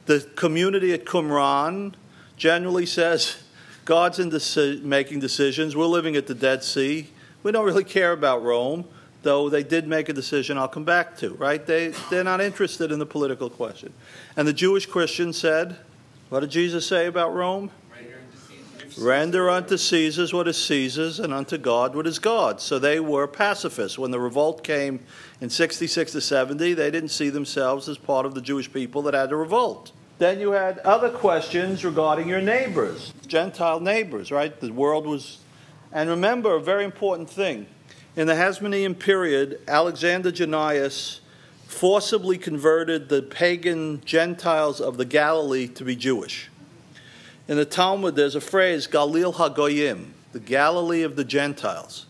The 0.07 0.21
community 0.35 0.93
at 0.93 1.05
Qumran 1.05 1.93
generally 2.37 2.87
says 2.87 3.43
God's 3.85 4.17
in 4.17 4.31
deci- 4.31 4.81
making 4.81 5.19
decisions. 5.19 5.75
We're 5.75 5.85
living 5.85 6.15
at 6.15 6.25
the 6.25 6.33
Dead 6.33 6.63
Sea. 6.63 7.09
We 7.43 7.51
don't 7.51 7.65
really 7.65 7.83
care 7.83 8.13
about 8.13 8.41
Rome 8.41 8.85
though 9.27 9.49
they 9.49 9.61
did 9.61 9.85
make 9.89 10.07
a 10.07 10.13
decision 10.13 10.57
I'll 10.57 10.69
come 10.69 10.85
back 10.85 11.17
to, 11.17 11.33
right? 11.33 11.63
They, 11.65 11.89
they're 12.09 12.23
not 12.23 12.39
interested 12.39 12.93
in 12.93 12.99
the 12.99 13.05
political 13.05 13.49
question. 13.49 13.91
And 14.37 14.47
the 14.47 14.53
Jewish 14.53 14.85
Christians 14.85 15.37
said, 15.37 15.75
what 16.29 16.39
did 16.39 16.49
Jesus 16.49 16.87
say 16.87 17.07
about 17.07 17.33
Rome? 17.33 17.69
Render 18.97 19.49
unto 19.49 19.75
Caesar's 19.75 20.33
what 20.33 20.47
is 20.47 20.57
Caesar's, 20.63 21.19
and 21.19 21.33
unto 21.33 21.57
God 21.57 21.93
what 21.93 22.07
is 22.07 22.19
God's. 22.19 22.63
So 22.63 22.79
they 22.79 23.01
were 23.01 23.27
pacifists. 23.27 23.99
When 23.99 24.11
the 24.11 24.19
revolt 24.19 24.63
came 24.63 25.01
in 25.41 25.49
66 25.49 26.13
to 26.13 26.21
70, 26.21 26.73
they 26.73 26.89
didn't 26.89 27.09
see 27.09 27.29
themselves 27.29 27.89
as 27.89 27.97
part 27.97 28.25
of 28.25 28.33
the 28.33 28.41
Jewish 28.41 28.71
people 28.71 29.01
that 29.03 29.13
had 29.13 29.29
to 29.29 29.35
revolt. 29.35 29.91
Then 30.19 30.39
you 30.39 30.51
had 30.51 30.79
other 30.79 31.09
questions 31.09 31.83
regarding 31.83 32.29
your 32.29 32.41
neighbors, 32.41 33.13
Gentile 33.27 33.81
neighbors, 33.81 34.31
right? 34.31 34.57
The 34.57 34.71
world 34.71 35.05
was. 35.05 35.39
And 35.91 36.09
remember 36.09 36.55
a 36.55 36.61
very 36.61 36.85
important 36.85 37.29
thing 37.29 37.67
in 38.17 38.25
the 38.25 38.33
Hasmonean 38.33 38.97
period, 38.97 39.61
Alexander 39.67 40.31
Jannaeus 40.31 41.19
forcibly 41.67 42.39
converted 42.39 43.09
the 43.09 43.21
pagan 43.21 44.01
Gentiles 44.03 44.81
of 44.81 44.97
the 44.97 45.05
Galilee 45.05 45.67
to 45.67 45.85
be 45.85 45.95
Jewish. 45.95 46.49
In 47.47 47.57
the 47.57 47.65
Talmud, 47.65 48.15
there's 48.15 48.33
a 48.33 48.41
phrase, 48.41 48.87
Galil 48.87 49.35
HaGoyim, 49.35 50.07
the 50.31 50.39
Galilee 50.39 51.03
of 51.03 51.15
the 51.15 51.23
Gentiles. 51.23 52.07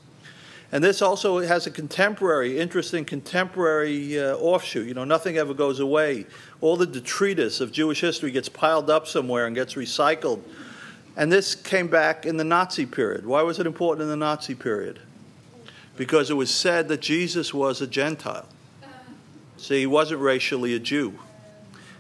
And 0.71 0.81
this 0.81 1.01
also 1.01 1.39
has 1.39 1.67
a 1.67 1.71
contemporary, 1.71 2.57
interesting 2.57 3.03
contemporary 3.03 4.17
uh, 4.17 4.37
offshoot. 4.37 4.87
You 4.87 4.93
know, 4.93 5.03
nothing 5.03 5.37
ever 5.37 5.53
goes 5.53 5.81
away. 5.81 6.25
All 6.61 6.77
the 6.77 6.85
detritus 6.85 7.59
of 7.59 7.73
Jewish 7.73 7.99
history 7.99 8.31
gets 8.31 8.47
piled 8.47 8.89
up 8.89 9.07
somewhere 9.07 9.45
and 9.45 9.53
gets 9.53 9.73
recycled. 9.73 10.41
And 11.17 11.31
this 11.31 11.53
came 11.53 11.87
back 11.87 12.25
in 12.25 12.37
the 12.37 12.43
Nazi 12.45 12.85
period. 12.85 13.25
Why 13.25 13.41
was 13.41 13.59
it 13.59 13.67
important 13.67 14.03
in 14.03 14.09
the 14.09 14.15
Nazi 14.15 14.55
period? 14.55 15.01
Because 15.97 16.29
it 16.29 16.35
was 16.35 16.53
said 16.53 16.87
that 16.87 17.01
Jesus 17.01 17.53
was 17.53 17.81
a 17.81 17.87
Gentile. 17.87 18.47
See, 19.57 19.79
he 19.79 19.87
wasn't 19.87 20.21
racially 20.21 20.75
a 20.75 20.79
Jew. 20.79 21.19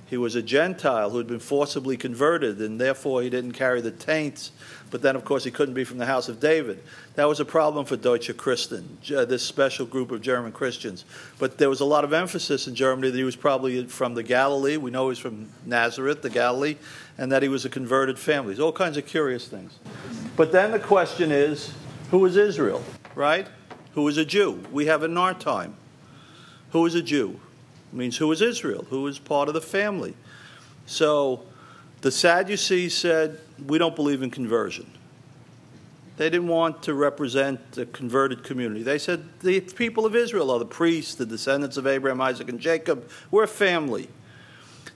He 0.09 0.15
was 0.15 0.35
a 0.35 0.41
Gentile 0.41 1.09
who 1.09 1.17
had 1.17 1.27
been 1.27 1.39
forcibly 1.39 1.97
converted, 1.97 2.61
and 2.61 2.79
therefore 2.79 3.21
he 3.23 3.29
didn't 3.29 3.51
carry 3.51 3.81
the 3.81 3.91
taints. 3.91 4.51
But 4.89 5.01
then, 5.01 5.17
of 5.17 5.25
course, 5.25 5.43
he 5.43 5.51
couldn't 5.51 5.73
be 5.73 5.83
from 5.83 5.97
the 5.97 6.05
house 6.05 6.29
of 6.29 6.39
David. 6.39 6.81
That 7.15 7.25
was 7.25 7.41
a 7.41 7.45
problem 7.45 7.85
for 7.85 7.97
Deutsche 7.97 8.35
Christen, 8.37 8.99
uh, 9.13 9.25
this 9.25 9.43
special 9.43 9.85
group 9.85 10.11
of 10.11 10.21
German 10.21 10.53
Christians. 10.53 11.03
But 11.39 11.57
there 11.57 11.69
was 11.69 11.81
a 11.81 11.85
lot 11.85 12.05
of 12.05 12.13
emphasis 12.13 12.67
in 12.67 12.75
Germany 12.75 13.09
that 13.09 13.17
he 13.17 13.25
was 13.25 13.35
probably 13.35 13.83
from 13.85 14.13
the 14.13 14.23
Galilee. 14.23 14.77
We 14.77 14.91
know 14.91 15.05
he 15.05 15.09
was 15.09 15.19
from 15.19 15.49
Nazareth, 15.65 16.21
the 16.21 16.29
Galilee, 16.29 16.77
and 17.17 17.29
that 17.33 17.43
he 17.43 17.49
was 17.49 17.65
a 17.65 17.69
converted 17.69 18.17
family. 18.17 18.53
There's 18.53 18.61
all 18.61 18.71
kinds 18.71 18.95
of 18.95 19.05
curious 19.05 19.49
things. 19.49 19.77
But 20.37 20.53
then 20.53 20.71
the 20.71 20.79
question 20.79 21.33
is 21.33 21.73
who 22.11 22.25
is 22.25 22.37
Israel, 22.37 22.81
right? 23.13 23.47
Who 23.97 24.07
is 24.07 24.17
a 24.17 24.25
Jew? 24.25 24.63
We 24.71 24.85
have 24.85 25.01
in 25.01 25.17
our 25.17 25.33
time. 25.33 25.75
Who 26.69 26.85
is 26.85 26.93
a 26.93 27.01
Jew? 27.01 27.39
It 27.91 27.97
means 27.97 28.15
who 28.15 28.31
is 28.31 28.43
Israel? 28.43 28.85
Who 28.91 29.07
is 29.07 29.17
part 29.17 29.47
of 29.47 29.55
the 29.55 29.59
family? 29.59 30.13
So 30.85 31.41
the 32.01 32.11
Sadducees 32.11 32.95
said, 32.95 33.39
We 33.65 33.79
don't 33.79 33.95
believe 33.95 34.21
in 34.21 34.29
conversion. 34.29 34.85
They 36.17 36.29
didn't 36.29 36.47
want 36.47 36.83
to 36.83 36.93
represent 36.93 37.71
the 37.71 37.87
converted 37.87 38.43
community. 38.43 38.83
They 38.83 38.99
said 38.99 39.25
the 39.39 39.61
people 39.61 40.05
of 40.05 40.15
Israel 40.15 40.51
are 40.51 40.59
the 40.59 40.65
priests, 40.65 41.15
the 41.15 41.25
descendants 41.25 41.75
of 41.75 41.87
Abraham, 41.87 42.21
Isaac, 42.21 42.49
and 42.49 42.59
Jacob. 42.59 43.09
We're 43.31 43.45
a 43.45 43.47
family. 43.47 44.09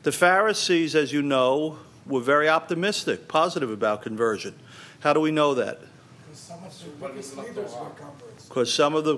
The 0.04 0.12
Pharisees, 0.12 0.94
as 0.94 1.12
you 1.12 1.24
know, 1.24 1.80
were 2.06 2.22
very 2.22 2.48
optimistic, 2.48 3.28
positive 3.28 3.72
about 3.72 4.04
conversion. 4.04 4.54
How 5.00 5.14
do 5.14 5.20
we 5.20 5.32
know 5.32 5.56
that? 5.56 5.80
Because 6.28 6.40
some 6.40 6.64
of 6.64 7.56
the 7.56 8.31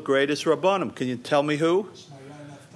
greatest 0.03 0.45
Rabbanim, 0.45 0.95
can 0.95 1.07
you 1.07 1.17
tell 1.17 1.43
me 1.43 1.57
who? 1.57 1.89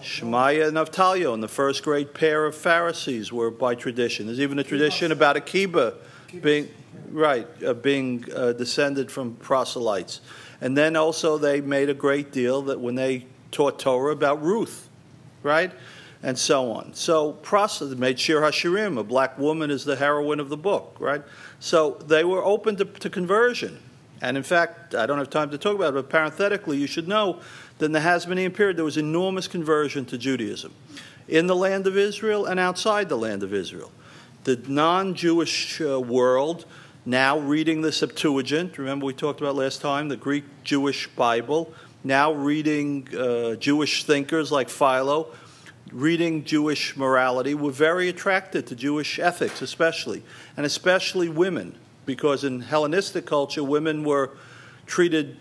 Shemaiah 0.02 0.67
and 0.67 0.78
Avtalyon, 0.78 1.36
and 1.36 1.43
the 1.43 1.48
first 1.48 1.84
great 1.84 2.13
pair 2.13 2.46
of 2.46 2.56
Pharisees 2.56 3.32
were 3.32 3.50
by 3.50 3.76
tradition. 3.76 4.28
There's 4.28 4.39
even 4.39 4.60
a 4.60 4.63
tradition 4.63 5.12
about 5.12 5.38
Akiba 5.38 5.96
being 6.41 6.70
right, 7.10 7.48
uh, 7.65 7.74
being 7.74 8.26
uh, 8.34 8.54
descended 8.54 9.12
from 9.12 9.36
proselytes. 9.36 10.22
And 10.62 10.78
then 10.78 10.96
also 10.96 11.38
they 11.38 11.62
made 11.62 11.89
a 11.89 11.93
great 11.93 12.32
deal 12.32 12.62
that 12.63 12.80
when 12.80 12.96
they 12.96 13.26
taught 13.52 13.80
Torah 13.80 14.12
about 14.12 14.41
Ruth, 14.41 14.89
right? 15.43 15.72
And 16.24 16.38
so 16.38 16.72
on. 16.72 16.93
So 16.93 17.34
proselytes 17.34 18.00
made 18.00 18.20
Shir 18.20 18.41
Hashirim, 18.41 19.00
a 19.00 19.04
black 19.04 19.38
woman 19.38 19.72
is 19.72 19.86
the 19.86 19.96
heroine 19.96 20.39
of 20.39 20.50
the 20.50 20.58
book, 20.58 20.96
right? 21.00 21.24
So 21.60 21.91
they 22.06 22.24
were 22.24 22.43
open 22.43 22.76
to, 22.78 22.86
to 22.86 23.10
conversion. 23.10 23.80
And 24.22 24.36
in 24.38 24.44
fact, 24.44 24.96
I 24.96 25.06
don't 25.06 25.18
have 25.18 25.30
time 25.30 25.52
to 25.52 25.58
talk 25.58 25.76
about 25.76 25.90
it, 25.90 25.94
but 25.94 26.10
parenthetically, 26.10 26.78
you 26.78 26.88
should 26.88 27.08
know 27.08 27.40
that 27.78 27.86
in 27.86 27.92
the 27.92 28.00
Hasmonean 28.00 28.54
period 28.54 28.78
there 28.78 28.86
was 28.86 28.98
enormous 28.98 29.48
conversion 29.48 30.06
to 30.06 30.18
Judaism 30.18 30.74
in 31.28 31.48
the 31.48 31.56
land 31.56 31.88
of 31.88 31.98
Israel 31.98 32.46
and 32.46 32.60
outside 32.60 33.10
the 33.10 33.18
land 33.18 33.44
of 33.44 33.54
Israel. 33.54 33.92
The 34.46 34.56
non 34.68 35.14
Jewish 35.14 35.80
uh, 35.82 36.00
world, 36.00 36.66
now 37.06 37.38
reading 37.38 37.82
the 37.82 37.92
Septuagint, 37.92 38.78
remember 38.78 39.06
we 39.06 39.14
talked 39.14 39.42
about 39.42 39.56
last 39.56 39.82
time, 39.82 40.08
the 40.08 40.18
Greek 40.18 40.46
Jewish 40.64 41.08
Bible, 41.08 41.74
now 42.04 42.32
reading 42.32 43.08
uh, 43.16 43.56
Jewish 43.56 44.06
thinkers 44.06 44.52
like 44.52 44.70
Philo, 44.70 45.28
reading 45.92 46.44
Jewish 46.44 46.96
morality, 46.96 47.54
were 47.54 47.72
very 47.72 48.10
attracted 48.10 48.68
to 48.68 48.76
Jewish 48.76 49.20
ethics, 49.20 49.62
especially, 49.62 50.24
and 50.56 50.66
especially 50.66 51.30
women 51.30 51.76
because 52.08 52.43
in 52.43 52.62
Hellenistic 52.62 53.28
culture, 53.28 53.63
women 53.63 54.04
were 54.04 54.32
treated 54.88 55.38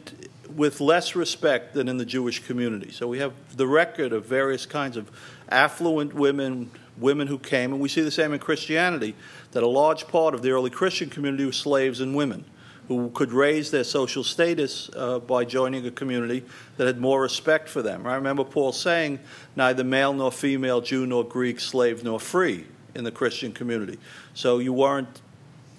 with 0.54 0.80
less 0.80 1.16
respect 1.16 1.72
than 1.72 1.88
in 1.88 1.96
the 1.96 2.04
Jewish 2.04 2.44
community. 2.44 2.90
So 2.92 3.08
we 3.08 3.20
have 3.20 3.32
the 3.56 3.66
record 3.66 4.12
of 4.12 4.26
various 4.26 4.66
kinds 4.66 4.96
of 4.96 5.10
affluent 5.48 6.12
women, 6.12 6.70
women 6.98 7.28
who 7.28 7.38
came, 7.38 7.72
and 7.72 7.80
we 7.80 7.88
see 7.88 8.02
the 8.02 8.10
same 8.10 8.32
in 8.32 8.40
Christianity, 8.40 9.14
that 9.52 9.62
a 9.62 9.68
large 9.68 10.08
part 10.08 10.34
of 10.34 10.42
the 10.42 10.50
early 10.50 10.70
Christian 10.70 11.08
community 11.08 11.44
was 11.44 11.56
slaves 11.56 12.00
and 12.00 12.14
women 12.14 12.44
who 12.88 13.10
could 13.10 13.32
raise 13.32 13.70
their 13.70 13.84
social 13.84 14.22
status 14.22 14.90
uh, 14.94 15.18
by 15.18 15.44
joining 15.44 15.84
a 15.86 15.90
community 15.90 16.44
that 16.76 16.86
had 16.86 17.00
more 17.00 17.20
respect 17.20 17.68
for 17.68 17.82
them. 17.82 18.06
I 18.06 18.14
remember 18.14 18.44
Paul 18.44 18.72
saying, 18.72 19.18
neither 19.56 19.82
male 19.82 20.12
nor 20.12 20.30
female, 20.30 20.80
Jew 20.80 21.06
nor 21.06 21.24
Greek, 21.24 21.58
slave 21.58 22.04
nor 22.04 22.20
free 22.20 22.64
in 22.94 23.04
the 23.04 23.10
Christian 23.10 23.52
community. 23.52 23.98
So 24.34 24.58
you 24.58 24.72
weren't 24.72 25.20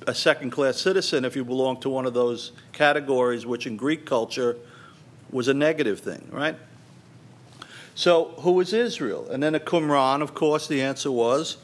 a 0.08 0.16
second 0.16 0.52
class 0.52 0.78
citizen 0.78 1.26
if 1.26 1.36
you 1.36 1.44
belong 1.44 1.80
to 1.82 1.90
one 1.90 2.06
of 2.06 2.14
those 2.14 2.54
categories, 2.72 3.46
which 3.46 3.68
in 3.68 3.76
Greek 3.76 4.06
culture 4.06 4.56
was 5.30 5.50
a 5.50 5.54
negative 5.54 6.00
thing, 6.00 6.28
right? 6.32 6.56
So, 7.94 8.36
who 8.40 8.60
is 8.62 8.74
Israel? 8.74 9.30
And 9.30 9.44
then 9.44 9.54
at 9.54 9.66
Qumran, 9.66 10.22
of 10.22 10.34
course, 10.34 10.68
the 10.68 10.82
answer 10.82 11.12
was 11.12 11.58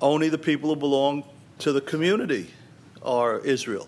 only 0.00 0.28
the 0.28 0.38
people 0.38 0.70
who 0.70 0.76
belong 0.76 1.24
to 1.60 1.72
the 1.72 1.80
community 1.80 2.50
are 3.02 3.38
Israel. 3.38 3.86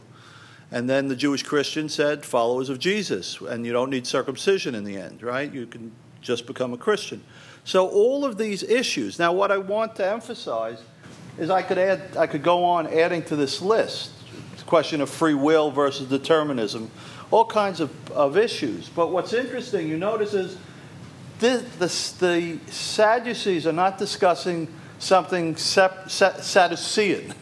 And 0.70 0.88
then 0.88 1.08
the 1.08 1.16
Jewish 1.16 1.42
Christian 1.42 1.88
said, 1.88 2.24
followers 2.24 2.68
of 2.68 2.78
Jesus, 2.78 3.40
and 3.40 3.66
you 3.66 3.72
don't 3.72 3.90
need 3.90 4.06
circumcision 4.06 4.76
in 4.76 4.84
the 4.84 4.96
end, 4.96 5.22
right? 5.22 5.52
You 5.52 5.66
can 5.66 5.90
just 6.20 6.46
become 6.46 6.72
a 6.72 6.78
Christian. 6.78 7.24
So 7.64 7.88
all 7.88 8.24
of 8.24 8.38
these 8.38 8.62
issues. 8.62 9.18
Now, 9.18 9.32
what 9.32 9.50
I 9.50 9.58
want 9.58 9.96
to 9.96 10.06
emphasize 10.06 10.80
is 11.40 11.50
I 11.50 11.62
could 11.62 11.78
add, 11.78 12.16
I 12.16 12.26
could 12.26 12.42
go 12.42 12.64
on 12.64 12.86
adding 12.86 13.22
to 13.24 13.36
this 13.36 13.60
list. 13.60 14.12
the 14.56 14.62
question 14.64 15.00
of 15.00 15.10
free 15.10 15.34
will 15.34 15.70
versus 15.70 16.08
determinism, 16.08 16.90
all 17.30 17.46
kinds 17.46 17.80
of, 17.80 17.90
of 18.12 18.36
issues. 18.36 18.88
But 18.88 19.10
what's 19.10 19.32
interesting, 19.32 19.88
you 19.88 19.96
notice, 19.96 20.34
is 20.34 20.58
the, 21.40 21.64
the, 21.78 21.86
the 22.20 22.58
Sadducees 22.70 23.66
are 23.66 23.72
not 23.72 23.98
discussing 23.98 24.68
something 24.98 25.56
sep, 25.56 26.10
Sadducean 26.10 27.34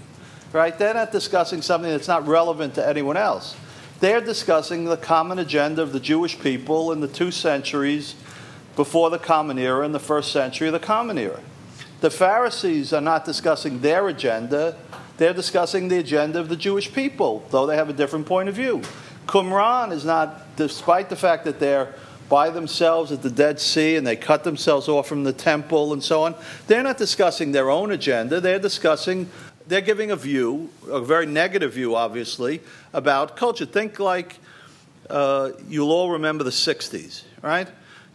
right? 0.53 0.79
They're 0.79 0.95
not 0.95 1.13
discussing 1.13 1.61
something 1.61 1.91
that's 1.91 2.09
not 2.09 2.27
relevant 2.27 2.77
to 2.77 2.87
anyone 2.87 3.17
else. 3.17 3.57
They're 4.01 4.21
discussing 4.21 4.85
the 4.85 4.97
common 4.97 5.39
agenda 5.39 5.83
of 5.83 5.93
the 5.93 6.01
Jewish 6.01 6.39
people 6.39 6.93
in 6.93 7.01
the 7.01 7.09
two 7.09 7.31
centuries 7.31 8.15
before 8.77 9.11
the 9.11 9.19
Common 9.19 9.59
Era 9.59 9.85
and 9.85 9.95
the 9.95 9.99
first 9.99 10.31
century 10.31 10.69
of 10.69 10.73
the 10.73 10.79
Common 10.79 11.19
Era. 11.19 11.41
The 12.01 12.11
Pharisees 12.11 12.93
are 12.93 13.01
not 13.01 13.25
discussing 13.25 13.81
their 13.81 14.09
agenda, 14.09 14.77
they're 15.17 15.35
discussing 15.35 15.89
the 15.89 15.99
agenda 15.99 16.39
of 16.39 16.49
the 16.49 16.57
Jewish 16.57 16.93
people, 16.93 17.45
though 17.51 17.67
they 17.67 17.77
have 17.77 17.89
a 17.89 17.93
different 17.93 18.27
point 18.27 18.49
of 18.49 18.55
view. 18.55 18.83
Qumran 19.27 19.93
is 19.93 20.05
not, 20.05 20.57
despite 20.57 21.11
the 21.11 21.17
fact 21.17 21.45
that 21.45 21.59
they're 21.59 21.95
by 22.29 22.51
themselves 22.51 23.11
at 23.11 23.23
the 23.23 23.31
Dead 23.31 23.59
Sea 23.59 23.97
and 23.97 24.07
they 24.07 24.15
cut 24.15 24.45
themselves 24.45 24.87
off 24.87 25.09
from 25.09 25.25
the 25.25 25.33
temple 25.33 25.93
and 25.93 26.05
so 26.05 26.23
on, 26.23 26.35
they're 26.67 26.83
not 26.83 26.99
discussing 26.99 27.53
their 27.53 27.71
own 27.71 27.91
agenda, 27.91 28.41
they're 28.41 28.59
discussing 28.59 29.29
they're 29.67 29.81
giving 29.83 30.11
a 30.11 30.17
view, 30.17 30.71
a 30.89 31.01
very 31.01 31.27
negative 31.27 31.75
view, 31.75 31.95
obviously, 31.95 32.63
about 32.95 33.37
culture. 33.37 33.67
Think 33.67 33.99
like 33.99 34.39
uh, 35.11 35.51
you'll 35.69 35.91
all 35.91 36.11
remember 36.11 36.43
the 36.43 36.51
60s, 36.51 37.25
right? 37.43 37.69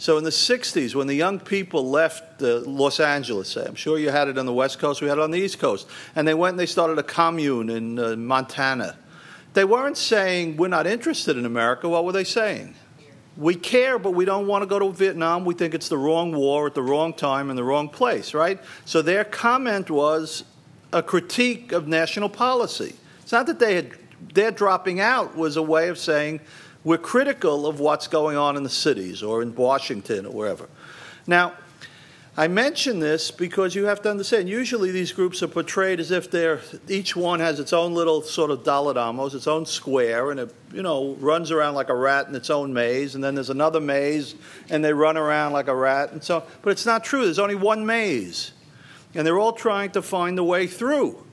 So 0.03 0.17
in 0.17 0.25
the 0.25 0.31
60s, 0.31 0.95
when 0.95 1.07
the 1.07 1.13
young 1.13 1.39
people 1.39 1.89
left 1.89 2.41
uh, 2.41 2.59
Los 2.65 2.99
Angeles, 2.99 3.47
say, 3.47 3.63
I'm 3.65 3.73
sure 3.73 3.97
you 3.97 4.09
had 4.09 4.27
it 4.27 4.37
on 4.37 4.45
the 4.45 4.51
West 4.51 4.77
Coast, 4.77 5.01
we 5.01 5.07
had 5.07 5.17
it 5.17 5.21
on 5.21 5.31
the 5.31 5.39
East 5.39 5.59
Coast, 5.59 5.87
and 6.13 6.27
they 6.27 6.33
went 6.33 6.55
and 6.55 6.59
they 6.59 6.65
started 6.65 6.99
a 6.99 7.03
commune 7.03 7.69
in 7.69 7.97
uh, 7.97 8.17
Montana. 8.17 8.97
They 9.53 9.63
weren't 9.63 9.95
saying, 9.95 10.57
We're 10.57 10.67
not 10.67 10.87
interested 10.87 11.37
in 11.37 11.45
America. 11.45 11.87
What 11.87 12.03
were 12.03 12.11
they 12.11 12.25
saying? 12.25 12.75
We 13.37 13.55
care, 13.55 13.97
but 13.97 14.11
we 14.11 14.25
don't 14.25 14.45
want 14.45 14.63
to 14.63 14.65
go 14.65 14.77
to 14.77 14.91
Vietnam. 14.91 15.45
We 15.45 15.53
think 15.53 15.73
it's 15.73 15.87
the 15.87 15.97
wrong 15.97 16.35
war 16.35 16.67
at 16.67 16.73
the 16.73 16.83
wrong 16.83 17.13
time 17.13 17.49
in 17.49 17.55
the 17.55 17.63
wrong 17.63 17.87
place, 17.87 18.33
right? 18.33 18.59
So 18.83 19.01
their 19.01 19.23
comment 19.23 19.89
was 19.89 20.43
a 20.91 21.01
critique 21.01 21.71
of 21.71 21.87
national 21.87 22.27
policy. 22.27 22.93
It's 23.21 23.31
not 23.31 23.45
that 23.45 23.59
they 23.59 23.75
had, 23.75 23.93
their 24.33 24.51
dropping 24.51 24.99
out 24.99 25.37
was 25.37 25.55
a 25.55 25.63
way 25.63 25.87
of 25.87 25.97
saying 25.97 26.41
we're 26.83 26.97
critical 26.97 27.65
of 27.65 27.79
what's 27.79 28.07
going 28.07 28.37
on 28.37 28.57
in 28.57 28.63
the 28.63 28.69
cities 28.69 29.23
or 29.23 29.41
in 29.41 29.55
Washington 29.55 30.25
or 30.25 30.33
wherever. 30.33 30.69
Now, 31.25 31.53
I 32.35 32.47
mention 32.47 32.99
this 32.99 33.29
because 33.29 33.75
you 33.75 33.85
have 33.85 34.01
to 34.01 34.09
understand. 34.09 34.49
Usually, 34.49 34.89
these 34.89 35.11
groups 35.11 35.43
are 35.43 35.47
portrayed 35.47 35.99
as 35.99 36.09
if 36.09 36.31
they're 36.31 36.61
each 36.89 37.15
one 37.15 37.39
has 37.39 37.59
its 37.59 37.73
own 37.73 37.93
little 37.93 38.23
sort 38.23 38.49
of 38.49 38.63
daled 38.63 38.97
amos, 38.97 39.35
its 39.35 39.45
own 39.45 39.67
square, 39.67 40.31
and 40.31 40.39
it 40.39 40.55
you 40.73 40.81
know 40.81 41.13
runs 41.19 41.51
around 41.51 41.75
like 41.75 41.89
a 41.89 41.95
rat 41.95 42.27
in 42.27 42.33
its 42.33 42.49
own 42.49 42.73
maze. 42.73 43.13
And 43.13 43.23
then 43.23 43.35
there's 43.35 43.51
another 43.51 43.79
maze, 43.79 44.33
and 44.71 44.83
they 44.83 44.93
run 44.93 45.15
around 45.15 45.53
like 45.53 45.67
a 45.67 45.75
rat, 45.75 46.11
and 46.11 46.23
so. 46.23 46.43
But 46.63 46.71
it's 46.71 46.87
not 46.87 47.03
true. 47.03 47.23
There's 47.25 47.37
only 47.37 47.53
one 47.53 47.85
maze, 47.85 48.51
and 49.13 49.27
they're 49.27 49.39
all 49.39 49.53
trying 49.53 49.91
to 49.91 50.01
find 50.01 50.35
the 50.35 50.43
way 50.43 50.65
through. 50.65 51.23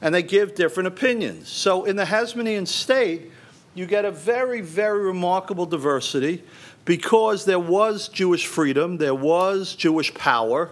And 0.00 0.14
they 0.14 0.22
give 0.22 0.54
different 0.54 0.86
opinions. 0.86 1.48
So 1.48 1.84
in 1.84 1.96
the 1.96 2.04
Hasmonean 2.04 2.66
state, 2.66 3.30
you 3.74 3.86
get 3.86 4.04
a 4.04 4.10
very, 4.10 4.60
very 4.60 5.04
remarkable 5.04 5.66
diversity 5.66 6.42
because 6.84 7.44
there 7.44 7.58
was 7.58 8.08
Jewish 8.08 8.46
freedom, 8.46 8.98
there 8.98 9.14
was 9.14 9.74
Jewish 9.74 10.14
power. 10.14 10.70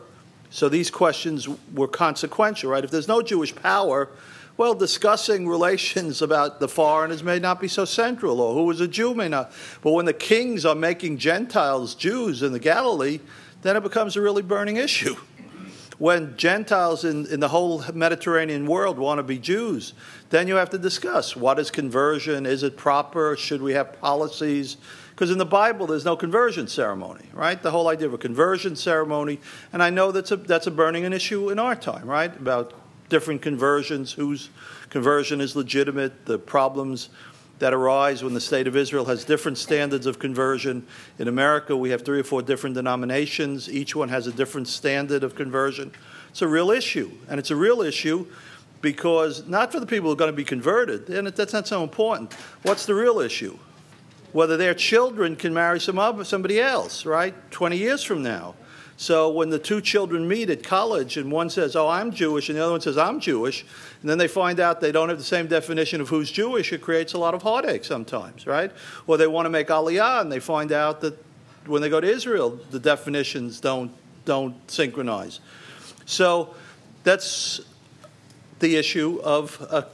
So 0.50 0.68
these 0.68 0.90
questions 0.90 1.48
were 1.72 1.88
consequential, 1.88 2.70
right? 2.70 2.84
If 2.84 2.90
there's 2.90 3.08
no 3.08 3.22
Jewish 3.22 3.54
power, 3.54 4.10
well, 4.56 4.74
discussing 4.74 5.48
relations 5.48 6.20
about 6.20 6.60
the 6.60 6.68
foreigners 6.68 7.22
may 7.22 7.38
not 7.38 7.58
be 7.60 7.68
so 7.68 7.86
central, 7.86 8.40
or 8.40 8.54
who 8.54 8.64
was 8.64 8.80
a 8.80 8.86
Jew 8.86 9.14
may 9.14 9.28
not. 9.28 9.50
But 9.80 9.92
when 9.92 10.04
the 10.04 10.12
kings 10.12 10.66
are 10.66 10.74
making 10.74 11.18
Gentiles 11.18 11.94
Jews 11.94 12.42
in 12.42 12.52
the 12.52 12.58
Galilee, 12.58 13.20
then 13.62 13.76
it 13.76 13.82
becomes 13.82 14.14
a 14.16 14.20
really 14.20 14.42
burning 14.42 14.76
issue 14.76 15.16
when 16.02 16.36
Gentiles 16.36 17.04
in, 17.04 17.26
in 17.26 17.38
the 17.38 17.46
whole 17.46 17.84
Mediterranean 17.94 18.66
world 18.66 18.98
want 18.98 19.20
to 19.20 19.22
be 19.22 19.38
Jews, 19.38 19.92
then 20.30 20.48
you 20.48 20.56
have 20.56 20.70
to 20.70 20.78
discuss 20.78 21.36
what 21.36 21.60
is 21.60 21.70
conversion? 21.70 22.44
Is 22.44 22.64
it 22.64 22.76
proper? 22.76 23.36
Should 23.36 23.62
we 23.62 23.74
have 23.74 24.00
policies? 24.00 24.78
Because 25.10 25.30
in 25.30 25.38
the 25.38 25.46
Bible, 25.46 25.86
there's 25.86 26.04
no 26.04 26.16
conversion 26.16 26.66
ceremony, 26.66 27.26
right? 27.32 27.62
The 27.62 27.70
whole 27.70 27.86
idea 27.86 28.08
of 28.08 28.14
a 28.14 28.18
conversion 28.18 28.74
ceremony, 28.74 29.38
and 29.72 29.80
I 29.80 29.90
know 29.90 30.10
that's 30.10 30.32
a, 30.32 30.36
that's 30.38 30.66
a 30.66 30.72
burning 30.72 31.04
an 31.04 31.12
issue 31.12 31.50
in 31.50 31.60
our 31.60 31.76
time, 31.76 32.08
right? 32.08 32.36
About 32.36 32.72
different 33.08 33.40
conversions, 33.40 34.10
whose 34.10 34.50
conversion 34.90 35.40
is 35.40 35.54
legitimate, 35.54 36.26
the 36.26 36.36
problems 36.36 37.10
that 37.58 37.72
arise 37.72 38.24
when 38.24 38.34
the 38.34 38.40
state 38.40 38.66
of 38.66 38.76
Israel 38.76 39.04
has 39.04 39.24
different 39.24 39.58
standards 39.58 40.06
of 40.06 40.18
conversion. 40.18 40.86
In 41.18 41.28
America, 41.28 41.76
we 41.76 41.90
have 41.90 42.02
three 42.02 42.20
or 42.20 42.24
four 42.24 42.42
different 42.42 42.74
denominations. 42.74 43.70
Each 43.70 43.94
one 43.94 44.08
has 44.08 44.26
a 44.26 44.32
different 44.32 44.68
standard 44.68 45.22
of 45.22 45.34
conversion. 45.34 45.92
It's 46.30 46.42
a 46.42 46.48
real 46.48 46.70
issue. 46.70 47.10
And 47.28 47.38
it's 47.38 47.50
a 47.50 47.56
real 47.56 47.82
issue 47.82 48.26
because 48.80 49.46
not 49.46 49.72
for 49.72 49.80
the 49.80 49.86
people 49.86 50.08
who 50.08 50.12
are 50.14 50.16
going 50.16 50.32
to 50.32 50.36
be 50.36 50.44
converted, 50.44 51.08
and 51.08 51.28
that's 51.28 51.52
not 51.52 51.68
so 51.68 51.82
important. 51.82 52.34
What's 52.62 52.84
the 52.84 52.94
real 52.94 53.20
issue? 53.20 53.56
Whether 54.32 54.56
their 54.56 54.74
children 54.74 55.36
can 55.36 55.54
marry 55.54 55.78
some 55.78 55.98
other, 55.98 56.24
somebody 56.24 56.60
else, 56.60 57.06
right? 57.06 57.34
20 57.52 57.76
years 57.76 58.02
from 58.02 58.22
now. 58.22 58.54
So 59.02 59.30
when 59.30 59.50
the 59.50 59.58
two 59.58 59.80
children 59.80 60.28
meet 60.28 60.48
at 60.48 60.62
college 60.62 61.16
and 61.16 61.32
one 61.32 61.50
says, 61.50 61.74
Oh, 61.74 61.88
I'm 61.88 62.12
Jewish, 62.12 62.48
and 62.48 62.56
the 62.56 62.62
other 62.62 62.70
one 62.70 62.80
says, 62.80 62.96
I'm 62.96 63.18
Jewish, 63.18 63.64
and 64.00 64.08
then 64.08 64.16
they 64.16 64.28
find 64.28 64.60
out 64.60 64.80
they 64.80 64.92
don't 64.92 65.08
have 65.08 65.18
the 65.18 65.24
same 65.24 65.48
definition 65.48 66.00
of 66.00 66.08
who's 66.08 66.30
Jewish, 66.30 66.72
it 66.72 66.82
creates 66.82 67.12
a 67.12 67.18
lot 67.18 67.34
of 67.34 67.42
heartache 67.42 67.84
sometimes, 67.84 68.46
right? 68.46 68.70
Or 69.08 69.16
they 69.16 69.26
want 69.26 69.46
to 69.46 69.50
make 69.50 69.66
Aliyah 69.66 70.20
and 70.20 70.30
they 70.30 70.38
find 70.38 70.70
out 70.70 71.00
that 71.00 71.18
when 71.66 71.82
they 71.82 71.88
go 71.88 72.00
to 72.00 72.08
Israel, 72.08 72.60
the 72.70 72.78
definitions 72.78 73.60
don't, 73.60 73.90
don't 74.24 74.54
synchronize. 74.70 75.40
So 76.06 76.54
that's 77.02 77.60
the 78.60 78.76
issue 78.76 79.20
of 79.24 79.60
a 79.68 79.88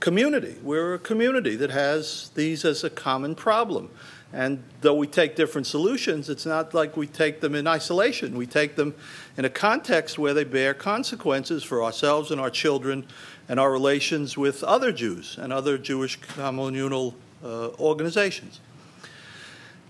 community. 0.00 0.56
We're 0.60 0.94
a 0.94 0.98
community 0.98 1.54
that 1.54 1.70
has 1.70 2.32
these 2.34 2.64
as 2.64 2.82
a 2.82 2.90
common 2.90 3.36
problem. 3.36 3.90
And 4.32 4.62
though 4.80 4.94
we 4.94 5.06
take 5.06 5.36
different 5.36 5.66
solutions, 5.66 6.30
it's 6.30 6.46
not 6.46 6.72
like 6.72 6.96
we 6.96 7.06
take 7.06 7.40
them 7.40 7.54
in 7.54 7.66
isolation. 7.66 8.36
We 8.36 8.46
take 8.46 8.76
them 8.76 8.94
in 9.36 9.44
a 9.44 9.50
context 9.50 10.18
where 10.18 10.32
they 10.32 10.44
bear 10.44 10.72
consequences 10.72 11.62
for 11.62 11.84
ourselves 11.84 12.30
and 12.30 12.40
our 12.40 12.48
children 12.48 13.06
and 13.48 13.60
our 13.60 13.70
relations 13.70 14.38
with 14.38 14.64
other 14.64 14.90
Jews 14.90 15.36
and 15.38 15.52
other 15.52 15.76
Jewish 15.76 16.16
communal 16.16 17.14
uh, 17.44 17.70
organizations. 17.78 18.60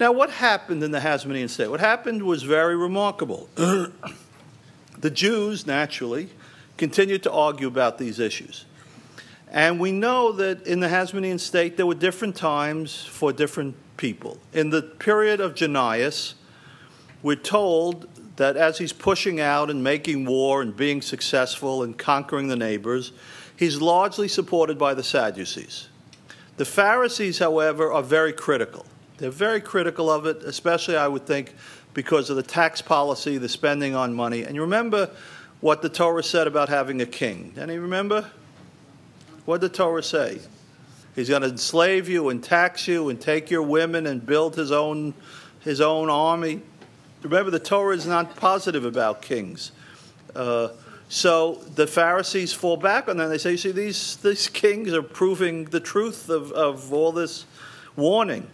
Now, 0.01 0.11
what 0.11 0.31
happened 0.31 0.83
in 0.83 0.91
the 0.91 0.99
Hasmonean 0.99 1.49
state? 1.49 1.69
What 1.69 1.79
happened 1.79 2.25
was 2.25 2.43
very 2.43 2.75
remarkable. 2.75 3.49
the 3.55 5.11
Jews, 5.13 5.67
naturally, 5.67 6.31
continued 6.77 7.23
to 7.23 7.31
argue 7.31 7.69
about 7.69 7.99
these 7.99 8.19
issues. 8.19 8.65
And 9.53 9.79
we 9.79 9.93
know 9.93 10.33
that 10.33 10.67
in 10.67 10.81
the 10.81 10.89
Hasmonean 10.89 11.39
state, 11.39 11.77
there 11.77 11.85
were 11.85 11.95
different 11.95 12.35
times 12.35 13.05
for 13.05 13.35
different 13.35 13.77
people. 13.99 14.39
In 14.55 14.71
the 14.71 14.81
period 14.81 15.41
of 15.41 15.55
Jannaeus, 15.55 16.35
we're 17.23 17.37
told 17.37 18.09
that 18.37 18.57
as 18.57 18.79
he's 18.79 18.95
pushing 18.95 19.41
out 19.41 19.69
and 19.71 19.85
making 19.85 20.25
war 20.25 20.63
and 20.63 20.75
being 20.75 21.03
successful 21.03 21.83
and 21.83 21.99
conquering 21.99 22.49
the 22.49 22.57
neighbors, 22.57 23.13
he's 23.55 23.79
largely 23.79 24.27
supported 24.27 24.79
by 24.79 24.95
the 24.95 25.03
Sadducees. 25.03 25.89
The 26.57 26.65
Pharisees, 26.65 27.39
however, 27.39 27.93
are 27.93 28.03
very 28.03 28.33
critical. 28.33 28.87
They're 29.19 29.31
very 29.31 29.61
critical 29.61 30.11
of 30.11 30.25
it, 30.25 30.39
especially, 30.45 30.97
I 30.97 31.09
would 31.09 31.27
think, 31.27 31.55
because 31.93 32.31
of 32.31 32.37
the 32.37 32.43
tax 32.43 32.81
policy, 32.81 33.37
the 33.37 33.51
spending 33.51 33.95
on 33.95 34.15
money. 34.15 34.45
And 34.45 34.55
you 34.55 34.63
remember 34.63 35.11
what 35.61 35.83
the 35.83 35.91
Torah 35.91 36.23
said 36.23 36.47
about 36.47 36.71
having 36.71 37.03
a 37.03 37.07
king. 37.07 37.53
Any 37.59 37.77
remember? 37.77 38.31
What 39.45 39.61
did 39.61 39.73
the 39.73 39.77
Torah 39.77 40.03
say? 40.03 40.41
He's 41.15 41.29
going 41.29 41.43
to 41.43 41.49
enslave 41.49 42.09
you 42.09 42.29
and 42.29 42.43
tax 42.43 42.89
you 42.89 43.09
and 43.09 43.21
take 43.21 43.51
your 43.51 43.63
women 43.63 44.07
and 44.07 44.25
build 44.25 44.57
his 44.57 44.73
own, 44.73 45.15
his 45.61 45.81
own 45.81 46.09
army. 46.09 46.63
Remember, 47.23 47.51
the 47.51 47.59
Torah 47.59 47.95
is 47.97 48.07
not 48.07 48.37
positive 48.37 48.85
about 48.85 49.21
kings. 49.21 49.73
Uh, 50.35 50.69
so 51.09 51.57
the 51.75 51.87
Pharisees 51.87 52.55
fall 52.55 52.79
back 52.79 53.09
on 53.09 53.19
that. 53.19 53.27
They 53.27 53.39
say, 53.39 53.51
you 53.53 53.57
see, 53.59 53.73
these, 53.73 54.17
these 54.17 54.49
kings 54.49 54.95
are 54.95 55.03
proving 55.03 55.67
the 55.67 55.81
truth 55.81 56.31
of, 56.31 56.51
of 56.53 56.93
all 56.93 57.13
this 57.13 57.45
warning. 57.97 58.47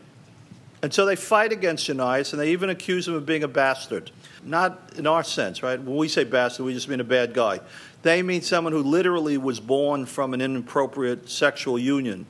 And 0.83 0.93
so 0.93 1.07
they 1.07 1.17
fight 1.17 1.53
against 1.53 1.89
Onias, 1.89 2.33
and 2.33 2.41
they 2.41 2.51
even 2.51 2.71
accuse 2.71 3.07
him 3.07 3.15
of 3.15 3.27
being 3.27 3.43
a 3.43 3.49
bastard. 3.49 4.11
Not 4.45 4.93
in 4.97 5.07
our 5.07 5.25
sense, 5.25 5.63
right? 5.63 5.81
When 5.81 5.97
we 5.97 6.09
say 6.09 6.25
bastard, 6.25 6.67
we 6.67 6.75
just 6.75 6.89
mean 6.89 7.01
a 7.01 7.05
bad 7.05 7.35
guy. 7.35 7.61
They 8.03 8.23
mean 8.23 8.43
someone 8.43 8.73
who 8.73 8.83
literally 8.83 9.39
was 9.39 9.61
born 9.61 10.07
from 10.07 10.35
an 10.35 10.41
inappropriate 10.41 11.29
sexual 11.29 11.79
union. 11.79 12.27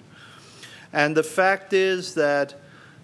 And 0.93 1.17
the 1.17 1.23
fact 1.23 1.73
is 1.73 2.15
that 2.15 2.55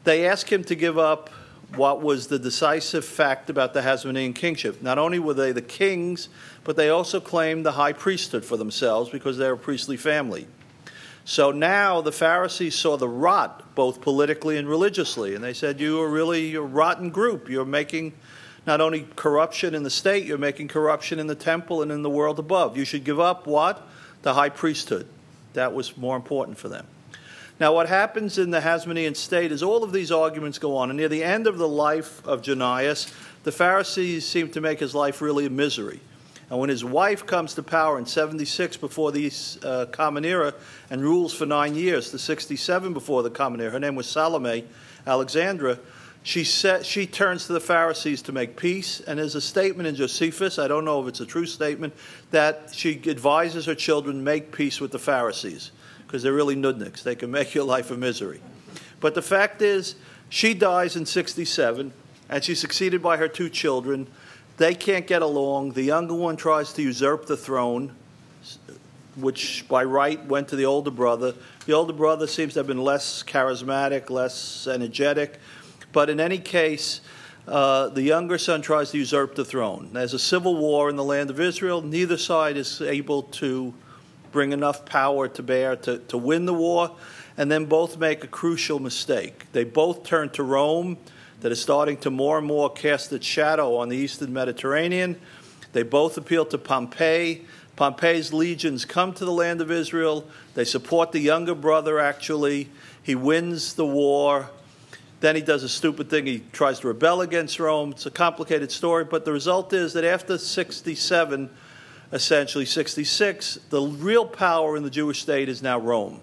they 0.05 0.27
ask 0.27 0.50
him 0.50 0.64
to 0.64 0.74
give 0.74 0.98
up 0.98 1.31
what 1.77 2.00
was 2.00 2.29
the 2.29 2.38
decisive 2.38 3.05
fact 3.05 3.50
about 3.50 3.74
the 3.74 3.81
Hasmonean 3.81 4.35
kingship. 4.35 4.81
Not 4.83 4.98
only 4.98 5.18
were 5.18 5.35
they 5.35 5.53
the 5.53 5.62
kings, 5.62 6.29
but 6.62 6.77
they 6.77 6.88
also 6.88 7.20
claimed 7.20 7.66
the 7.66 7.72
high 7.72 7.92
priesthood 7.92 8.44
for 8.44 8.57
themselves 8.57 9.11
because 9.11 9.38
they 9.38 9.46
were 9.46 9.55
a 9.55 9.59
priestly 9.59 9.96
family. 9.96 10.46
So 11.24 11.50
now 11.50 12.00
the 12.00 12.12
Pharisees 12.12 12.74
saw 12.74 12.96
the 12.96 13.09
rot, 13.09 13.74
both 13.74 14.03
politically 14.03 14.59
and 14.59 14.68
religiously, 14.68 15.35
and 15.35 15.42
they 15.42 15.55
said, 15.55 15.81
You 15.81 16.00
are 16.03 16.09
really 16.09 16.55
a 16.55 16.61
rotten 16.61 17.11
group. 17.11 17.48
You're 17.48 17.64
making 17.64 18.12
not 18.66 18.81
only 18.81 19.07
corruption 19.16 19.74
in 19.74 19.83
the 19.83 19.90
state, 19.90 20.24
you're 20.24 20.38
making 20.38 20.68
corruption 20.68 21.18
in 21.18 21.27
the 21.27 21.35
temple 21.35 21.83
and 21.83 21.92
in 21.92 22.03
the 22.03 22.11
world 22.11 22.38
above. 22.38 22.77
You 22.77 22.85
should 22.85 23.05
give 23.05 23.20
up 23.20 23.46
what? 23.46 23.87
The 24.22 24.35
high 24.35 24.48
priesthood. 24.48 25.07
That 25.53 25.74
was 25.74 25.96
more 25.96 26.16
important 26.16 26.59
for 26.59 26.68
them. 26.68 26.87
Now, 27.61 27.72
what 27.72 27.88
happens 27.88 28.37
in 28.38 28.50
the 28.50 28.61
Hasmonean 28.61 29.14
state 29.14 29.53
is 29.53 29.62
all 29.62 29.85
of 29.85 29.92
these 29.92 30.11
arguments 30.11 30.59
go 30.59 30.77
on, 30.77 30.90
and 30.90 30.96
near 30.96 31.09
the 31.09 31.22
end 31.22 31.46
of 31.46 31.57
the 31.57 31.68
life 31.68 32.27
of 32.27 32.42
Jannaeus, 32.42 33.12
the 33.44 33.53
Pharisees 33.53 34.27
seem 34.27 34.50
to 34.50 34.61
make 34.61 34.81
his 34.81 34.94
life 34.94 35.20
really 35.20 35.46
a 35.46 35.50
misery. 35.50 36.00
And 36.50 36.59
when 36.59 36.68
his 36.68 36.85
wife 36.85 37.27
comes 37.27 37.55
to 37.55 37.62
power 37.62 37.98
in 37.98 38.07
76 38.07 38.77
before 38.79 39.12
the 39.12 39.31
uh, 39.62 39.87
Common 39.87 40.24
Era 40.24 40.53
and 40.90 41.00
rules 41.00 41.33
for 41.33 41.46
nine 41.46 41.74
years, 41.74 42.11
to 42.11 42.18
67 42.18 42.92
before 42.92 43.22
the 43.22 43.31
Common 43.31 43.61
Era, 43.61 43.70
her 43.70 43.81
name 43.81 43.94
was 43.94 44.09
Salome 44.09 44.64
Alexandra, 45.07 45.79
she, 46.24 46.42
set, 46.42 46.87
she 46.87 47.06
turns 47.06 47.46
to 47.46 47.52
the 47.52 47.60
Pharisees 47.60 48.22
to 48.22 48.32
make 48.32 48.56
peace. 48.56 49.00
And 49.00 49.18
there's 49.18 49.34
a 49.34 49.42
statement 49.42 49.87
in 49.87 49.94
Josephus, 49.94 50.58
I 50.58 50.66
don't 50.66 50.87
know 50.87 51.02
if 51.02 51.06
it's 51.06 51.20
a 51.20 51.26
true 51.26 51.44
statement, 51.44 51.94
that 52.30 52.70
she 52.72 53.00
advises 53.06 53.66
her 53.66 53.74
children 53.74 54.24
make 54.24 54.50
peace 54.50 54.80
with 54.80 54.90
the 54.90 54.98
Pharisees 54.98 55.70
because 56.06 56.22
they're 56.22 56.32
really 56.32 56.56
nudniks. 56.56 57.02
They 57.02 57.14
can 57.14 57.30
make 57.30 57.54
your 57.54 57.64
life 57.64 57.90
a 57.90 57.96
misery. 57.96 58.40
But 59.00 59.14
the 59.14 59.20
fact 59.20 59.60
is, 59.60 59.96
she 60.30 60.54
dies 60.54 60.96
in 60.96 61.04
67, 61.04 61.92
and 62.30 62.44
she's 62.44 62.58
succeeded 62.58 63.02
by 63.02 63.18
her 63.18 63.28
two 63.28 63.50
children. 63.50 64.06
They 64.56 64.74
can't 64.74 65.06
get 65.06 65.20
along. 65.20 65.72
The 65.72 65.82
younger 65.82 66.14
one 66.14 66.37
tries 66.37 66.72
to 66.72 66.82
usurp 66.82 67.26
the 67.26 67.37
throne, 67.37 67.94
which 69.16 69.66
by 69.68 69.84
right 69.84 70.24
went 70.24 70.48
to 70.48 70.56
the 70.56 70.64
older 70.64 70.90
brother. 70.90 71.34
The 71.66 71.74
older 71.74 71.92
brother 71.92 72.26
seems 72.26 72.54
to 72.54 72.60
have 72.60 72.66
been 72.66 72.82
less 72.82 73.22
charismatic, 73.22 74.08
less 74.08 74.66
energetic. 74.66 75.38
But 75.94 76.11
in 76.11 76.20
any 76.20 76.38
case, 76.38 77.00
uh, 77.48 77.88
the 77.88 78.02
younger 78.02 78.37
son 78.37 78.61
tries 78.61 78.90
to 78.90 78.98
usurp 78.98 79.35
the 79.35 79.44
throne. 79.46 79.88
There's 79.94 80.12
a 80.12 80.18
civil 80.18 80.57
war 80.57 80.90
in 80.90 80.96
the 80.96 81.04
land 81.04 81.30
of 81.30 81.40
Israel. 81.40 81.80
Neither 81.80 82.18
side 82.18 82.59
is 82.59 82.83
able 82.83 83.22
to 83.22 83.72
bring 84.33 84.52
enough 84.52 84.85
power 84.85 85.28
to 85.28 85.42
bear 85.42 85.76
to, 85.76 85.98
to 85.98 86.18
win 86.18 86.44
the 86.44 86.52
war, 86.52 86.94
and 87.38 87.50
then 87.50 87.64
both 87.64 87.96
make 87.96 88.24
a 88.24 88.26
crucial 88.26 88.80
mistake. 88.80 89.46
They 89.52 89.64
both 89.64 90.04
turn 90.04 90.28
to 90.30 90.42
Rome, 90.42 90.98
that 91.40 91.52
is 91.52 91.61
starting 91.61 91.98
to 91.98 92.11
more 92.11 92.38
and 92.38 92.46
more 92.46 92.72
cast 92.72 93.12
its 93.12 93.26
shadow 93.26 93.76
on 93.76 93.90
the 93.90 93.96
eastern 93.96 94.33
Mediterranean. 94.33 95.20
They 95.74 95.83
both 95.83 96.16
appeal 96.16 96.46
to 96.46 96.57
Pompey. 96.57 97.44
Pompey's 97.76 98.33
legions 98.33 98.87
come 98.87 99.12
to 99.12 99.26
the 99.26 99.33
land 99.33 99.61
of 99.61 99.70
Israel. 99.70 100.26
They 100.54 100.64
support 100.64 101.12
the 101.12 101.20
younger 101.20 101.54
brother, 101.54 101.98
actually. 101.98 102.70
He 103.02 103.14
wins 103.14 103.74
the 103.74 103.85
war. 103.85 104.50
Then 105.24 105.37
he 105.37 105.40
does 105.40 105.62
a 105.62 105.70
stupid 105.70 106.10
thing. 106.10 106.26
He 106.26 106.42
tries 106.52 106.80
to 106.80 106.88
rebel 106.88 107.22
against 107.22 107.58
Rome. 107.58 107.92
It's 107.92 108.04
a 108.04 108.10
complicated 108.10 108.70
story, 108.70 109.04
but 109.04 109.24
the 109.24 109.32
result 109.32 109.72
is 109.72 109.94
that 109.94 110.04
after 110.04 110.37
67, 110.37 111.48
essentially 112.12 112.66
66, 112.66 113.60
the 113.70 113.80
real 113.80 114.26
power 114.26 114.76
in 114.76 114.82
the 114.82 114.90
Jewish 114.90 115.22
state 115.22 115.48
is 115.48 115.62
now 115.62 115.78
Rome. 115.78 116.20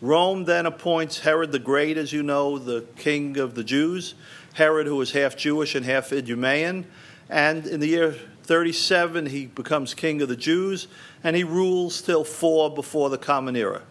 Rome 0.00 0.44
then 0.44 0.66
appoints 0.66 1.18
Herod 1.18 1.50
the 1.50 1.58
Great, 1.58 1.96
as 1.96 2.12
you 2.12 2.22
know, 2.22 2.58
the 2.58 2.82
king 2.94 3.38
of 3.38 3.56
the 3.56 3.64
Jews. 3.64 4.14
Herod, 4.52 4.86
who 4.86 4.94
was 4.94 5.10
half 5.10 5.36
Jewish 5.36 5.74
and 5.74 5.84
half 5.84 6.12
Idumean. 6.12 6.86
And 7.28 7.66
in 7.66 7.80
the 7.80 7.88
year 7.88 8.14
37, 8.44 9.26
he 9.26 9.46
becomes 9.46 9.94
king 9.94 10.22
of 10.22 10.28
the 10.28 10.36
Jews, 10.36 10.86
and 11.24 11.34
he 11.34 11.42
rules 11.42 12.02
till 12.02 12.22
4 12.22 12.72
before 12.72 13.10
the 13.10 13.18
Common 13.18 13.56
Era. 13.56 13.82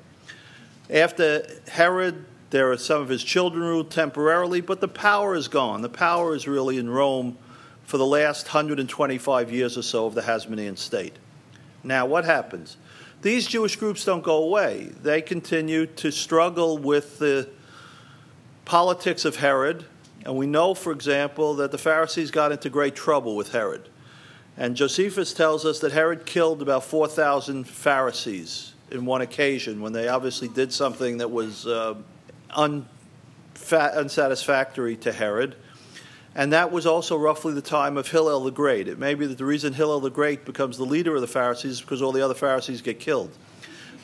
After 0.89 1.45
Herod, 1.67 2.23
there 2.53 2.71
are 2.71 2.77
some 2.77 3.01
of 3.01 3.09
his 3.09 3.23
children 3.23 3.63
ruled 3.63 3.89
temporarily, 3.89 4.61
but 4.61 4.79
the 4.79 4.87
power 4.87 5.33
is 5.33 5.47
gone. 5.47 5.81
The 5.81 5.89
power 5.89 6.35
is 6.35 6.47
really 6.47 6.77
in 6.77 6.87
Rome 6.87 7.35
for 7.83 7.97
the 7.97 8.05
last 8.05 8.45
125 8.45 9.51
years 9.51 9.75
or 9.75 9.81
so 9.81 10.05
of 10.05 10.13
the 10.13 10.21
Hasmonean 10.21 10.77
state. 10.77 11.15
Now, 11.83 12.05
what 12.05 12.25
happens? 12.25 12.77
These 13.23 13.47
Jewish 13.47 13.75
groups 13.75 14.05
don't 14.05 14.23
go 14.23 14.43
away. 14.43 14.91
They 15.01 15.19
continue 15.19 15.87
to 15.87 16.11
struggle 16.11 16.77
with 16.77 17.17
the 17.17 17.49
politics 18.65 19.25
of 19.25 19.37
Herod. 19.37 19.85
And 20.23 20.37
we 20.37 20.45
know, 20.45 20.75
for 20.75 20.91
example, 20.91 21.55
that 21.55 21.71
the 21.71 21.79
Pharisees 21.79 22.29
got 22.29 22.51
into 22.51 22.69
great 22.69 22.93
trouble 22.93 23.35
with 23.35 23.51
Herod. 23.51 23.89
And 24.57 24.75
Josephus 24.75 25.33
tells 25.33 25.65
us 25.65 25.79
that 25.79 25.91
Herod 25.91 26.27
killed 26.27 26.61
about 26.61 26.83
4,000 26.83 27.67
Pharisees 27.67 28.73
in 28.91 29.05
one 29.05 29.21
occasion 29.21 29.81
when 29.81 29.91
they 29.91 30.07
obviously 30.07 30.49
did 30.49 30.71
something 30.71 31.17
that 31.17 31.31
was 31.31 31.65
uh, 31.65 31.95
unsatisfactory 32.55 34.95
to 34.97 35.11
Herod. 35.11 35.55
And 36.35 36.53
that 36.53 36.71
was 36.71 36.87
also 36.87 37.15
roughly 37.15 37.53
the 37.53 37.61
time 37.61 37.97
of 37.97 38.09
Hillel 38.09 38.43
the 38.43 38.51
Great. 38.51 38.87
It 38.87 38.97
may 38.97 39.13
be 39.13 39.27
that 39.27 39.37
the 39.37 39.45
reason 39.45 39.73
Hillel 39.73 39.99
the 39.99 40.09
Great 40.09 40.45
becomes 40.45 40.77
the 40.77 40.85
leader 40.85 41.13
of 41.13 41.21
the 41.21 41.27
Pharisees 41.27 41.73
is 41.73 41.81
because 41.81 42.01
all 42.01 42.11
the 42.11 42.23
other 42.23 42.33
Pharisees 42.33 42.81
get 42.81 42.99
killed. 42.99 43.29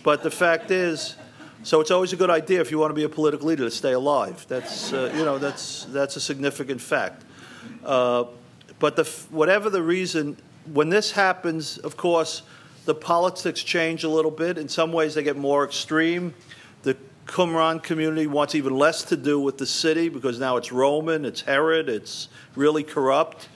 But 0.04 0.22
the 0.22 0.32
fact 0.32 0.70
is, 0.70 1.16
so 1.64 1.82
it's 1.82 1.92
always 1.92 2.14
a 2.14 2.16
good 2.16 2.30
idea 2.30 2.62
if 2.62 2.72
you 2.72 2.78
want 2.78 2.92
to 2.92 2.96
be 2.96 3.04
a 3.04 3.10
political 3.10 3.48
leader 3.48 3.64
to 3.64 3.72
stay 3.72 3.94
alive. 3.94 4.46
That's 4.48 4.94
uh, 4.94 5.12
you 5.16 5.26
know 5.26 5.40
that's 5.40 5.86
that's 5.86 6.16
a 6.16 6.22
significant 6.22 6.80
fact. 6.80 7.24
Uh, 7.84 8.26
but 8.78 8.96
the, 8.96 9.04
whatever 9.30 9.70
the 9.70 9.84
reason, 9.84 10.38
when 10.72 10.90
this 10.90 11.12
happens, 11.12 11.78
of 11.80 11.98
course, 11.98 12.44
the 12.86 12.96
politics 12.96 13.62
change 13.62 14.06
a 14.06 14.10
little 14.10 14.32
bit. 14.32 14.58
In 14.58 14.70
some 14.70 14.94
ways, 14.94 15.16
they 15.16 15.24
get 15.24 15.36
more 15.36 15.66
extreme. 15.66 16.34
Qumran 17.30 17.82
community 17.84 18.26
wants 18.26 18.56
even 18.56 18.76
less 18.76 19.04
to 19.04 19.16
do 19.16 19.40
with 19.40 19.60
the 19.60 19.66
city 19.66 20.10
because 20.10 20.40
now 20.40 20.58
it's 20.58 20.72
Roman, 20.72 21.26
it's 21.26 21.42
Herod, 21.42 21.88
it's 21.88 22.28
really 22.56 22.84
corrupt. 22.84 23.48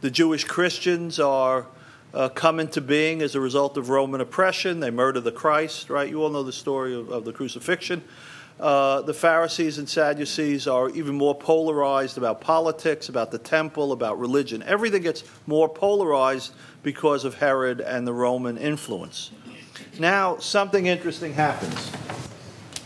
The 0.00 0.10
Jewish 0.10 0.44
Christians 0.44 1.18
are 1.18 1.66
uh, 2.14 2.28
come 2.28 2.60
into 2.60 2.80
being 2.80 3.20
as 3.20 3.34
a 3.34 3.40
result 3.40 3.76
of 3.76 3.90
Roman 3.90 4.20
oppression. 4.20 4.80
They 4.80 4.90
murder 4.90 5.20
the 5.20 5.32
Christ, 5.32 5.90
right? 5.90 6.08
You 6.08 6.22
all 6.22 6.30
know 6.30 6.44
the 6.44 6.52
story 6.52 6.94
of, 6.94 7.10
of 7.10 7.24
the 7.24 7.32
crucifixion. 7.32 8.02
Uh, 8.60 9.02
the 9.02 9.14
Pharisees 9.14 9.78
and 9.78 9.88
Sadducees 9.88 10.66
are 10.66 10.88
even 10.90 11.14
more 11.14 11.34
polarized 11.34 12.18
about 12.18 12.40
politics, 12.40 13.08
about 13.08 13.30
the 13.30 13.38
temple, 13.38 13.92
about 13.92 14.18
religion. 14.18 14.62
Everything 14.62 15.02
gets 15.02 15.24
more 15.46 15.68
polarized 15.68 16.54
because 16.82 17.24
of 17.24 17.34
Herod 17.34 17.80
and 17.80 18.06
the 18.06 18.14
Roman 18.14 18.56
influence. 18.56 19.32
Now, 19.98 20.38
something 20.38 20.86
interesting 20.86 21.34
happens. 21.34 21.90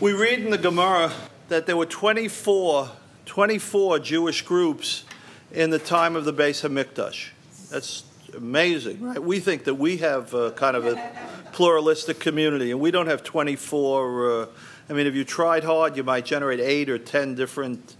We 0.03 0.11
read 0.11 0.39
in 0.39 0.49
the 0.49 0.57
Gemara 0.57 1.13
that 1.47 1.65
there 1.65 1.77
were 1.77 1.85
24, 1.85 2.89
24 3.25 3.99
Jewish 3.99 4.41
groups 4.41 5.05
in 5.49 5.69
the 5.69 5.79
time 5.79 6.17
of 6.17 6.25
the 6.25 6.33
Beis 6.33 6.67
Hamikdash. 6.67 7.29
That's 7.69 8.03
amazing, 8.35 9.01
right? 9.01 9.23
We 9.23 9.39
think 9.39 9.63
that 9.63 9.75
we 9.75 9.95
have 9.99 10.33
a, 10.33 10.51
kind 10.51 10.75
of 10.75 10.85
a 10.85 11.11
pluralistic 11.53 12.19
community, 12.19 12.71
and 12.71 12.81
we 12.81 12.91
don't 12.91 13.07
have 13.07 13.23
24. 13.23 14.41
Uh, 14.41 14.45
I 14.89 14.93
mean, 14.93 15.07
if 15.07 15.15
you 15.15 15.23
tried 15.23 15.63
hard, 15.63 15.95
you 15.95 16.03
might 16.03 16.25
generate 16.25 16.59
eight 16.59 16.89
or 16.89 16.97
ten 16.97 17.33
different, 17.33 17.95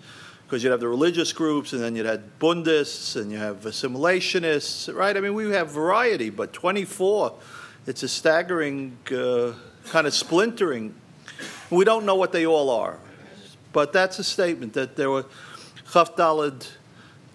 because 0.45 0.61
you'd 0.61 0.71
have 0.71 0.81
the 0.81 0.89
religious 0.89 1.31
groups, 1.31 1.71
and 1.71 1.81
then 1.81 1.95
you'd 1.95 2.05
have 2.05 2.21
Bundists, 2.37 3.15
and 3.15 3.31
you 3.31 3.37
have 3.37 3.61
assimilationists, 3.61 4.93
right? 4.93 5.15
I 5.15 5.21
mean, 5.21 5.35
we 5.35 5.49
have 5.51 5.71
variety, 5.71 6.29
but 6.29 6.51
24, 6.51 7.33
it's 7.87 8.03
a 8.03 8.09
staggering 8.09 8.97
uh, 9.09 9.53
kind 9.85 10.05
of 10.05 10.13
splintering 10.13 10.95
we 11.75 11.85
don't 11.85 12.05
know 12.05 12.15
what 12.15 12.31
they 12.31 12.45
all 12.45 12.69
are. 12.69 12.97
But 13.71 13.91
that's 13.91 14.19
a 14.19 14.23
statement 14.23 14.73
that 14.73 14.95
there 14.95 15.09
were 15.09 15.25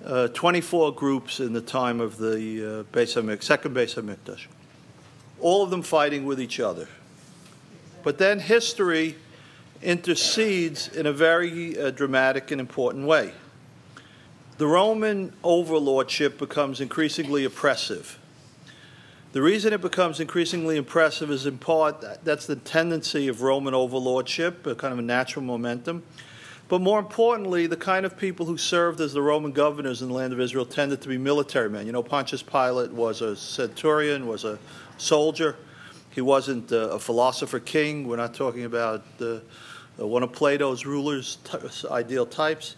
uh, 0.04 0.28
24 0.28 0.94
groups 0.94 1.40
in 1.40 1.52
the 1.52 1.60
time 1.60 2.00
of 2.00 2.16
the 2.16 2.30
uh, 2.30 2.96
Beis 2.96 3.20
Hamikdash, 3.20 3.42
second 3.42 3.74
Beis 3.74 4.00
Hamikdash, 4.00 4.46
all 5.40 5.62
of 5.62 5.70
them 5.70 5.82
fighting 5.82 6.24
with 6.24 6.40
each 6.40 6.60
other. 6.60 6.88
But 8.02 8.18
then 8.18 8.40
history 8.40 9.16
intercedes 9.82 10.88
in 10.88 11.06
a 11.06 11.12
very 11.12 11.78
uh, 11.78 11.90
dramatic 11.90 12.50
and 12.50 12.60
important 12.60 13.06
way. 13.06 13.32
The 14.58 14.66
Roman 14.66 15.32
overlordship 15.44 16.38
becomes 16.38 16.80
increasingly 16.80 17.44
oppressive. 17.44 18.18
The 19.38 19.44
reason 19.44 19.72
it 19.72 19.80
becomes 19.80 20.18
increasingly 20.18 20.76
impressive 20.76 21.30
is 21.30 21.46
in 21.46 21.58
part 21.58 22.24
that's 22.24 22.46
the 22.46 22.56
tendency 22.56 23.28
of 23.28 23.40
Roman 23.40 23.72
overlordship, 23.72 24.66
a 24.66 24.74
kind 24.74 24.92
of 24.92 24.98
a 24.98 25.02
natural 25.02 25.44
momentum. 25.44 26.02
But 26.66 26.80
more 26.80 26.98
importantly, 26.98 27.68
the 27.68 27.76
kind 27.76 28.04
of 28.04 28.18
people 28.18 28.46
who 28.46 28.56
served 28.56 29.00
as 29.00 29.12
the 29.12 29.22
Roman 29.22 29.52
governors 29.52 30.02
in 30.02 30.08
the 30.08 30.14
land 30.14 30.32
of 30.32 30.40
Israel 30.40 30.66
tended 30.66 31.00
to 31.02 31.08
be 31.08 31.18
military 31.18 31.70
men. 31.70 31.86
You 31.86 31.92
know, 31.92 32.02
Pontius 32.02 32.42
Pilate 32.42 32.90
was 32.90 33.20
a 33.20 33.36
centurion, 33.36 34.26
was 34.26 34.42
a 34.42 34.58
soldier. 34.96 35.54
He 36.10 36.20
wasn't 36.20 36.72
uh, 36.72 36.88
a 36.88 36.98
philosopher 36.98 37.60
king. 37.60 38.08
We're 38.08 38.16
not 38.16 38.34
talking 38.34 38.64
about 38.64 39.04
uh, 39.20 39.38
one 39.98 40.24
of 40.24 40.32
Plato's 40.32 40.84
rulers' 40.84 41.38
t- 41.44 41.58
ideal 41.88 42.26
types. 42.26 42.74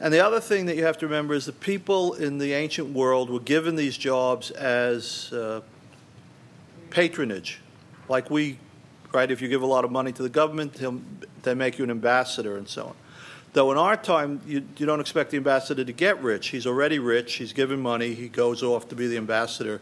And 0.00 0.12
the 0.12 0.24
other 0.24 0.40
thing 0.40 0.66
that 0.66 0.76
you 0.76 0.84
have 0.84 0.98
to 0.98 1.06
remember 1.06 1.34
is 1.34 1.46
the 1.46 1.52
people 1.52 2.14
in 2.14 2.38
the 2.38 2.52
ancient 2.52 2.90
world 2.90 3.30
were 3.30 3.40
given 3.40 3.76
these 3.76 3.96
jobs 3.96 4.50
as 4.50 5.32
uh, 5.32 5.60
patronage. 6.90 7.60
Like 8.08 8.30
we, 8.30 8.58
right, 9.12 9.30
if 9.30 9.40
you 9.40 9.48
give 9.48 9.62
a 9.62 9.66
lot 9.66 9.84
of 9.84 9.90
money 9.90 10.12
to 10.12 10.22
the 10.22 10.28
government, 10.28 10.80
they 11.42 11.54
make 11.54 11.78
you 11.78 11.84
an 11.84 11.90
ambassador 11.90 12.56
and 12.56 12.68
so 12.68 12.86
on. 12.86 12.94
Though 13.52 13.70
in 13.70 13.78
our 13.78 13.96
time, 13.96 14.40
you, 14.46 14.66
you 14.76 14.84
don't 14.84 15.00
expect 15.00 15.30
the 15.30 15.36
ambassador 15.36 15.84
to 15.84 15.92
get 15.92 16.20
rich. 16.20 16.48
He's 16.48 16.66
already 16.66 16.98
rich, 16.98 17.34
he's 17.34 17.52
given 17.52 17.80
money, 17.80 18.14
he 18.14 18.28
goes 18.28 18.64
off 18.64 18.88
to 18.88 18.96
be 18.96 19.06
the 19.06 19.16
ambassador 19.16 19.80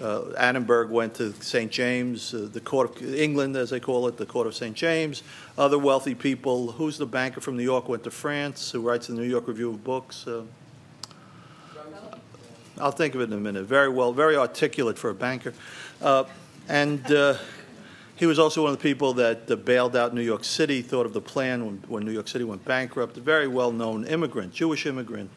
uh, 0.00 0.32
Annenberg 0.38 0.88
went 0.88 1.14
to 1.16 1.32
St. 1.42 1.70
James, 1.70 2.32
uh, 2.32 2.48
the 2.50 2.60
court 2.60 2.96
of 2.96 3.14
England, 3.14 3.56
as 3.56 3.70
they 3.70 3.80
call 3.80 4.08
it, 4.08 4.16
the 4.16 4.26
court 4.26 4.46
of 4.46 4.54
St. 4.54 4.74
James. 4.74 5.22
Other 5.58 5.78
wealthy 5.78 6.14
people. 6.14 6.72
Who's 6.72 6.96
the 6.96 7.06
banker 7.06 7.40
from 7.40 7.56
New 7.56 7.62
York? 7.62 7.88
Went 7.88 8.04
to 8.04 8.10
France. 8.10 8.70
Who 8.70 8.80
writes 8.80 9.08
the 9.08 9.14
New 9.14 9.22
York 9.22 9.48
Review 9.48 9.70
of 9.70 9.84
Books? 9.84 10.26
Uh, 10.26 10.44
I'll 12.78 12.92
think 12.92 13.14
of 13.14 13.20
it 13.20 13.24
in 13.24 13.34
a 13.34 13.36
minute. 13.36 13.64
Very 13.64 13.90
well, 13.90 14.12
very 14.12 14.36
articulate 14.36 14.98
for 14.98 15.10
a 15.10 15.14
banker, 15.14 15.54
uh, 16.02 16.24
and. 16.68 17.10
Uh, 17.10 17.36
he 18.16 18.26
was 18.26 18.38
also 18.38 18.64
one 18.64 18.72
of 18.72 18.78
the 18.78 18.82
people 18.82 19.14
that 19.14 19.50
uh, 19.50 19.56
bailed 19.56 19.96
out 19.96 20.12
New 20.12 20.20
York 20.20 20.44
City, 20.44 20.82
thought 20.82 21.06
of 21.06 21.14
the 21.14 21.22
plan 21.22 21.64
when, 21.64 21.76
when 21.88 22.04
New 22.04 22.12
York 22.12 22.28
City 22.28 22.44
went 22.44 22.62
bankrupt. 22.66 23.16
A 23.16 23.20
very 23.22 23.48
well 23.48 23.72
known 23.72 24.04
immigrant, 24.04 24.52
Jewish 24.52 24.84
immigrant, 24.84 25.30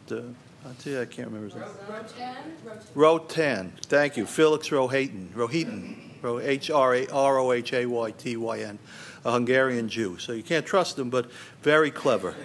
I 0.65 0.69
I 0.69 1.05
can't 1.05 1.27
remember 1.29 1.45
his 1.45 1.55
name. 1.55 1.63
Rotan? 1.89 2.35
Rotan. 2.95 3.73
Thank 3.83 4.17
you. 4.17 4.25
Felix 4.25 4.69
Rohatyn. 4.69 5.29
Rohatyn. 5.29 5.97
H 6.41 6.71
R 6.71 6.95
A 6.95 7.07
R 7.07 7.39
O 7.39 7.51
H 7.51 7.73
A 7.73 7.85
Y 7.85 8.11
T 8.11 8.37
Y 8.37 8.59
N. 8.59 8.79
A 9.25 9.31
Hungarian 9.31 9.89
Jew. 9.89 10.17
So 10.17 10.31
you 10.31 10.43
can't 10.43 10.65
trust 10.65 10.97
him, 10.97 11.09
but 11.09 11.29
very 11.61 11.91
clever. 11.91 12.35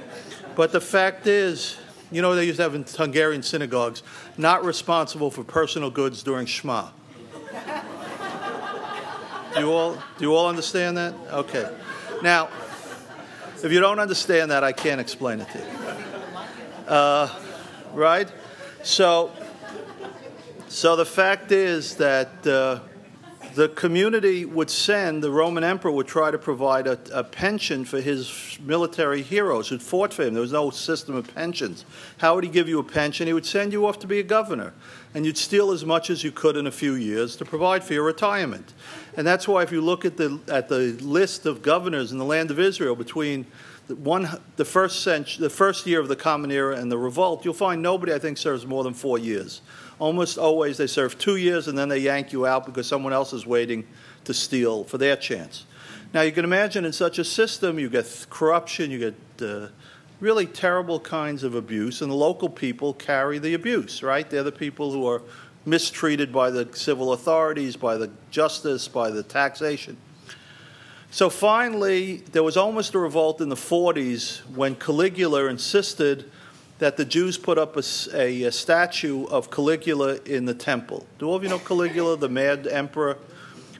But 0.57 0.73
the 0.73 0.81
fact 0.81 1.27
is, 1.29 1.77
you 2.11 2.23
know, 2.23 2.35
they 2.35 2.45
used 2.45 2.57
to 2.57 2.65
have 2.65 2.75
in 2.75 2.85
Hungarian 2.85 3.43
synagogues, 3.43 4.03
not 4.37 4.65
responsible 4.65 5.31
for 5.31 5.45
personal 5.45 5.91
goods 5.91 6.23
during 6.23 6.47
Shema. 6.47 6.89
Do 9.55 9.61
you 9.61 9.73
all, 9.73 9.95
do 9.95 10.25
you 10.25 10.35
all 10.35 10.49
understand 10.49 10.97
that? 10.97 11.15
Okay. 11.31 11.69
Now, 12.23 12.49
if 13.63 13.73
you 13.73 13.81
don't 13.81 13.99
understand 13.99 14.51
that, 14.51 14.65
I 14.65 14.73
can't 14.73 15.01
explain 15.01 15.41
it 15.41 15.49
to 15.51 15.59
you. 15.59 15.65
Uh, 16.87 17.29
right? 17.99 18.31
So, 18.85 19.33
so 20.69 20.95
the 20.95 21.05
fact 21.05 21.51
is 21.51 21.97
that 21.97 22.47
uh, 22.47 22.79
the 23.55 23.69
community 23.71 24.45
would 24.45 24.71
send, 24.71 25.23
the 25.23 25.33
Roman 25.33 25.65
emperor 25.65 25.91
would 25.91 26.07
try 26.07 26.31
to 26.31 26.39
provide 26.39 26.87
a, 26.87 26.99
a, 27.13 27.25
pension 27.25 27.85
for 27.85 28.01
his 28.01 28.57
military 28.63 29.23
heroes 29.23 29.69
who 29.69 29.79
fought 29.81 30.15
for 30.15 30.23
him. 30.23 30.35
There 30.35 30.41
was 30.41 30.53
no 30.53 30.71
system 30.71 31.17
of 31.17 31.35
pensions. 31.35 31.85
How 32.19 32.37
would 32.37 32.45
he 32.45 32.51
give 32.51 32.69
you 32.69 32.79
a 32.79 32.85
pension? 32.85 33.27
He 33.27 33.33
would 33.33 33.45
send 33.45 33.73
you 33.73 33.85
off 33.85 33.99
to 33.99 34.07
be 34.07 34.21
a 34.21 34.23
governor, 34.23 34.75
and 35.13 35.27
you'd 35.27 35.37
steal 35.37 35.73
as 35.73 35.85
much 35.85 36.09
as 36.09 36.23
you 36.23 36.31
could 36.31 36.57
in 36.57 36.69
a 36.69 36.73
few 36.73 36.95
years 36.95 37.35
to 37.37 37.45
provide 37.45 37.83
for 37.83 37.95
your 37.95 38.05
retirement. 38.05 38.75
And 39.17 39.27
that's 39.27 39.49
why, 39.49 39.65
if 39.65 39.73
you 39.73 39.81
look 39.81 40.05
at 40.05 40.17
the, 40.17 40.39
at 40.47 40.69
the 40.69 40.97
list 41.01 41.47
of 41.47 41.63
governors 41.63 42.13
in 42.13 42.19
the 42.19 42.25
land 42.25 42.53
of 42.53 42.61
Israel 42.61 42.95
between 42.95 43.45
one, 43.97 44.29
the, 44.57 44.65
first 44.65 45.03
century, 45.03 45.43
the 45.43 45.51
first 45.51 45.87
year 45.87 46.01
of 46.01 46.09
the 46.09 46.17
Common 46.17 46.51
Era 46.51 46.77
and 46.77 46.93
the 46.93 46.99
revolt, 46.99 47.45
you'll 47.45 47.55
find 47.55 47.83
nobody, 47.83 48.13
I 48.13 48.19
think, 48.19 48.39
serves 48.39 48.67
more 48.67 48.85
than 48.85 48.95
four 48.95 49.19
years. 49.19 49.63
Almost 49.99 50.39
always 50.39 50.77
they 50.77 50.87
serve 50.87 51.19
two 51.19 51.37
years 51.37 51.69
and 51.69 51.77
then 51.77 51.89
they 51.89 51.99
yank 51.99 52.33
you 52.33 52.47
out 52.47 52.67
because 52.67 52.87
someone 52.87 53.13
else 53.13 53.33
is 53.33 53.47
waiting 53.47 53.87
to 54.25 54.35
steal 54.35 54.85
for 54.85 54.99
their 54.99 55.17
chance. 55.17 55.65
Now, 56.13 56.23
you 56.23 56.33
can 56.33 56.45
imagine 56.45 56.85
in 56.85 56.93
such 56.93 57.19
a 57.19 57.25
system, 57.25 57.79
you 57.79 57.89
get 57.89 58.27
corruption, 58.31 58.91
you 58.91 58.99
get 58.99 59.15
uh, 59.43 59.69
really 60.21 60.47
terrible 60.47 61.01
kinds 61.01 61.43
of 61.43 61.55
abuse, 61.55 62.03
and 62.03 62.11
the 62.11 62.17
local 62.17 62.49
people 62.49 62.95
carry 62.95 63.39
the 63.39 63.55
abuse, 63.55 64.03
right? 64.03 64.29
They're 64.29 64.43
the 64.43 64.53
people 64.53 64.91
who 64.91 65.07
are 65.07 65.23
mistreated 65.67 66.33
by 66.33 66.51
the 66.51 66.69
civil 66.73 67.13
authorities, 67.13 67.77
by 67.77 67.97
the 67.97 68.11
justice, 68.31 68.89
by 68.89 69.11
the 69.11 69.23
taxation. 69.23 69.97
So 71.11 71.31
finally, 71.31 72.19
there 72.33 72.43
was 72.43 72.59
almost 72.59 72.95
a 72.95 72.99
revolt 72.99 73.41
in 73.41 73.49
the 73.49 73.57
40s 73.57 74.41
when 74.55 74.75
Caligula 74.75 75.47
insisted 75.47 76.31
that 76.79 76.97
the 76.97 77.05
Jews 77.05 77.39
put 77.39 77.57
up 77.59 77.77
a, 77.77 77.83
a, 78.15 78.43
a, 78.45 78.53
statue 78.53 79.27
of 79.27 79.51
Caligula 79.51 80.19
in 80.27 80.45
the 80.45 80.55
temple. 80.55 81.07
Do 81.19 81.27
all 81.27 81.35
of 81.35 81.43
you 81.43 81.49
know 81.49 81.59
Caligula, 81.59 82.17
the 82.17 82.29
mad 82.29 82.67
emperor? 82.67 83.17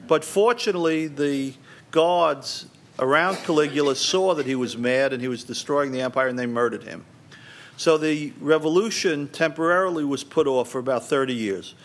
But 0.07 0.25
fortunately, 0.25 1.07
the 1.07 1.53
guards 1.91 2.65
around 2.97 3.37
Caligula 3.37 3.95
saw 3.95 4.33
that 4.33 4.47
he 4.47 4.55
was 4.55 4.75
mad 4.75 5.13
and 5.13 5.21
he 5.21 5.27
was 5.27 5.43
destroying 5.43 5.91
the 5.91 6.01
empire 6.01 6.27
and 6.27 6.37
they 6.37 6.47
murdered 6.47 6.83
him. 6.83 7.05
So 7.77 7.97
the 7.97 8.33
revolution 8.41 9.27
temporarily 9.29 10.03
was 10.03 10.23
put 10.23 10.47
off 10.47 10.69
for 10.69 10.79
about 10.79 11.05
30 11.05 11.33
years. 11.33 11.75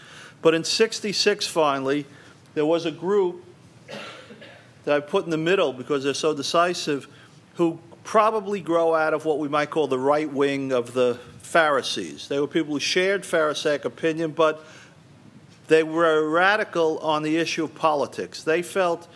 But 0.43 0.55
in 0.55 0.65
66, 0.65 1.47
finally, 1.47 2.07
there 2.55 2.67
was 2.67 2.87
a 2.87 2.91
group 2.91 3.44
that 4.85 4.95
I 4.95 5.01
put 5.01 5.24
in 5.24 5.30
the 5.30 5.37
middle 5.37 5.72
because 5.72 6.05
they're 6.05 6.14
so 6.14 6.35
decisive, 6.35 7.09
who 7.55 7.78
probably 8.03 8.61
grow 8.61 8.95
out 8.95 9.14
of 9.14 9.24
what 9.24 9.39
we 9.39 9.49
might 9.49 9.70
call 9.70 9.87
the 9.87 9.99
right 9.99 10.30
wing 10.30 10.72
of 10.72 10.93
the 10.93 11.18
Pharisees. 11.41 12.28
They 12.28 12.39
were 12.39 12.47
people 12.47 12.74
who 12.74 12.80
shared 12.80 13.24
Pharisaic 13.24 13.85
opinion, 13.85 14.32
but 14.32 14.64
they 15.68 15.82
were 15.82 16.28
radical 16.28 16.99
on 16.99 17.22
the 17.22 17.37
issue 17.39 17.64
of 17.64 17.74
politics. 17.74 18.43
They 18.43 18.62
felt 18.62 19.09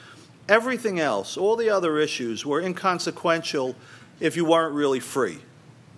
everything 0.49 0.99
else, 0.99 1.37
all 1.37 1.57
the 1.57 1.69
other 1.69 1.99
issues, 1.99 2.47
were 2.47 2.61
inconsequential 2.61 3.77
if 4.21 4.37
you 4.37 4.45
weren't 4.45 4.75
really 4.75 5.01
free. 5.01 5.39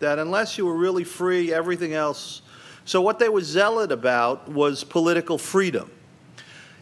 That 0.00 0.18
unless 0.18 0.58
you 0.58 0.66
were 0.66 0.76
really 0.76 1.04
free, 1.04 1.52
everything 1.52 1.94
else. 1.94 2.42
So, 2.84 3.00
what 3.00 3.18
they 3.18 3.28
were 3.28 3.42
zealot 3.42 3.92
about 3.92 4.48
was 4.48 4.82
political 4.82 5.38
freedom. 5.38 5.90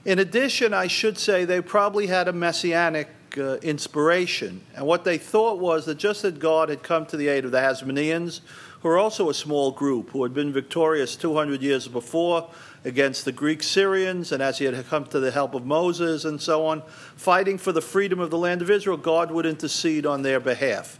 In 0.04 0.18
addition, 0.18 0.72
I 0.72 0.86
should 0.86 1.18
say 1.18 1.44
they 1.44 1.60
probably 1.60 2.06
had 2.06 2.28
a 2.28 2.32
messianic 2.32 3.08
uh, 3.36 3.56
inspiration. 3.56 4.60
And 4.74 4.86
what 4.86 5.04
they 5.04 5.18
thought 5.18 5.58
was 5.58 5.84
that 5.86 5.98
just 5.98 6.22
that 6.22 6.38
God 6.38 6.68
had 6.68 6.82
come 6.82 7.04
to 7.06 7.16
the 7.16 7.28
aid 7.28 7.44
of 7.44 7.50
the 7.50 7.58
Hasmoneans, 7.58 8.40
who 8.80 8.88
were 8.88 8.98
also 8.98 9.28
a 9.28 9.34
small 9.34 9.70
group 9.70 10.10
who 10.10 10.22
had 10.22 10.32
been 10.32 10.52
victorious 10.52 11.16
200 11.16 11.60
years 11.62 11.88
before 11.88 12.48
against 12.84 13.24
the 13.24 13.32
Greek 13.32 13.62
Syrians, 13.62 14.30
and 14.32 14.42
as 14.42 14.58
he 14.58 14.64
had 14.64 14.86
come 14.86 15.04
to 15.06 15.20
the 15.20 15.32
help 15.32 15.54
of 15.54 15.66
Moses 15.66 16.24
and 16.24 16.40
so 16.40 16.64
on, 16.66 16.82
fighting 17.16 17.58
for 17.58 17.72
the 17.72 17.82
freedom 17.82 18.20
of 18.20 18.30
the 18.30 18.38
land 18.38 18.62
of 18.62 18.70
Israel, 18.70 18.96
God 18.96 19.30
would 19.32 19.46
intercede 19.46 20.06
on 20.06 20.22
their 20.22 20.38
behalf. 20.38 20.98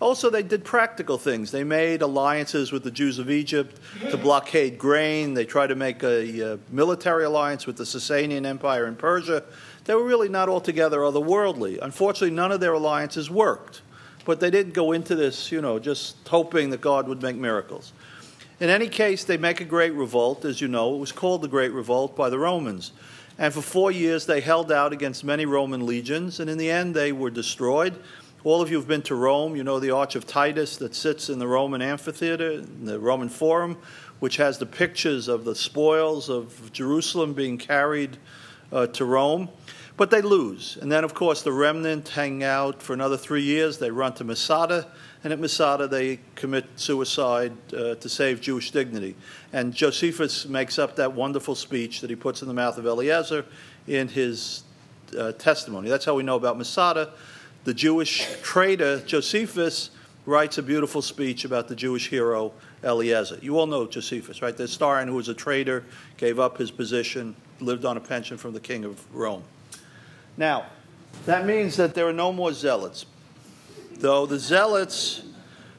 Also, 0.00 0.28
they 0.28 0.42
did 0.42 0.62
practical 0.62 1.16
things. 1.16 1.50
They 1.50 1.64
made 1.64 2.02
alliances 2.02 2.70
with 2.70 2.84
the 2.84 2.90
Jews 2.90 3.18
of 3.18 3.30
Egypt 3.30 3.80
to 4.10 4.18
blockade 4.18 4.78
grain. 4.78 5.32
They 5.32 5.46
tried 5.46 5.68
to 5.68 5.74
make 5.74 6.02
a, 6.02 6.52
a 6.52 6.58
military 6.70 7.24
alliance 7.24 7.66
with 7.66 7.76
the 7.76 7.84
Sasanian 7.84 8.44
Empire 8.44 8.86
in 8.86 8.96
Persia. 8.96 9.42
They 9.84 9.94
were 9.94 10.04
really 10.04 10.28
not 10.28 10.50
altogether 10.50 10.98
otherworldly. 10.98 11.78
Unfortunately, 11.80 12.34
none 12.34 12.52
of 12.52 12.60
their 12.60 12.74
alliances 12.74 13.30
worked. 13.30 13.80
But 14.26 14.40
they 14.40 14.50
didn't 14.50 14.74
go 14.74 14.92
into 14.92 15.14
this, 15.14 15.50
you 15.50 15.62
know, 15.62 15.78
just 15.78 16.16
hoping 16.28 16.70
that 16.70 16.80
God 16.80 17.08
would 17.08 17.22
make 17.22 17.36
miracles. 17.36 17.92
In 18.58 18.68
any 18.68 18.88
case, 18.88 19.24
they 19.24 19.36
make 19.36 19.60
a 19.60 19.64
great 19.64 19.92
revolt. 19.94 20.44
As 20.44 20.60
you 20.60 20.68
know, 20.68 20.94
it 20.94 20.98
was 20.98 21.12
called 21.12 21.42
the 21.42 21.48
Great 21.48 21.72
Revolt 21.72 22.16
by 22.16 22.28
the 22.28 22.38
Romans. 22.38 22.92
And 23.38 23.52
for 23.52 23.60
four 23.60 23.90
years, 23.90 24.26
they 24.26 24.40
held 24.40 24.72
out 24.72 24.92
against 24.92 25.22
many 25.22 25.44
Roman 25.44 25.84
legions, 25.84 26.40
and 26.40 26.48
in 26.48 26.56
the 26.56 26.70
end, 26.70 26.94
they 26.94 27.12
were 27.12 27.30
destroyed. 27.30 27.94
All 28.46 28.62
of 28.62 28.70
you 28.70 28.76
have 28.76 28.86
been 28.86 29.02
to 29.02 29.16
Rome. 29.16 29.56
You 29.56 29.64
know 29.64 29.80
the 29.80 29.90
Arch 29.90 30.14
of 30.14 30.24
Titus 30.24 30.76
that 30.76 30.94
sits 30.94 31.28
in 31.30 31.40
the 31.40 31.48
Roman 31.48 31.82
amphitheater, 31.82 32.60
the 32.60 33.00
Roman 33.00 33.28
Forum, 33.28 33.76
which 34.20 34.36
has 34.36 34.56
the 34.56 34.66
pictures 34.66 35.26
of 35.26 35.44
the 35.44 35.56
spoils 35.56 36.28
of 36.28 36.72
Jerusalem 36.72 37.34
being 37.34 37.58
carried 37.58 38.18
uh, 38.70 38.86
to 38.86 39.04
Rome, 39.04 39.48
but 39.96 40.12
they 40.12 40.22
lose. 40.22 40.78
And 40.80 40.92
then, 40.92 41.02
of 41.02 41.12
course, 41.12 41.42
the 41.42 41.50
remnant 41.50 42.10
hang 42.10 42.44
out 42.44 42.84
for 42.84 42.92
another 42.92 43.16
three 43.16 43.42
years. 43.42 43.78
They 43.78 43.90
run 43.90 44.14
to 44.14 44.22
Masada, 44.22 44.86
and 45.24 45.32
at 45.32 45.40
Masada 45.40 45.88
they 45.88 46.20
commit 46.36 46.66
suicide 46.76 47.52
uh, 47.74 47.96
to 47.96 48.08
save 48.08 48.40
Jewish 48.40 48.70
dignity. 48.70 49.16
And 49.52 49.74
Josephus 49.74 50.46
makes 50.46 50.78
up 50.78 50.94
that 50.94 51.14
wonderful 51.14 51.56
speech 51.56 52.00
that 52.00 52.10
he 52.10 52.14
puts 52.14 52.42
in 52.42 52.48
the 52.48 52.54
mouth 52.54 52.78
of 52.78 52.86
Eliezer 52.86 53.44
in 53.88 54.06
his 54.06 54.62
uh, 55.18 55.32
testimony. 55.32 55.88
That's 55.88 56.04
how 56.04 56.14
we 56.14 56.22
know 56.22 56.36
about 56.36 56.56
Masada. 56.56 57.12
The 57.66 57.74
Jewish 57.74 58.28
traitor 58.42 59.00
Josephus 59.00 59.90
writes 60.24 60.56
a 60.56 60.62
beautiful 60.62 61.02
speech 61.02 61.44
about 61.44 61.66
the 61.66 61.74
Jewish 61.74 62.08
hero 62.08 62.52
Eliezer. 62.84 63.40
You 63.42 63.58
all 63.58 63.66
know 63.66 63.88
Josephus, 63.88 64.40
right? 64.40 64.56
The 64.56 64.62
historian 64.62 65.08
who 65.08 65.16
was 65.16 65.28
a 65.28 65.34
traitor, 65.34 65.82
gave 66.16 66.38
up 66.38 66.58
his 66.58 66.70
position, 66.70 67.34
lived 67.58 67.84
on 67.84 67.96
a 67.96 68.00
pension 68.00 68.38
from 68.38 68.52
the 68.52 68.60
king 68.60 68.84
of 68.84 69.12
Rome. 69.12 69.42
Now, 70.36 70.66
that 71.24 71.44
means 71.44 71.76
that 71.76 71.96
there 71.96 72.06
are 72.06 72.12
no 72.12 72.32
more 72.32 72.52
zealots. 72.52 73.04
Though 73.94 74.26
the 74.26 74.38
zealots 74.38 75.24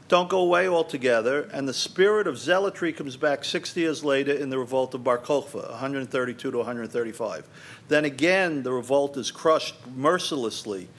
don't 0.09 0.27
go 0.27 0.39
away 0.39 0.67
altogether, 0.67 1.49
and 1.53 1.69
the 1.69 1.73
spirit 1.73 2.27
of 2.27 2.37
zealotry 2.37 2.91
comes 2.91 3.15
back 3.15 3.45
60 3.45 3.79
years 3.79 4.03
later 4.03 4.33
in 4.33 4.49
the 4.49 4.59
revolt 4.59 4.93
of 4.93 5.05
Bar 5.05 5.19
Kokhba, 5.19 5.69
132 5.69 6.51
to 6.51 6.57
135. 6.57 7.47
Then 7.87 8.03
again, 8.03 8.63
the 8.63 8.73
revolt 8.73 9.15
is 9.15 9.31
crushed 9.31 9.75
mercilessly. 9.95 10.89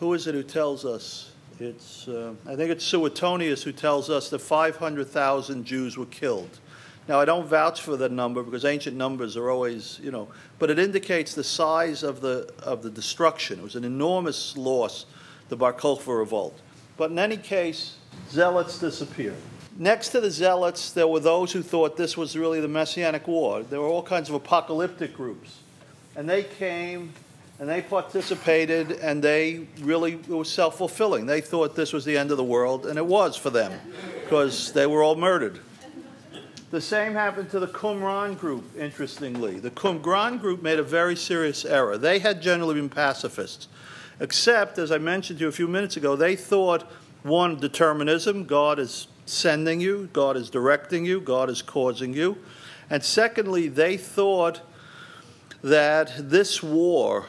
Who 0.00 0.12
is 0.12 0.26
it 0.26 0.34
who 0.34 0.42
tells 0.42 0.84
us? 0.84 1.32
It's, 1.58 2.06
uh, 2.06 2.34
I 2.46 2.54
think 2.54 2.70
it's 2.70 2.84
Suetonius 2.84 3.62
who 3.62 3.72
tells 3.72 4.10
us 4.10 4.28
that 4.28 4.40
500,000 4.40 5.64
Jews 5.64 5.96
were 5.96 6.06
killed. 6.06 6.58
Now, 7.08 7.20
I 7.20 7.24
don't 7.24 7.46
vouch 7.46 7.80
for 7.80 7.96
the 7.96 8.08
number 8.08 8.42
because 8.42 8.64
ancient 8.64 8.96
numbers 8.96 9.36
are 9.36 9.48
always, 9.48 10.00
you 10.02 10.10
know, 10.10 10.28
but 10.58 10.70
it 10.70 10.78
indicates 10.78 11.34
the 11.34 11.44
size 11.44 12.02
of 12.02 12.20
the, 12.20 12.52
of 12.62 12.82
the 12.82 12.90
destruction. 12.90 13.60
It 13.60 13.62
was 13.62 13.76
an 13.76 13.84
enormous 13.84 14.56
loss, 14.56 15.06
the 15.48 15.56
Bar 15.56 15.72
Kokhba 15.72 16.18
revolt. 16.18 16.60
But 16.96 17.10
in 17.10 17.18
any 17.18 17.36
case, 17.36 17.96
zealots 18.30 18.78
disappeared. 18.78 19.36
Next 19.78 20.08
to 20.10 20.20
the 20.20 20.30
zealots, 20.30 20.92
there 20.92 21.06
were 21.06 21.20
those 21.20 21.52
who 21.52 21.62
thought 21.62 21.96
this 21.96 22.16
was 22.16 22.36
really 22.36 22.60
the 22.60 22.68
Messianic 22.68 23.28
War. 23.28 23.62
There 23.62 23.80
were 23.80 23.86
all 23.86 24.02
kinds 24.02 24.28
of 24.28 24.34
apocalyptic 24.34 25.14
groups. 25.14 25.58
And 26.16 26.28
they 26.28 26.42
came 26.42 27.12
and 27.58 27.68
they 27.68 27.80
participated, 27.80 28.92
and 28.92 29.22
they 29.22 29.66
really, 29.80 30.14
it 30.14 30.28
was 30.28 30.50
self 30.50 30.78
fulfilling. 30.78 31.26
They 31.26 31.40
thought 31.40 31.74
this 31.74 31.92
was 31.92 32.04
the 32.04 32.16
end 32.16 32.30
of 32.30 32.36
the 32.36 32.44
world, 32.44 32.86
and 32.86 32.98
it 32.98 33.06
was 33.06 33.36
for 33.36 33.50
them 33.50 33.72
because 34.22 34.72
they 34.72 34.86
were 34.86 35.02
all 35.02 35.16
murdered. 35.16 35.60
The 36.70 36.80
same 36.80 37.12
happened 37.12 37.50
to 37.50 37.60
the 37.60 37.68
Qumran 37.68 38.38
group, 38.38 38.64
interestingly. 38.76 39.60
The 39.60 39.70
Qumran 39.70 40.40
group 40.40 40.62
made 40.62 40.78
a 40.78 40.82
very 40.82 41.16
serious 41.16 41.64
error. 41.64 41.96
They 41.96 42.18
had 42.18 42.42
generally 42.42 42.74
been 42.74 42.88
pacifists, 42.88 43.68
except, 44.20 44.76
as 44.78 44.90
I 44.90 44.98
mentioned 44.98 45.38
to 45.38 45.44
you 45.44 45.48
a 45.48 45.52
few 45.52 45.68
minutes 45.68 45.96
ago, 45.96 46.16
they 46.16 46.36
thought 46.36 46.82
one, 47.22 47.58
determinism, 47.58 48.44
God 48.44 48.78
is 48.78 49.08
sending 49.26 49.80
you, 49.80 50.08
God 50.12 50.36
is 50.36 50.50
directing 50.50 51.04
you, 51.04 51.20
God 51.20 51.50
is 51.50 51.62
causing 51.62 52.12
you. 52.12 52.36
And 52.90 53.02
secondly, 53.02 53.68
they 53.68 53.96
thought 53.96 54.60
that 55.62 56.12
this 56.18 56.62
war, 56.62 57.26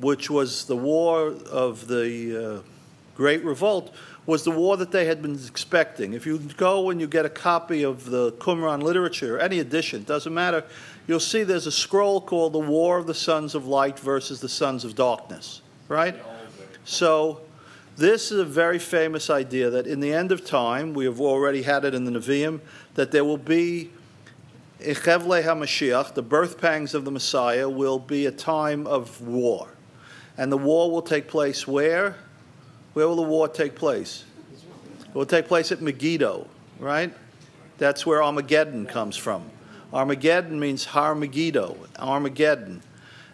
which 0.00 0.30
was 0.30 0.64
the 0.66 0.76
war 0.76 1.34
of 1.50 1.86
the 1.86 2.56
uh, 2.56 2.62
Great 3.16 3.44
Revolt, 3.44 3.94
was 4.26 4.44
the 4.44 4.50
war 4.50 4.76
that 4.76 4.90
they 4.90 5.04
had 5.04 5.20
been 5.20 5.34
expecting. 5.46 6.14
If 6.14 6.26
you 6.26 6.38
go 6.56 6.90
and 6.90 7.00
you 7.00 7.06
get 7.06 7.26
a 7.26 7.30
copy 7.30 7.82
of 7.82 8.06
the 8.06 8.32
Qumran 8.32 8.82
literature, 8.82 9.38
any 9.38 9.58
edition, 9.58 10.02
doesn't 10.04 10.32
matter, 10.32 10.64
you'll 11.06 11.20
see 11.20 11.44
there's 11.44 11.66
a 11.66 11.72
scroll 11.72 12.20
called 12.20 12.54
The 12.54 12.58
War 12.58 12.98
of 12.98 13.06
the 13.06 13.14
Sons 13.14 13.54
of 13.54 13.66
Light 13.66 13.98
versus 13.98 14.40
the 14.40 14.48
Sons 14.48 14.84
of 14.84 14.94
Darkness, 14.94 15.60
right? 15.88 16.16
So, 16.84 17.40
this 17.96 18.32
is 18.32 18.40
a 18.40 18.44
very 18.44 18.78
famous 18.80 19.30
idea 19.30 19.70
that 19.70 19.86
in 19.86 20.00
the 20.00 20.12
end 20.12 20.32
of 20.32 20.44
time, 20.44 20.94
we 20.94 21.04
have 21.04 21.20
already 21.20 21.62
had 21.62 21.84
it 21.84 21.94
in 21.94 22.04
the 22.04 22.10
Nevi'im, 22.10 22.60
that 22.94 23.12
there 23.12 23.24
will 23.24 23.38
be 23.38 23.90
HaMashiach, 24.80 26.14
the 26.14 26.22
birth 26.22 26.60
pangs 26.60 26.94
of 26.94 27.04
the 27.04 27.10
Messiah, 27.10 27.68
will 27.68 27.98
be 27.98 28.26
a 28.26 28.32
time 28.32 28.86
of 28.86 29.20
war. 29.20 29.68
And 30.36 30.50
the 30.50 30.58
war 30.58 30.90
will 30.90 31.02
take 31.02 31.28
place 31.28 31.66
where? 31.66 32.16
Where 32.94 33.08
will 33.08 33.16
the 33.16 33.22
war 33.22 33.48
take 33.48 33.74
place? 33.74 34.24
It 35.00 35.14
will 35.14 35.26
take 35.26 35.46
place 35.46 35.70
at 35.72 35.80
Megiddo, 35.80 36.46
right? 36.78 37.12
That's 37.78 38.04
where 38.06 38.22
Armageddon 38.22 38.86
comes 38.86 39.16
from. 39.16 39.50
Armageddon 39.92 40.58
means 40.58 40.86
Har 40.86 41.14
Megiddo, 41.14 41.76
Armageddon. 41.98 42.82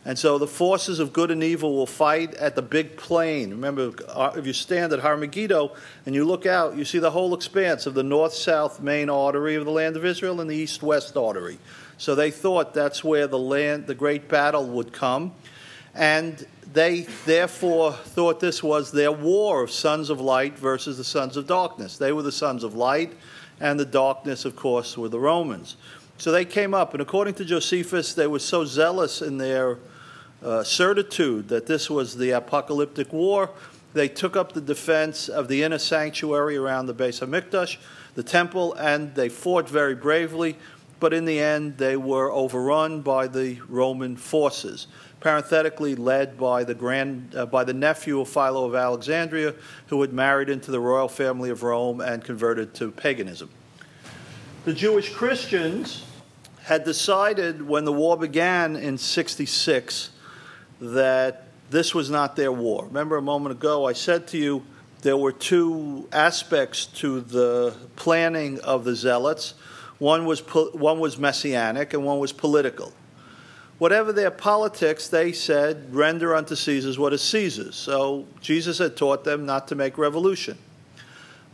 And 0.05 0.19
so 0.19 0.39
the 0.39 0.47
forces 0.47 0.99
of 0.99 1.13
good 1.13 1.31
and 1.31 1.45
evil 1.45 1.77
will 1.77 1.87
fight 1.87 2.35
at 2.35 2.55
the 2.55 2.63
big 2.63 2.97
plain. 2.97 3.51
Remember, 3.51 3.93
uh, 4.09 4.33
if 4.35 4.47
you 4.47 4.55
stand 4.55 4.95
at 4.95 5.01
Har 5.01 5.17
Megiddo 5.17 5.75
and 6.07 6.15
you 6.15 6.25
look 6.25 6.47
out, 6.47 6.77
you 6.77 6.87
see 6.87 6.99
the 6.99 7.11
whole 7.11 7.35
expanse 7.35 7.85
of 7.87 7.93
the 7.93 8.03
north 8.03 8.33
south 8.33 8.81
main 8.81 9.11
artery 9.11 9.57
of 9.57 9.67
the 9.67 9.71
land 9.71 9.97
of 9.97 10.05
Israel 10.07 10.41
and 10.41 10.49
the 10.49 10.57
east 10.57 10.83
west 10.83 11.19
artery. 11.19 11.59
So 11.99 12.15
they 12.15 12.31
thought 12.31 12.73
that's 12.73 13.05
where 13.05 13.27
the 13.27 13.39
land, 13.39 13.87
the 13.87 13.95
great 13.95 14.27
battle 14.27 14.67
would 14.69 14.93
come. 14.93 15.33
And 15.95 16.47
they 16.73 17.01
therefore 17.25 17.93
thought 17.93 18.41
this 18.41 18.63
was 18.63 18.93
their 18.93 19.13
war 19.13 19.63
of 19.63 19.71
sons 19.71 20.11
of 20.11 20.21
light 20.21 20.59
versus 20.59 20.97
the 20.97 21.05
sons 21.05 21.37
of 21.37 21.47
darkness. 21.47 21.99
They 21.99 22.13
were 22.13 22.23
the 22.23 22.33
sons 22.33 22.63
of 22.63 22.75
light, 22.75 23.13
and 23.61 23.79
the 23.79 23.85
darkness, 23.85 24.45
of 24.45 24.57
course, 24.57 24.97
were 24.97 25.09
the 25.09 25.19
Romans. 25.19 25.77
So 26.19 26.31
they 26.31 26.45
came 26.45 26.75
up, 26.75 26.93
and 26.93 27.01
according 27.01 27.35
to 27.35 27.45
Josephus, 27.45 28.15
they 28.15 28.27
were 28.27 28.39
so 28.39 28.65
zealous 28.65 29.23
in 29.23 29.39
their 29.39 29.79
uh, 30.43 30.63
certitude 30.63 31.49
that 31.49 31.67
this 31.67 31.91
was 31.91 32.17
the 32.17 32.31
apocalyptic 32.31 33.13
war. 33.13 33.51
They 33.93 34.09
took 34.09 34.37
up 34.37 34.53
the 34.53 34.61
defense 34.61 35.29
of 35.29 35.49
the 35.49 35.63
inner 35.63 35.79
sanctuary 35.79 36.57
around 36.57 36.87
the 36.87 36.95
base 36.95 37.21
of 37.21 37.31
Hamikdash, 37.31 37.79
the 38.15 38.23
temple, 38.23 38.75
and 38.75 39.15
they 39.15 39.29
fought 39.29 39.69
very 39.69 39.95
bravely. 39.95 40.57
But 41.01 41.15
in 41.15 41.25
the 41.25 41.41
end, 41.41 41.79
they 41.79 41.97
were 41.97 42.31
overrun 42.31 43.01
by 43.01 43.27
the 43.27 43.59
Roman 43.69 44.17
forces 44.17 44.87
parenthetically 45.21 45.95
led 45.95 46.39
by 46.39 46.65
the, 46.65 46.75
grand, 46.75 47.35
uh, 47.37 47.47
by 47.47 47.63
the 47.63 47.75
nephew 47.75 48.21
of 48.21 48.29
Philo 48.29 48.65
of 48.65 48.75
Alexandria, 48.75 49.55
who 49.89 50.01
had 50.01 50.13
married 50.13 50.49
into 50.49 50.71
the 50.71 50.81
royal 50.81 51.09
family 51.09 51.51
of 51.51 51.63
Rome 51.63 52.01
and 52.01 52.25
converted 52.25 52.75
to 52.77 52.91
paganism. 52.91 53.51
The 54.65 54.73
Jewish 54.73 55.13
Christians 55.13 56.05
had 56.63 56.85
decided 56.85 57.67
when 57.67 57.85
the 57.85 57.93
war 57.93 58.17
began 58.17 58.77
in 58.77 58.97
66 58.97 60.11
that 60.81 61.45
this 61.71 61.95
was 61.95 62.11
not 62.11 62.37
their 62.37 62.53
war. 62.53 62.85
Remember 62.87 63.17
a 63.17 63.23
moment 63.23 63.53
ago, 63.53 63.87
I 63.87 63.93
said 63.93 64.27
to 64.29 64.39
you 64.39 64.65
there 65.03 65.17
were 65.17 65.33
two 65.33 66.09
aspects 66.13 66.87
to 66.87 67.21
the 67.21 67.75
planning 67.97 68.61
of 68.61 68.85
the 68.85 68.95
Zealots. 68.95 69.55
One 69.99 70.25
was, 70.25 70.41
one 70.41 70.99
was 70.99 71.19
messianic 71.19 71.95
and 71.95 72.05
one 72.05 72.19
was 72.19 72.33
political 72.33 72.93
whatever 73.81 74.13
their 74.13 74.31
politics, 74.31 75.09
they 75.09 75.33
said, 75.33 75.93
render 75.93 76.37
unto 76.37 76.55
Caesar's 76.55 76.99
what 76.99 77.15
is 77.15 77.23
Caesar's. 77.23 77.75
So 77.75 78.27
Jesus 78.43 78.77
had 78.77 78.95
taught 78.95 79.25
them 79.25 79.47
not 79.47 79.69
to 79.69 79.75
make 79.75 79.97
revolution. 79.97 80.59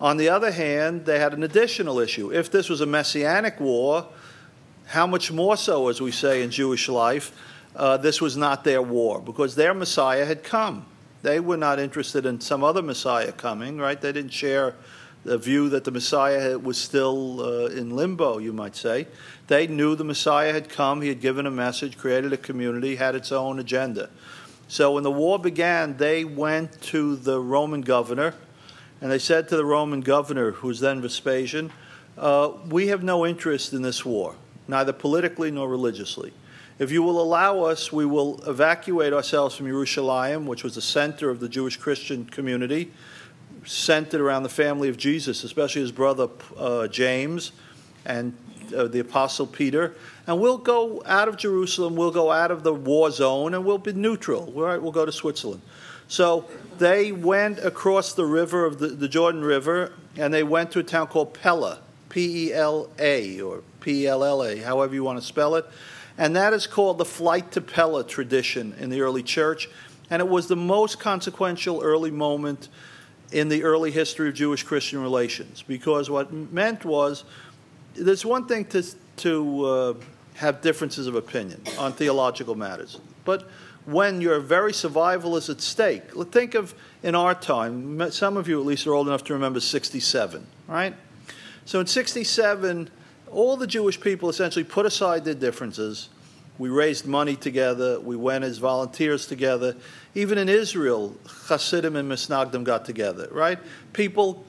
On 0.01 0.17
the 0.17 0.29
other 0.29 0.51
hand, 0.51 1.07
they 1.07 1.21
had 1.21 1.35
an 1.35 1.45
additional 1.45 2.01
issue. 2.01 2.33
If 2.33 2.51
this 2.51 2.69
was 2.69 2.81
a 2.81 2.87
messianic 2.87 3.61
war, 3.61 4.09
how 4.87 5.07
much 5.07 5.31
more 5.31 5.57
so, 5.57 5.89
as 5.89 6.01
we 6.01 6.11
say 6.11 6.43
in 6.43 6.51
Jewish 6.51 6.89
life, 6.89 7.31
uh, 7.77 7.97
this 7.97 8.21
was 8.21 8.37
not 8.37 8.65
their 8.65 8.83
war 8.83 9.21
because 9.21 9.55
their 9.55 9.73
Messiah 9.73 10.25
had 10.25 10.43
come. 10.43 10.85
They 11.23 11.39
were 11.39 11.57
not 11.57 11.79
interested 11.79 12.27
in 12.27 12.41
some 12.41 12.65
other 12.65 12.83
Messiah 12.83 13.31
coming, 13.31 13.79
right? 13.79 14.01
They 14.01 14.11
didn't 14.11 14.33
share 14.33 14.75
the 15.23 15.39
view 15.39 15.69
that 15.69 15.85
the 15.85 15.91
Messiah 15.93 16.59
was 16.59 16.77
still 16.77 17.41
uh, 17.41 17.67
in 17.67 17.95
limbo, 17.95 18.39
you 18.39 18.53
might 18.53 18.75
say. 18.75 19.07
They 19.49 19.67
knew 19.67 19.95
the 19.95 20.05
Messiah 20.05 20.53
had 20.53 20.69
come, 20.69 21.03
he 21.03 21.09
had 21.09 21.21
given 21.21 21.47
a 21.47 21.51
message, 21.51 21.97
created 21.97 22.33
a 22.33 22.37
community, 22.37 22.97
had 22.97 23.15
its 23.15 23.31
own 23.31 23.59
agenda. 23.59 24.11
So 24.69 24.93
when 24.93 25.05
the 25.05 25.13
war 25.13 25.39
began, 25.39 25.97
they 25.97 26.25
went 26.25 26.81
to 26.83 27.15
the 27.17 27.41
Roman 27.41 27.83
governor 27.83 28.35
and 29.01 29.11
they 29.11 29.19
said 29.19 29.49
to 29.51 29.57
the 29.57 29.65
Roman 29.65 30.01
governor, 30.01 30.53
who 30.53 30.69
was 30.69 30.81
then 30.81 31.01
Vespasian, 31.01 31.71
uh, 32.19 32.51
We 32.69 32.89
have 32.89 33.05
no 33.05 33.27
interest 33.27 33.73
in 33.73 33.83
this 33.83 34.05
war, 34.05 34.35
neither 34.67 34.93
politically 34.93 35.51
nor 35.51 35.69
religiously. 35.69 36.33
If 36.79 36.91
you 36.91 37.03
will 37.03 37.21
allow 37.21 37.61
us, 37.61 37.93
we 37.93 38.05
will 38.05 38.43
evacuate 38.47 39.13
ourselves 39.13 39.55
from 39.55 39.67
Jerusalem, 39.67 40.47
which 40.47 40.65
was 40.65 40.75
the 40.75 40.83
center 40.83 41.31
of 41.31 41.41
the 41.41 41.49
Jewish 41.49 41.77
Christian 41.77 42.27
community, 42.27 42.91
centered 43.65 44.21
around 44.21 44.43
the 44.43 44.49
family 44.49 44.89
of 44.89 44.97
Jesus, 44.97 45.45
especially 45.45 45.83
his 45.83 45.93
brother 45.93 46.29
uh, 46.59 46.89
James 46.89 47.53
and 48.05 48.37
uh, 48.73 48.89
the 48.89 49.01
Apostle 49.01 49.47
Peter, 49.47 49.95
and 50.27 50.41
we'll 50.41 50.59
go 50.59 51.03
out 51.07 51.29
of 51.29 51.37
Jerusalem, 51.37 51.97
we'll 51.97 52.11
go 52.11 52.31
out 52.31 52.51
of 52.51 52.63
the 52.63 52.75
war 52.75 53.11
zone, 53.11 53.55
and 53.55 53.65
we'll 53.65 53.79
be 53.79 53.93
neutral. 53.93 54.53
Right, 54.53 54.81
we'll 54.81 54.93
go 54.93 55.05
to 55.05 55.13
Switzerland. 55.13 55.63
So 56.09 56.45
they 56.79 57.13
went 57.13 57.59
across 57.59 58.13
the 58.15 58.25
river 58.25 58.65
of 58.65 58.79
the, 58.79 58.89
the 58.89 59.09
Jordan 59.09 59.43
River, 59.43 59.93
and 60.17 60.33
they 60.33 60.43
went 60.43 60.71
to 60.73 60.79
a 60.79 60.83
town 60.83 61.09
called 61.09 61.35
Pella, 61.35 61.81
P 62.09 62.49
E 62.49 62.53
L 62.53 62.89
A, 62.99 63.41
or 63.41 63.63
P 63.81 64.07
L 64.07 64.25
L 64.25 64.43
A, 64.43 64.57
however 64.59 64.95
you 64.95 65.05
want 65.05 65.21
to 65.21 65.27
spell 65.27 65.57
it. 65.57 65.67
And 66.19 66.35
that 66.37 66.53
is 66.53 66.67
called 66.67 66.99
the 66.99 67.05
flight 67.05 67.53
to 67.53 67.61
Pella 67.61 68.05
tradition 68.05 68.75
in 68.79 68.91
the 68.91 69.03
early 69.03 69.23
church. 69.23 69.69
And 70.09 70.21
it 70.21 70.29
was 70.29 70.47
the 70.47 70.57
most 70.57 71.01
consequential 71.01 71.83
early 71.83 72.11
moment 72.11 72.69
in 73.33 73.49
the 73.49 73.65
early 73.65 73.91
history 73.91 74.29
of 74.29 74.35
Jewish 74.35 74.63
Christian 74.63 75.03
relations 75.03 75.63
because 75.63 76.09
what 76.09 76.33
meant 76.33 76.85
was 76.85 77.25
there's 77.99 78.25
one 78.25 78.47
thing 78.47 78.65
to, 78.67 78.85
to 79.19 79.65
uh, 79.65 79.95
have 80.35 80.61
differences 80.61 81.07
of 81.07 81.15
opinion 81.15 81.63
on 81.79 81.93
theological 81.93 82.55
matters, 82.55 83.01
but 83.25 83.49
when 83.87 84.21
your 84.21 84.41
very 84.41 84.73
survival 84.73 85.37
is 85.37 85.49
at 85.49 85.61
stake, 85.61 86.03
think 86.33 86.55
of 86.55 86.75
in 87.03 87.15
our 87.15 87.35
time, 87.35 88.11
some 88.11 88.37
of 88.37 88.49
you 88.49 88.61
at 88.61 88.67
least 88.67 88.87
are 88.87 88.95
old 88.95 89.07
enough 89.07 89.23
to 89.25 89.33
remember 89.33 89.61
67, 89.61 90.45
right? 90.67 90.95
So 91.65 91.81
in 91.81 91.87
67, 91.87 92.91
all 93.31 93.57
the 93.57 93.67
Jewish 93.67 94.01
people 94.01 94.29
essentially 94.29 94.65
put 94.65 94.87
aside 94.87 95.25
their 95.25 95.35
differences. 95.35 96.09
We 96.59 96.69
raised 96.69 97.07
money 97.07 97.37
together. 97.37 98.01
We 98.01 98.17
went 98.17 98.45
as 98.45 98.59
volunteers 98.59 99.27
together. 99.27 99.77
Even 100.15 100.39
in 100.39 100.49
Israel, 100.49 101.15
Hasidim 101.49 101.97
and 101.97 102.11
Misnagdim 102.11 102.65
got 102.65 102.85
together, 102.85 103.29
right? 103.31 103.59
People 103.93 104.46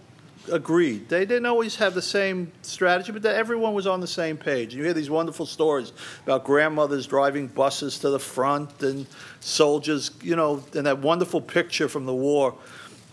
agreed. 0.49 1.09
They 1.09 1.25
didn't 1.25 1.45
always 1.45 1.75
have 1.77 1.93
the 1.93 2.01
same 2.01 2.51
strategy, 2.61 3.11
but 3.11 3.25
everyone 3.25 3.73
was 3.73 3.87
on 3.87 4.01
the 4.01 4.07
same 4.07 4.37
page. 4.37 4.73
You 4.73 4.83
hear 4.83 4.93
these 4.93 5.09
wonderful 5.09 5.45
stories 5.45 5.93
about 6.23 6.43
grandmothers 6.43 7.07
driving 7.07 7.47
buses 7.47 7.99
to 7.99 8.09
the 8.09 8.19
front 8.19 8.83
and 8.83 9.07
soldiers, 9.39 10.11
you 10.21 10.35
know, 10.35 10.63
and 10.75 10.85
that 10.85 10.99
wonderful 10.99 11.41
picture 11.41 11.87
from 11.87 12.05
the 12.05 12.13
war 12.13 12.55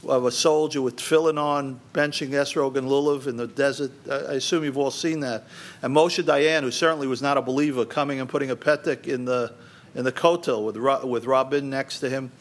of 0.07 0.27
a 0.27 0.31
soldier 0.31 0.83
with 0.83 0.97
tefillin 0.97 1.39
on, 1.39 1.81
benching 1.93 2.31
Esrog 2.31 2.77
and 2.77 2.89
Lulav 2.89 3.27
in 3.27 3.37
the 3.37 3.47
desert. 3.47 3.91
I 4.11 4.35
assume 4.35 4.65
you've 4.65 4.79
all 4.79 4.91
seen 4.91 5.21
that. 5.21 5.45
And 5.83 5.95
Moshe 5.95 6.23
Dayan, 6.23 6.63
who 6.63 6.71
certainly 6.71 7.07
was 7.07 7.23
not 7.23 7.39
a 7.39 7.43
believer, 7.43 7.85
coming 7.85 8.21
and 8.21 8.29
putting 8.29 8.51
a 8.51 8.57
petek 8.57 9.07
in 9.07 9.25
the 9.25 9.53
in 9.95 10.05
the 10.05 10.13
kotel 10.13 10.65
with 10.65 10.77
with 11.05 11.25
Rabin 11.27 11.71
next 11.71 12.01
to 12.01 12.11
him. 12.11 12.33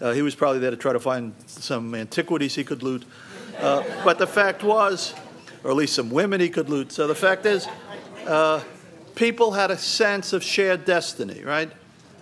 Uh, 0.00 0.12
he 0.12 0.22
was 0.22 0.34
probably 0.34 0.58
there 0.58 0.72
to 0.72 0.76
try 0.76 0.92
to 0.92 0.98
find 0.98 1.32
some 1.46 1.94
antiquities 1.94 2.56
he 2.56 2.64
could 2.64 2.82
loot. 2.82 3.04
Uh, 3.58 3.82
but 4.04 4.18
the 4.18 4.26
fact 4.26 4.62
was, 4.62 5.14
or 5.64 5.70
at 5.70 5.76
least 5.76 5.94
some 5.94 6.10
women 6.10 6.40
he 6.40 6.48
could 6.48 6.68
loot. 6.68 6.92
So 6.92 7.06
the 7.06 7.14
fact 7.14 7.46
is, 7.46 7.68
uh, 8.26 8.62
people 9.14 9.52
had 9.52 9.70
a 9.70 9.78
sense 9.78 10.32
of 10.32 10.42
shared 10.42 10.84
destiny, 10.84 11.42
right? 11.44 11.70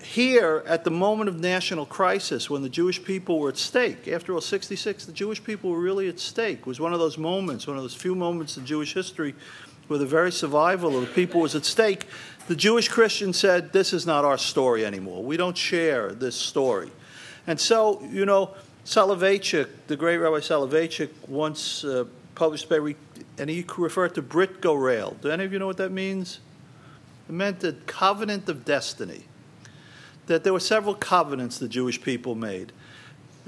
here, 0.02 0.64
at 0.66 0.82
the 0.82 0.90
moment 0.90 1.28
of 1.28 1.38
national 1.38 1.86
crisis, 1.86 2.50
when 2.50 2.62
the 2.62 2.68
Jewish 2.68 3.02
people 3.02 3.38
were 3.38 3.50
at 3.50 3.56
stake, 3.56 4.08
after 4.08 4.34
all, 4.34 4.40
66, 4.40 5.06
the 5.06 5.12
Jewish 5.12 5.42
people 5.42 5.70
were 5.70 5.78
really 5.78 6.08
at 6.08 6.18
stake. 6.18 6.60
It 6.60 6.66
was 6.66 6.80
one 6.80 6.92
of 6.92 6.98
those 6.98 7.16
moments, 7.16 7.66
one 7.66 7.76
of 7.76 7.82
those 7.82 7.94
few 7.94 8.14
moments 8.16 8.56
in 8.56 8.66
Jewish 8.66 8.92
history 8.92 9.34
where 9.86 9.98
the 9.98 10.06
very 10.06 10.32
survival 10.32 10.96
of 10.96 11.02
the 11.02 11.14
people 11.14 11.40
was 11.40 11.54
at 11.54 11.64
stake. 11.64 12.06
The 12.48 12.56
Jewish 12.56 12.88
Christians 12.88 13.38
said, 13.38 13.72
This 13.72 13.92
is 13.92 14.06
not 14.06 14.24
our 14.24 14.38
story 14.38 14.84
anymore. 14.84 15.22
We 15.22 15.36
don't 15.36 15.56
share 15.56 16.12
this 16.12 16.34
story. 16.34 16.90
And 17.46 17.60
so, 17.60 18.02
you 18.10 18.26
know, 18.26 18.54
Soloveitchik, 18.84 19.68
the 19.86 19.96
great 19.96 20.18
Rabbi 20.18 20.38
Soloveitchik, 20.38 21.10
once 21.28 21.84
uh, 21.84 22.04
published 22.34 22.68
paper, 22.68 22.94
and 23.38 23.50
he 23.50 23.64
referred 23.76 24.14
to 24.14 24.22
Brit 24.22 24.60
Goral. 24.60 25.16
Do 25.20 25.30
any 25.30 25.44
of 25.44 25.52
you 25.52 25.58
know 25.58 25.66
what 25.66 25.76
that 25.76 25.92
means? 25.92 26.40
It 27.28 27.32
meant 27.32 27.60
the 27.60 27.74
covenant 27.86 28.48
of 28.48 28.64
destiny 28.64 29.24
that 30.26 30.44
there 30.44 30.52
were 30.52 30.60
several 30.60 30.94
covenants 30.94 31.58
the 31.58 31.68
Jewish 31.68 32.00
people 32.00 32.34
made. 32.34 32.72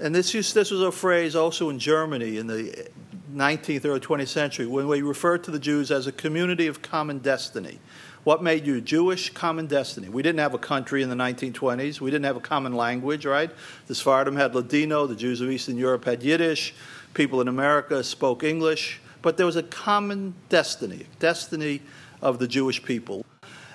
And 0.00 0.14
this, 0.14 0.34
used, 0.34 0.54
this 0.54 0.70
was 0.70 0.80
a 0.80 0.90
phrase 0.90 1.36
also 1.36 1.70
in 1.70 1.78
Germany 1.78 2.38
in 2.38 2.46
the 2.46 2.88
19th 3.34 3.84
or 3.84 3.98
20th 3.98 4.28
century 4.28 4.66
when 4.66 4.88
we 4.88 5.02
referred 5.02 5.44
to 5.44 5.50
the 5.50 5.58
Jews 5.58 5.90
as 5.90 6.06
a 6.06 6.12
community 6.12 6.66
of 6.66 6.82
common 6.82 7.18
destiny. 7.18 7.78
What 8.24 8.42
made 8.42 8.66
you 8.66 8.80
Jewish? 8.80 9.30
Common 9.30 9.66
destiny. 9.66 10.08
We 10.08 10.22
didn't 10.22 10.38
have 10.38 10.54
a 10.54 10.58
country 10.58 11.02
in 11.02 11.08
the 11.08 11.16
1920s. 11.16 12.00
We 12.00 12.10
didn't 12.10 12.24
have 12.24 12.36
a 12.36 12.40
common 12.40 12.74
language, 12.74 13.26
right? 13.26 13.50
The 13.88 13.94
Sephardim 13.94 14.36
had 14.36 14.54
Ladino, 14.54 15.06
the 15.08 15.16
Jews 15.16 15.40
of 15.40 15.50
Eastern 15.50 15.76
Europe 15.76 16.04
had 16.04 16.22
Yiddish, 16.22 16.72
people 17.14 17.40
in 17.40 17.48
America 17.48 18.04
spoke 18.04 18.44
English, 18.44 19.00
but 19.22 19.36
there 19.36 19.46
was 19.46 19.56
a 19.56 19.62
common 19.64 20.34
destiny, 20.48 21.06
destiny 21.18 21.82
of 22.20 22.38
the 22.38 22.46
Jewish 22.46 22.82
people. 22.82 23.24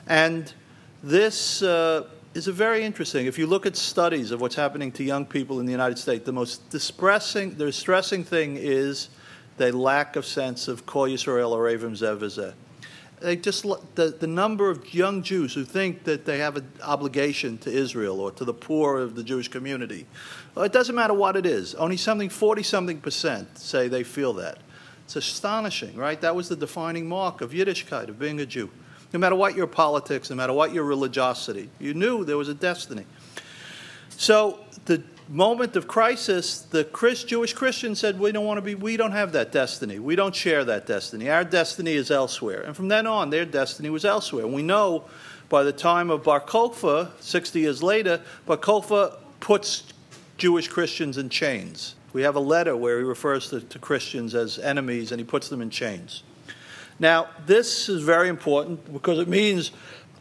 And 0.08 0.54
this. 1.04 1.62
Uh, 1.62 2.08
is 2.34 2.48
a 2.48 2.52
very 2.52 2.84
interesting. 2.84 3.26
If 3.26 3.40
you 3.40 3.48
look 3.48 3.66
at 3.66 3.76
studies 3.76 4.30
of 4.30 4.40
what's 4.40 4.54
happening 4.54 4.92
to 4.92 5.04
young 5.04 5.26
people 5.26 5.60
in 5.60 5.66
the 5.66 5.72
United 5.72 5.98
States, 5.98 6.24
the 6.24 6.32
most 6.32 6.70
distressing, 6.70 7.56
the 7.56 7.66
distressing 7.66 8.24
thing 8.24 8.58
is 8.58 9.10
the 9.58 9.76
lack 9.76 10.16
of 10.16 10.24
sense 10.24 10.68
of 10.68 10.86
Kol 10.86 11.08
Yisrael 11.08 11.58
Arevim. 11.58 11.98
They 13.20 13.36
just 13.36 13.66
the, 13.96 14.10
the 14.10 14.28
number 14.28 14.70
of 14.70 14.94
young 14.94 15.24
Jews 15.24 15.54
who 15.54 15.66
think 15.66 16.04
that 16.04 16.26
they 16.26 16.38
have 16.38 16.58
an 16.58 16.72
obligation 16.84 17.58
to 17.60 17.72
Israel 17.72 18.20
or 18.20 18.32
to 18.32 18.46
the 18.46 18.54
poor 18.54 18.98
of 19.00 19.16
the 19.16 19.24
Jewish 19.24 19.48
community. 19.48 20.06
Well, 20.54 20.66
it 20.66 20.72
doesn't 20.72 20.96
matter 20.96 21.14
what 21.14 21.36
it 21.36 21.46
is. 21.46 21.74
Only 21.76 21.98
something 21.98 22.30
forty 22.30 22.64
something 22.64 23.02
percent 23.02 23.58
say 23.58 23.88
they 23.88 24.04
feel 24.04 24.34
that. 24.34 24.60
It's 25.06 25.16
astonishing, 25.16 25.96
right? 25.96 26.20
That 26.22 26.36
was 26.36 26.50
the 26.50 26.56
defining 26.56 27.08
mark 27.08 27.42
of 27.42 27.52
Yiddishkeit, 27.52 28.10
of 28.10 28.20
being 28.20 28.40
a 28.40 28.46
Jew 28.46 28.70
no 29.14 29.20
matter 29.20 29.36
what 29.36 29.56
your 29.56 29.68
politics, 29.68 30.30
no 30.30 30.36
matter 30.36 30.54
what 30.54 30.74
your 30.74 30.84
religiosity. 30.84 31.70
You 31.80 31.94
knew 31.94 32.26
there 32.26 32.38
was 32.38 32.50
a 32.50 32.54
destiny. 32.54 33.06
So 34.10 34.60
the 34.86 35.04
moment 35.28 35.76
of 35.76 35.88
crisis, 35.88 36.60
the 36.60 36.84
Jewish 37.26 37.54
Christian 37.54 37.96
said, 37.96 38.20
"We 38.20 38.32
don't 38.32 38.46
want 38.46 38.58
to 38.58 38.62
be. 38.62 38.76
We 38.76 38.98
don't 38.98 39.12
have 39.12 39.32
that 39.34 39.52
destiny. 39.52 40.00
We 40.00 40.16
don't 40.16 40.36
share 40.36 40.64
that 40.66 40.86
destiny. 40.86 41.30
Our 41.30 41.44
destiny 41.44 41.94
is 41.94 42.12
elsewhere." 42.12 42.62
And 42.62 42.76
from 42.76 42.88
then 42.88 43.06
on, 43.08 43.30
their 43.30 43.46
destiny 43.46 43.90
was 43.90 44.06
elsewhere. 44.06 44.46
And 44.46 44.54
we 44.54 44.64
know, 44.64 45.04
by 45.50 45.64
the 45.64 45.74
time 45.74 46.10
of 46.10 46.24
Bar 46.24 46.42
Kokhba, 46.42 47.12
sixty 47.20 47.62
years 47.62 47.84
later, 47.84 48.22
Bar 48.46 48.58
Kokhba 48.58 49.18
puts 49.40 49.84
Jewish 50.38 50.68
Christians 50.68 51.18
in 51.18 51.30
chains. 51.30 51.96
We 52.14 52.22
have 52.24 52.36
a 52.36 52.40
letter 52.40 52.76
where 52.76 52.98
he 52.98 53.04
refers 53.04 53.50
to, 53.50 53.60
to 53.60 53.80
Christians 53.80 54.34
as 54.34 54.58
enemies, 54.60 55.12
and 55.12 55.20
he 55.20 55.26
puts 55.26 55.50
them 55.50 55.62
in 55.62 55.70
chains. 55.70 56.24
Now, 57.00 57.28
this 57.46 57.90
is 57.90 58.02
very 58.02 58.28
important 58.28 58.92
because 58.92 59.20
it 59.20 59.28
means 59.28 59.72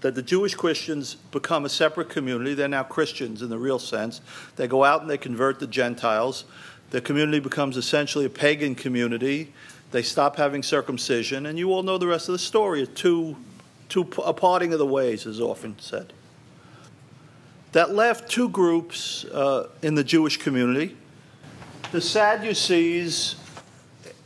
that 0.06 0.14
the 0.14 0.22
Jewish 0.22 0.54
Christians 0.54 1.16
become 1.32 1.64
a 1.64 1.68
separate 1.68 2.08
community. 2.08 2.54
They're 2.54 2.68
now 2.68 2.84
Christians 2.84 3.42
in 3.42 3.50
the 3.50 3.58
real 3.58 3.80
sense. 3.80 4.20
They 4.54 4.68
go 4.68 4.84
out 4.84 5.00
and 5.00 5.10
they 5.10 5.18
convert 5.18 5.58
the 5.58 5.66
Gentiles. 5.66 6.44
The 6.90 7.00
community 7.00 7.40
becomes 7.40 7.76
essentially 7.76 8.24
a 8.24 8.30
pagan 8.30 8.76
community. 8.76 9.52
They 9.90 10.02
stop 10.02 10.36
having 10.36 10.62
circumcision, 10.62 11.46
and 11.46 11.58
you 11.58 11.72
all 11.72 11.82
know 11.82 11.98
the 11.98 12.06
rest 12.06 12.28
of 12.28 12.34
the 12.34 12.38
story. 12.38 12.86
Two, 12.86 13.36
two, 13.88 14.08
a 14.24 14.32
parting 14.32 14.72
of 14.72 14.78
the 14.78 14.86
ways 14.86 15.26
is 15.26 15.40
often 15.40 15.76
said. 15.80 16.12
That 17.72 17.92
left 17.92 18.30
two 18.30 18.48
groups 18.48 19.24
uh, 19.24 19.70
in 19.82 19.96
the 19.96 20.04
Jewish 20.04 20.36
community. 20.36 20.96
The 21.90 22.00
Sadducees 22.00 23.34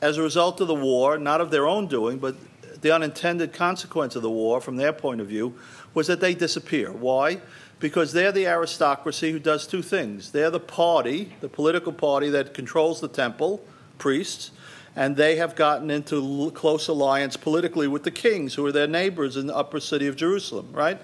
as 0.03 0.19
a 0.19 0.23
result 0.23 0.61
of 0.61 0.69
the 0.69 0.75
war, 0.75 1.17
not 1.17 1.41
of 1.41 1.51
their 1.51 1.67
own 1.67 1.87
doing, 1.87 2.19
but 2.19 2.37
the 2.81 2.93
unintended 2.93 3.53
consequence 3.53 4.17
of 4.17 4.23
the 4.23 4.31
war, 4.31 4.61
from 4.61 4.77
their 4.77 4.93
point 4.93 5.21
of 5.21 5.27
view, 5.27 5.55
was 5.95 6.07
that 6.07 6.21
they 6.21 6.35
disappear. 6.35 6.93
Why? 6.93 7.41
Because 7.79 8.13
they're 8.13 8.33
the 8.33 8.47
aristocracy 8.47 9.33
who 9.33 9.39
does 9.39 9.67
two 9.67 9.83
things. 9.83 10.33
They're 10.33 10.51
the 10.51 10.61
party, 10.61 11.35
the 11.41 11.49
political 11.49 11.93
party 11.93 12.31
that 12.31 12.55
controls 12.55 13.01
the 13.01 13.09
temple, 13.09 13.65
priests, 13.99 14.51
and 14.97 15.17
they 15.17 15.37
have 15.37 15.55
gotten 15.55 15.91
into 15.91 16.51
close 16.53 16.89
alliance 16.89 17.37
politically 17.37 17.87
with 17.89 18.03
the 18.05 18.11
kings, 18.11 18.55
who 18.55 18.67
are 18.67 18.73
their 18.73 18.89
neighbors 18.89 19.37
in 19.37 19.47
the 19.47 19.57
upper 19.57 19.81
city 19.81 20.07
of 20.07 20.17
Jerusalem, 20.17 20.69
right? 20.73 21.01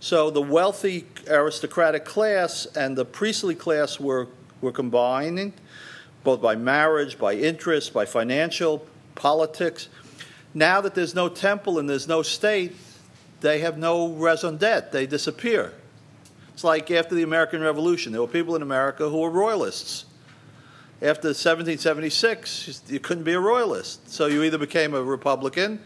So 0.00 0.30
the 0.30 0.42
wealthy 0.42 1.06
aristocratic 1.28 2.04
class 2.04 2.66
and 2.76 2.96
the 2.96 3.04
priestly 3.04 3.54
class 3.54 3.98
were, 3.98 4.28
were 4.60 4.72
combining 4.72 5.54
both 6.26 6.42
by 6.42 6.56
marriage, 6.56 7.18
by 7.18 7.34
interest, 7.34 7.92
by 7.92 8.04
financial, 8.04 8.84
politics. 9.14 9.88
Now 10.56 10.80
that 10.80 10.94
there's 10.94 11.14
no 11.14 11.28
temple 11.28 11.78
and 11.78 11.86
there's 11.86 12.08
no 12.08 12.22
state, 12.22 12.74
they 13.42 13.58
have 13.58 13.76
no 13.76 14.08
raison 14.08 14.56
d'etre. 14.56 14.88
They 14.90 15.06
disappear. 15.06 15.74
It's 16.54 16.64
like 16.64 16.90
after 16.90 17.14
the 17.14 17.24
American 17.24 17.60
Revolution, 17.60 18.12
there 18.12 18.22
were 18.22 18.26
people 18.26 18.56
in 18.56 18.62
America 18.62 19.06
who 19.10 19.18
were 19.18 19.28
royalists. 19.28 20.06
After 21.02 21.28
1776, 21.28 22.84
you 22.88 22.98
couldn't 22.98 23.24
be 23.24 23.34
a 23.34 23.38
royalist. 23.38 24.10
So 24.10 24.28
you 24.28 24.44
either 24.44 24.56
became 24.56 24.94
a 24.94 25.02
Republican, 25.02 25.78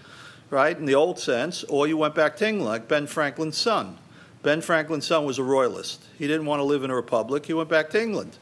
right, 0.50 0.78
in 0.78 0.84
the 0.84 0.94
old 0.94 1.18
sense, 1.18 1.64
or 1.64 1.88
you 1.88 1.96
went 1.96 2.14
back 2.14 2.36
to 2.36 2.46
England, 2.46 2.70
like 2.70 2.86
Ben 2.86 3.08
Franklin's 3.08 3.58
son. 3.58 3.98
Ben 4.44 4.60
Franklin's 4.60 5.04
son 5.04 5.24
was 5.24 5.40
a 5.40 5.42
royalist. 5.42 6.04
He 6.16 6.28
didn't 6.28 6.46
want 6.46 6.60
to 6.60 6.64
live 6.64 6.84
in 6.84 6.90
a 6.90 6.94
republic, 6.94 7.44
he 7.44 7.54
went 7.54 7.70
back 7.70 7.90
to 7.90 8.00
England. 8.00 8.36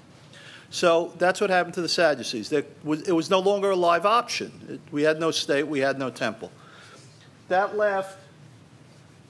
So 0.70 1.14
that's 1.18 1.40
what 1.40 1.50
happened 1.50 1.74
to 1.74 1.82
the 1.82 1.88
Sadducees. 1.88 2.52
Was, 2.84 3.08
it 3.08 3.12
was 3.12 3.30
no 3.30 3.40
longer 3.40 3.70
a 3.70 3.76
live 3.76 4.04
option. 4.04 4.52
It, 4.68 4.80
we 4.92 5.02
had 5.02 5.18
no 5.18 5.30
state, 5.30 5.66
we 5.66 5.80
had 5.80 5.98
no 5.98 6.10
temple. 6.10 6.52
That 7.48 7.76
left 7.76 8.18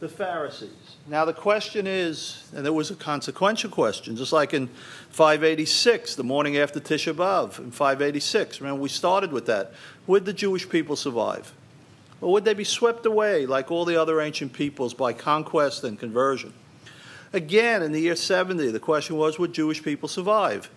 the 0.01 0.09
Pharisees. 0.09 0.70
Now, 1.07 1.24
the 1.24 1.32
question 1.32 1.86
is, 1.86 2.45
and 2.55 2.64
there 2.64 2.72
was 2.72 2.91
a 2.91 2.95
consequential 2.95 3.70
question, 3.70 4.16
just 4.16 4.32
like 4.32 4.53
in 4.53 4.68
586, 5.11 6.16
the 6.16 6.24
morning 6.24 6.57
after 6.57 6.80
Tisha 6.80 7.14
B'Av, 7.14 7.59
in 7.59 7.70
586. 7.70 8.61
Remember, 8.61 8.82
we 8.82 8.89
started 8.89 9.32
with 9.32 9.47
that. 9.47 9.72
Would 10.07 10.24
the 10.24 10.32
Jewish 10.32 10.68
people 10.68 10.97
survive? 10.97 11.53
Or 12.20 12.32
would 12.32 12.45
they 12.45 12.55
be 12.55 12.64
swept 12.64 13.07
away 13.07 13.47
like 13.47 13.70
all 13.70 13.84
the 13.84 14.01
other 14.01 14.20
ancient 14.20 14.53
peoples 14.53 14.93
by 14.93 15.12
conquest 15.12 15.84
and 15.84 15.99
conversion? 15.99 16.53
Again, 17.32 17.82
in 17.82 17.93
the 17.93 18.01
year 18.01 18.16
70, 18.16 18.70
the 18.70 18.80
question 18.80 19.16
was 19.16 19.39
would 19.39 19.53
Jewish 19.53 19.82
people 19.82 20.09
survive? 20.09 20.70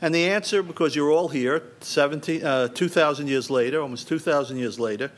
And 0.00 0.14
the 0.14 0.28
answer, 0.28 0.62
because 0.62 0.94
you're 0.94 1.10
all 1.10 1.28
here, 1.28 1.62
17, 1.80 2.44
uh, 2.44 2.68
2,000 2.68 3.26
years 3.26 3.50
later, 3.50 3.80
almost 3.80 4.06
2,000 4.06 4.56
years 4.56 4.78
later, 4.78 5.10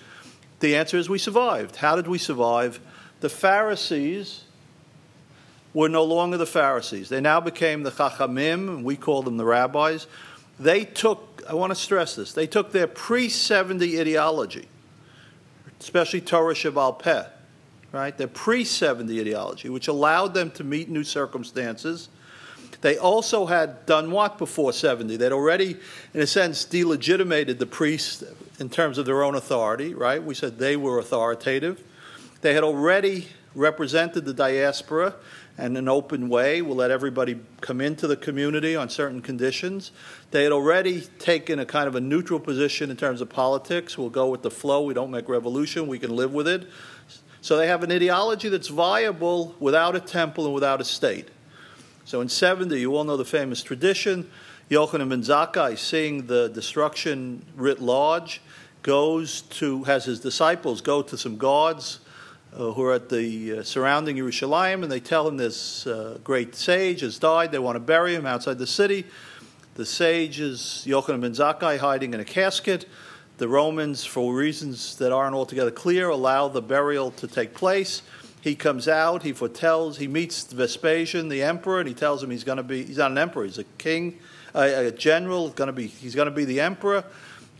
the 0.61 0.77
answer 0.77 0.97
is 0.97 1.09
we 1.09 1.19
survived. 1.19 1.77
How 1.77 1.97
did 1.97 2.07
we 2.07 2.19
survive? 2.19 2.81
The 3.21 3.29
Pharisees 3.29 4.45
were 5.75 5.89
no 5.89 6.05
longer 6.05 6.37
the 6.37 6.47
Pharisees. 6.47 7.11
They 7.11 7.21
now 7.21 7.41
became 7.41 7.83
the 7.83 7.91
Chachamim, 7.91 8.69
and 8.69 8.85
we 8.85 8.97
call 8.97 9.23
them 9.23 9.37
the 9.37 9.45
rabbis. 9.45 10.07
They 10.59 10.85
took, 10.85 11.43
I 11.49 11.55
want 11.55 11.71
to 11.71 11.77
stress 11.77 12.17
this, 12.17 12.33
they 12.33 12.47
took 12.47 12.73
their 12.73 12.87
pre 12.87 13.29
70 13.29 14.01
ideology, 14.01 14.69
especially 15.79 16.23
Torah 16.23 16.55
Shebaal 16.55 16.99
Peh, 16.99 17.25
right? 17.93 18.17
Their 18.17 18.29
pre 18.29 18.65
70 18.65 19.21
ideology, 19.21 19.69
which 19.69 19.89
allowed 19.89 20.35
them 20.35 20.51
to 20.53 20.65
meet 20.65 20.89
new 20.89 21.05
circumstances 21.05 22.09
they 22.81 22.97
also 22.97 23.47
had 23.47 23.85
done 23.87 24.11
what 24.11 24.39
before 24.39 24.73
70? 24.73 25.17
They'd 25.17 25.33
already, 25.33 25.77
in 26.15 26.21
a 26.21 26.27
sense, 26.27 26.65
delegitimated 26.65 27.59
the 27.59 27.67
priests 27.67 28.25
in 28.59 28.71
terms 28.71 28.99
of 28.99 29.07
their 29.07 29.23
own 29.23 29.35
authority, 29.35 29.95
right? 29.95 30.23
We 30.23 30.35
said 30.35 30.59
they 30.59 30.77
were 30.77 30.99
authoritative. 30.99 31.83
They 32.41 32.55
had 32.55 32.65
already 32.65 33.29
represented 33.55 34.25
the 34.25 34.33
diaspora 34.33 35.15
in 35.59 35.77
an 35.77 35.89
open 35.89 36.29
way. 36.29 36.63
We'll 36.63 36.77
let 36.77 36.91
everybody 36.91 37.39
come 37.61 37.81
into 37.81 38.07
the 38.07 38.17
community 38.17 38.77
on 38.77 38.89
certain 38.89 39.21
conditions. 39.21 39.91
They 40.31 40.43
had 40.43 40.53
already 40.53 41.03
taken 41.19 41.59
a 41.59 41.67
kind 41.67 41.87
of 41.87 41.97
a 41.97 42.01
neutral 42.01 42.41
position 42.41 42.91
in 42.91 42.97
terms 42.97 43.21
of 43.21 43.29
politics. 43.29 43.99
We'll 43.99 44.09
go 44.09 44.29
with 44.29 44.43
the 44.43 44.51
flow. 44.51 44.83
We 44.83 44.95
don't 44.95 45.11
make 45.11 45.29
revolution. 45.29 45.87
We 45.87 45.99
can 45.99 46.17
live 46.17 46.33
with 46.33 46.49
it. 46.49 46.67
So 47.43 47.57
they 47.57 47.67
have 47.67 47.83
an 47.83 47.93
ideology 47.93 48.49
that's 48.49 48.69
viable 48.69 49.55
without 49.59 49.97
a 49.97 50.01
temple 50.01 50.47
and 50.47 50.55
without 50.55 50.81
a 50.81 50.85
state. 50.85 51.29
So 52.11 52.21
in 52.21 52.29
70, 52.29 52.81
you 52.81 52.97
all 52.97 53.05
know 53.05 53.17
the 53.17 53.25
famous 53.25 53.63
tradition. 53.63 54.29
Yochanan 54.69 55.11
ben 55.11 55.23
Zakkai, 55.23 55.79
seeing 55.79 56.27
the 56.27 56.49
destruction 56.49 57.45
writ 57.55 57.81
large, 57.81 58.41
goes 58.83 59.43
to, 59.43 59.85
has 59.85 60.07
his 60.07 60.19
disciples 60.19 60.81
go 60.81 61.03
to 61.03 61.17
some 61.17 61.37
guards 61.37 62.01
uh, 62.53 62.73
who 62.73 62.83
are 62.83 62.95
at 62.95 63.11
the 63.11 63.59
uh, 63.59 63.63
surrounding 63.63 64.17
Yerushalayim, 64.17 64.83
and 64.83 64.91
they 64.91 64.99
tell 64.99 65.29
him 65.29 65.37
this 65.37 65.87
uh, 65.87 66.19
great 66.25 66.57
sage 66.57 67.03
has 67.03 67.17
died. 67.17 67.53
They 67.53 67.61
want 67.61 67.77
to 67.77 67.81
bury 67.81 68.17
him 68.17 68.27
outside 68.27 68.59
the 68.59 68.67
city. 68.67 69.07
The 69.75 69.87
sage 69.87 70.41
is 70.41 70.85
Yochanan 70.89 71.21
ben 71.21 71.33
Zakkai 71.33 71.79
hiding 71.79 72.13
in 72.13 72.19
a 72.19 72.25
casket. 72.25 72.87
The 73.39 73.47
Romans, 73.47 74.05
for 74.05 74.35
reasons 74.35 74.97
that 74.97 75.13
aren't 75.13 75.37
altogether 75.37 75.71
clear, 75.71 76.09
allow 76.09 76.49
the 76.49 76.61
burial 76.61 77.13
to 77.13 77.29
take 77.29 77.55
place. 77.55 78.03
He 78.41 78.55
comes 78.55 78.89
out, 78.89 79.23
he 79.23 79.33
foretells, 79.33 79.99
he 79.99 80.09
meets 80.09 80.45
Vespasian, 80.45 81.29
the 81.29 81.43
emperor, 81.43 81.81
and 81.81 81.89
he 81.89 81.95
tells 81.95 82.23
him 82.23 82.31
he's 82.31 82.45
going 82.45 82.57
to 82.57 82.63
be, 82.63 82.85
he's 82.85 82.97
not 82.97 83.11
an 83.11 83.19
emperor, 83.19 83.45
he's 83.45 83.59
a 83.59 83.65
king, 83.77 84.19
a, 84.55 84.87
a 84.87 84.91
general, 84.91 85.51
going 85.51 85.67
to 85.67 85.73
be, 85.73 85.87
he's 85.87 86.15
going 86.15 86.29
to 86.29 86.35
be 86.35 86.45
the 86.45 86.61
emperor. 86.61 87.05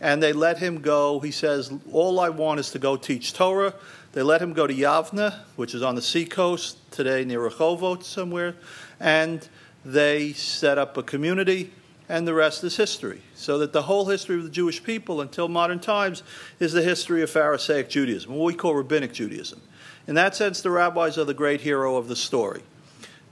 And 0.01 0.23
they 0.23 0.33
let 0.33 0.59
him 0.59 0.81
go. 0.81 1.21
He 1.21 1.31
says, 1.31 1.71
All 1.93 2.21
I 2.21 2.31
want 2.31 2.59
is 2.59 2.71
to 2.71 2.79
go 2.79 2.97
teach 2.97 3.35
Torah. 3.35 3.75
They 4.13 4.23
let 4.23 4.41
him 4.41 4.55
go 4.55 4.67
to 4.67 4.75
Yavna, 4.75 5.41
which 5.57 5.75
is 5.75 5.83
on 5.83 5.95
the 5.95 6.03
seacoast 6.03 6.79
today 6.91 7.25
near 7.25 7.41
Rehovot 7.41 8.03
somewhere, 8.03 8.55
and 8.99 9.47
they 9.85 10.33
set 10.33 10.79
up 10.79 10.97
a 10.97 11.03
community, 11.03 11.73
and 12.09 12.27
the 12.27 12.35
rest 12.35 12.65
is 12.65 12.77
history. 12.77 13.21
So 13.35 13.59
that 13.59 13.73
the 13.73 13.83
whole 13.83 14.07
history 14.07 14.37
of 14.37 14.45
the 14.45 14.51
Jewish 14.51 14.83
people 14.83 15.21
until 15.21 15.49
modern 15.49 15.79
times 15.79 16.23
is 16.59 16.73
the 16.73 16.83
history 16.83 17.23
of 17.23 17.31
Pharisaic 17.31 17.91
Judaism, 17.91 18.35
what 18.35 18.47
we 18.47 18.55
call 18.55 18.75
rabbinic 18.75 19.13
Judaism. 19.13 19.61
In 20.07 20.15
that 20.15 20.35
sense, 20.35 20.61
the 20.61 20.71
rabbis 20.71 21.19
are 21.19 21.25
the 21.25 21.35
great 21.35 21.61
hero 21.61 21.97
of 21.97 22.09
the 22.09 22.17
story. 22.17 22.63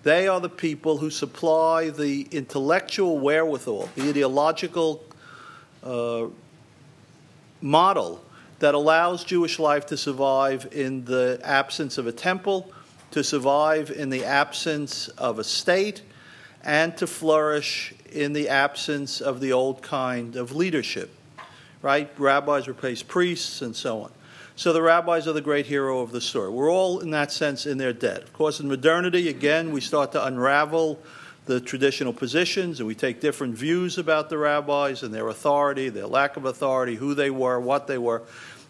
They 0.03 0.29
are 0.29 0.41
the 0.41 0.49
people 0.49 0.99
who 0.99 1.11
supply 1.11 1.91
the 1.91 2.29
intellectual 2.31 3.19
wherewithal, 3.19 3.89
the 3.97 4.09
ideological 4.09 5.05
uh, 5.83 6.27
model 7.61 8.25
that 8.61 8.75
allows 8.75 9.25
Jewish 9.25 9.59
life 9.59 9.87
to 9.87 9.97
survive 9.97 10.69
in 10.73 11.05
the 11.05 11.41
absence 11.43 11.99
of 11.99 12.07
a 12.07 12.13
temple, 12.13 12.73
to 13.11 13.25
survive 13.25 13.91
in 13.91 14.11
the 14.11 14.25
absence 14.25 15.09
of 15.09 15.39
a 15.39 15.45
state, 15.45 16.03
and 16.63 16.97
to 16.97 17.07
flourish 17.07 17.95
in 18.13 18.33
the 18.33 18.49
absence 18.49 19.21
of 19.21 19.41
the 19.41 19.53
old 19.53 19.83
kind 19.83 20.37
of 20.37 20.55
leadership. 20.55 21.15
Right? 21.83 22.11
Rabbis 22.19 22.67
replace 22.67 23.03
priests 23.03 23.63
and 23.63 23.75
so 23.75 24.03
on. 24.03 24.13
So 24.59 24.73
the 24.73 24.83
rabbis 24.83 25.29
are 25.29 25.33
the 25.33 25.41
great 25.41 25.67
hero 25.67 26.01
of 26.01 26.11
the 26.11 26.21
story. 26.21 26.51
We're 26.51 26.69
all, 26.69 26.99
in 26.99 27.13
that 27.13 27.31
sense, 27.31 27.65
in 27.65 27.79
their 27.79 27.93
debt. 27.93 28.25
Of 28.25 28.33
course, 28.33 28.59
in 28.59 28.67
modernity, 28.67 29.29
again, 29.29 29.71
we 29.71 29.81
start 29.81 30.11
to 30.13 30.27
unravel 30.27 30.99
the 31.47 31.61
traditional 31.61 32.13
positions 32.13 32.81
and 32.81 32.89
we 32.89 32.97
take 32.97 33.21
different 33.21 33.55
views 33.55 33.99
about 33.99 34.31
the 34.31 34.37
rabbis 34.37 35.05
and 35.05 35.15
their 35.15 35.29
authority, 35.29 35.91
their 35.91 36.09
lack 36.09 36.37
of 36.37 36.45
authority, 36.45 36.97
who 36.97 37.15
they 37.15 37.31
were, 37.31 37.61
what 37.61 37.87
they 37.87 37.99
were. 37.99 38.25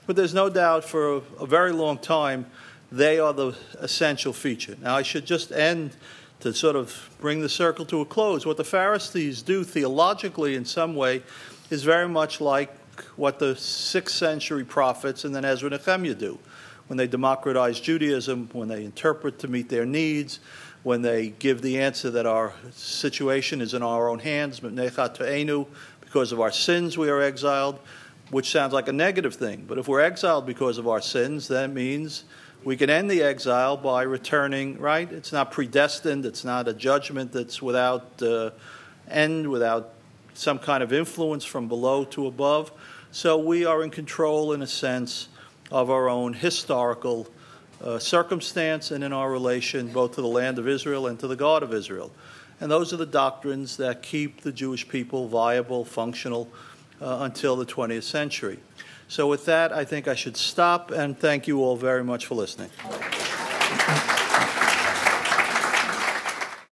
But 0.06 0.14
there's 0.14 0.34
no 0.34 0.50
doubt 0.50 0.84
for 0.84 1.22
a, 1.40 1.46
very 1.46 1.72
long 1.72 1.96
time, 1.96 2.44
they 2.92 3.18
are 3.18 3.32
the 3.32 3.54
essential 3.78 4.34
feature. 4.34 4.76
Now, 4.82 4.94
I 4.94 5.00
should 5.00 5.24
just 5.24 5.52
end 5.52 5.96
to 6.40 6.52
sort 6.52 6.76
of 6.76 7.08
bring 7.18 7.40
the 7.40 7.48
circle 7.48 7.86
to 7.86 8.02
a 8.02 8.04
close. 8.04 8.44
What 8.44 8.58
the 8.58 8.62
Pharisees 8.62 9.40
do 9.40 9.64
theologically, 9.64 10.54
in 10.54 10.66
some 10.66 10.94
way, 10.94 11.22
is 11.70 11.82
very 11.82 12.08
much 12.08 12.42
like 12.42 12.77
what 13.16 13.38
the 13.38 13.56
sixth 13.56 14.16
century 14.16 14.64
prophets 14.64 15.24
and 15.24 15.34
then 15.34 15.44
Ezra 15.44 15.70
and 15.70 15.86
Nehemiah 15.86 16.14
do 16.14 16.38
when 16.88 16.96
they 16.96 17.06
democratize 17.06 17.78
Judaism, 17.78 18.48
when 18.52 18.68
they 18.68 18.84
interpret 18.84 19.38
to 19.40 19.48
meet 19.48 19.68
their 19.68 19.86
needs, 19.86 20.40
when 20.82 21.02
they 21.02 21.28
give 21.28 21.60
the 21.60 21.78
answer 21.78 22.10
that 22.10 22.26
our 22.26 22.54
situation 22.72 23.60
is 23.60 23.74
in 23.74 23.82
our 23.82 24.08
own 24.08 24.18
hands, 24.18 24.60
because 24.60 26.32
of 26.32 26.40
our 26.40 26.50
sins 26.50 26.96
we 26.96 27.10
are 27.10 27.20
exiled, 27.20 27.78
which 28.30 28.50
sounds 28.50 28.72
like 28.72 28.88
a 28.88 28.92
negative 28.92 29.34
thing. 29.34 29.64
But 29.68 29.78
if 29.78 29.86
we're 29.86 30.00
exiled 30.00 30.46
because 30.46 30.78
of 30.78 30.88
our 30.88 31.02
sins, 31.02 31.48
that 31.48 31.70
means 31.70 32.24
we 32.64 32.76
can 32.76 32.88
end 32.88 33.10
the 33.10 33.22
exile 33.22 33.76
by 33.76 34.02
returning, 34.02 34.78
right? 34.78 35.10
It's 35.12 35.32
not 35.32 35.50
predestined, 35.50 36.24
it's 36.24 36.44
not 36.44 36.68
a 36.68 36.72
judgment 36.72 37.32
that's 37.32 37.60
without 37.60 38.22
uh, 38.22 38.50
end, 39.10 39.48
without 39.48 39.92
some 40.38 40.58
kind 40.58 40.82
of 40.82 40.92
influence 40.92 41.44
from 41.44 41.66
below 41.66 42.04
to 42.04 42.26
above. 42.26 42.70
So 43.10 43.36
we 43.36 43.64
are 43.64 43.82
in 43.82 43.90
control, 43.90 44.52
in 44.52 44.62
a 44.62 44.66
sense, 44.66 45.28
of 45.70 45.90
our 45.90 46.08
own 46.08 46.32
historical 46.32 47.26
uh, 47.82 47.98
circumstance 47.98 48.90
and 48.90 49.02
in 49.02 49.12
our 49.12 49.30
relation 49.30 49.88
both 49.88 50.14
to 50.14 50.22
the 50.22 50.28
land 50.28 50.58
of 50.58 50.68
Israel 50.68 51.08
and 51.08 51.18
to 51.20 51.26
the 51.26 51.36
God 51.36 51.62
of 51.62 51.74
Israel. 51.74 52.12
And 52.60 52.70
those 52.70 52.92
are 52.92 52.96
the 52.96 53.06
doctrines 53.06 53.76
that 53.76 54.02
keep 54.02 54.42
the 54.42 54.52
Jewish 54.52 54.88
people 54.88 55.28
viable, 55.28 55.84
functional 55.84 56.48
uh, 57.00 57.18
until 57.22 57.56
the 57.56 57.66
20th 57.66 58.04
century. 58.04 58.58
So, 59.08 59.26
with 59.26 59.46
that, 59.46 59.72
I 59.72 59.84
think 59.84 60.06
I 60.06 60.14
should 60.14 60.36
stop 60.36 60.90
and 60.90 61.18
thank 61.18 61.48
you 61.48 61.62
all 61.62 61.76
very 61.76 62.04
much 62.04 62.26
for 62.26 62.34
listening. 62.34 62.70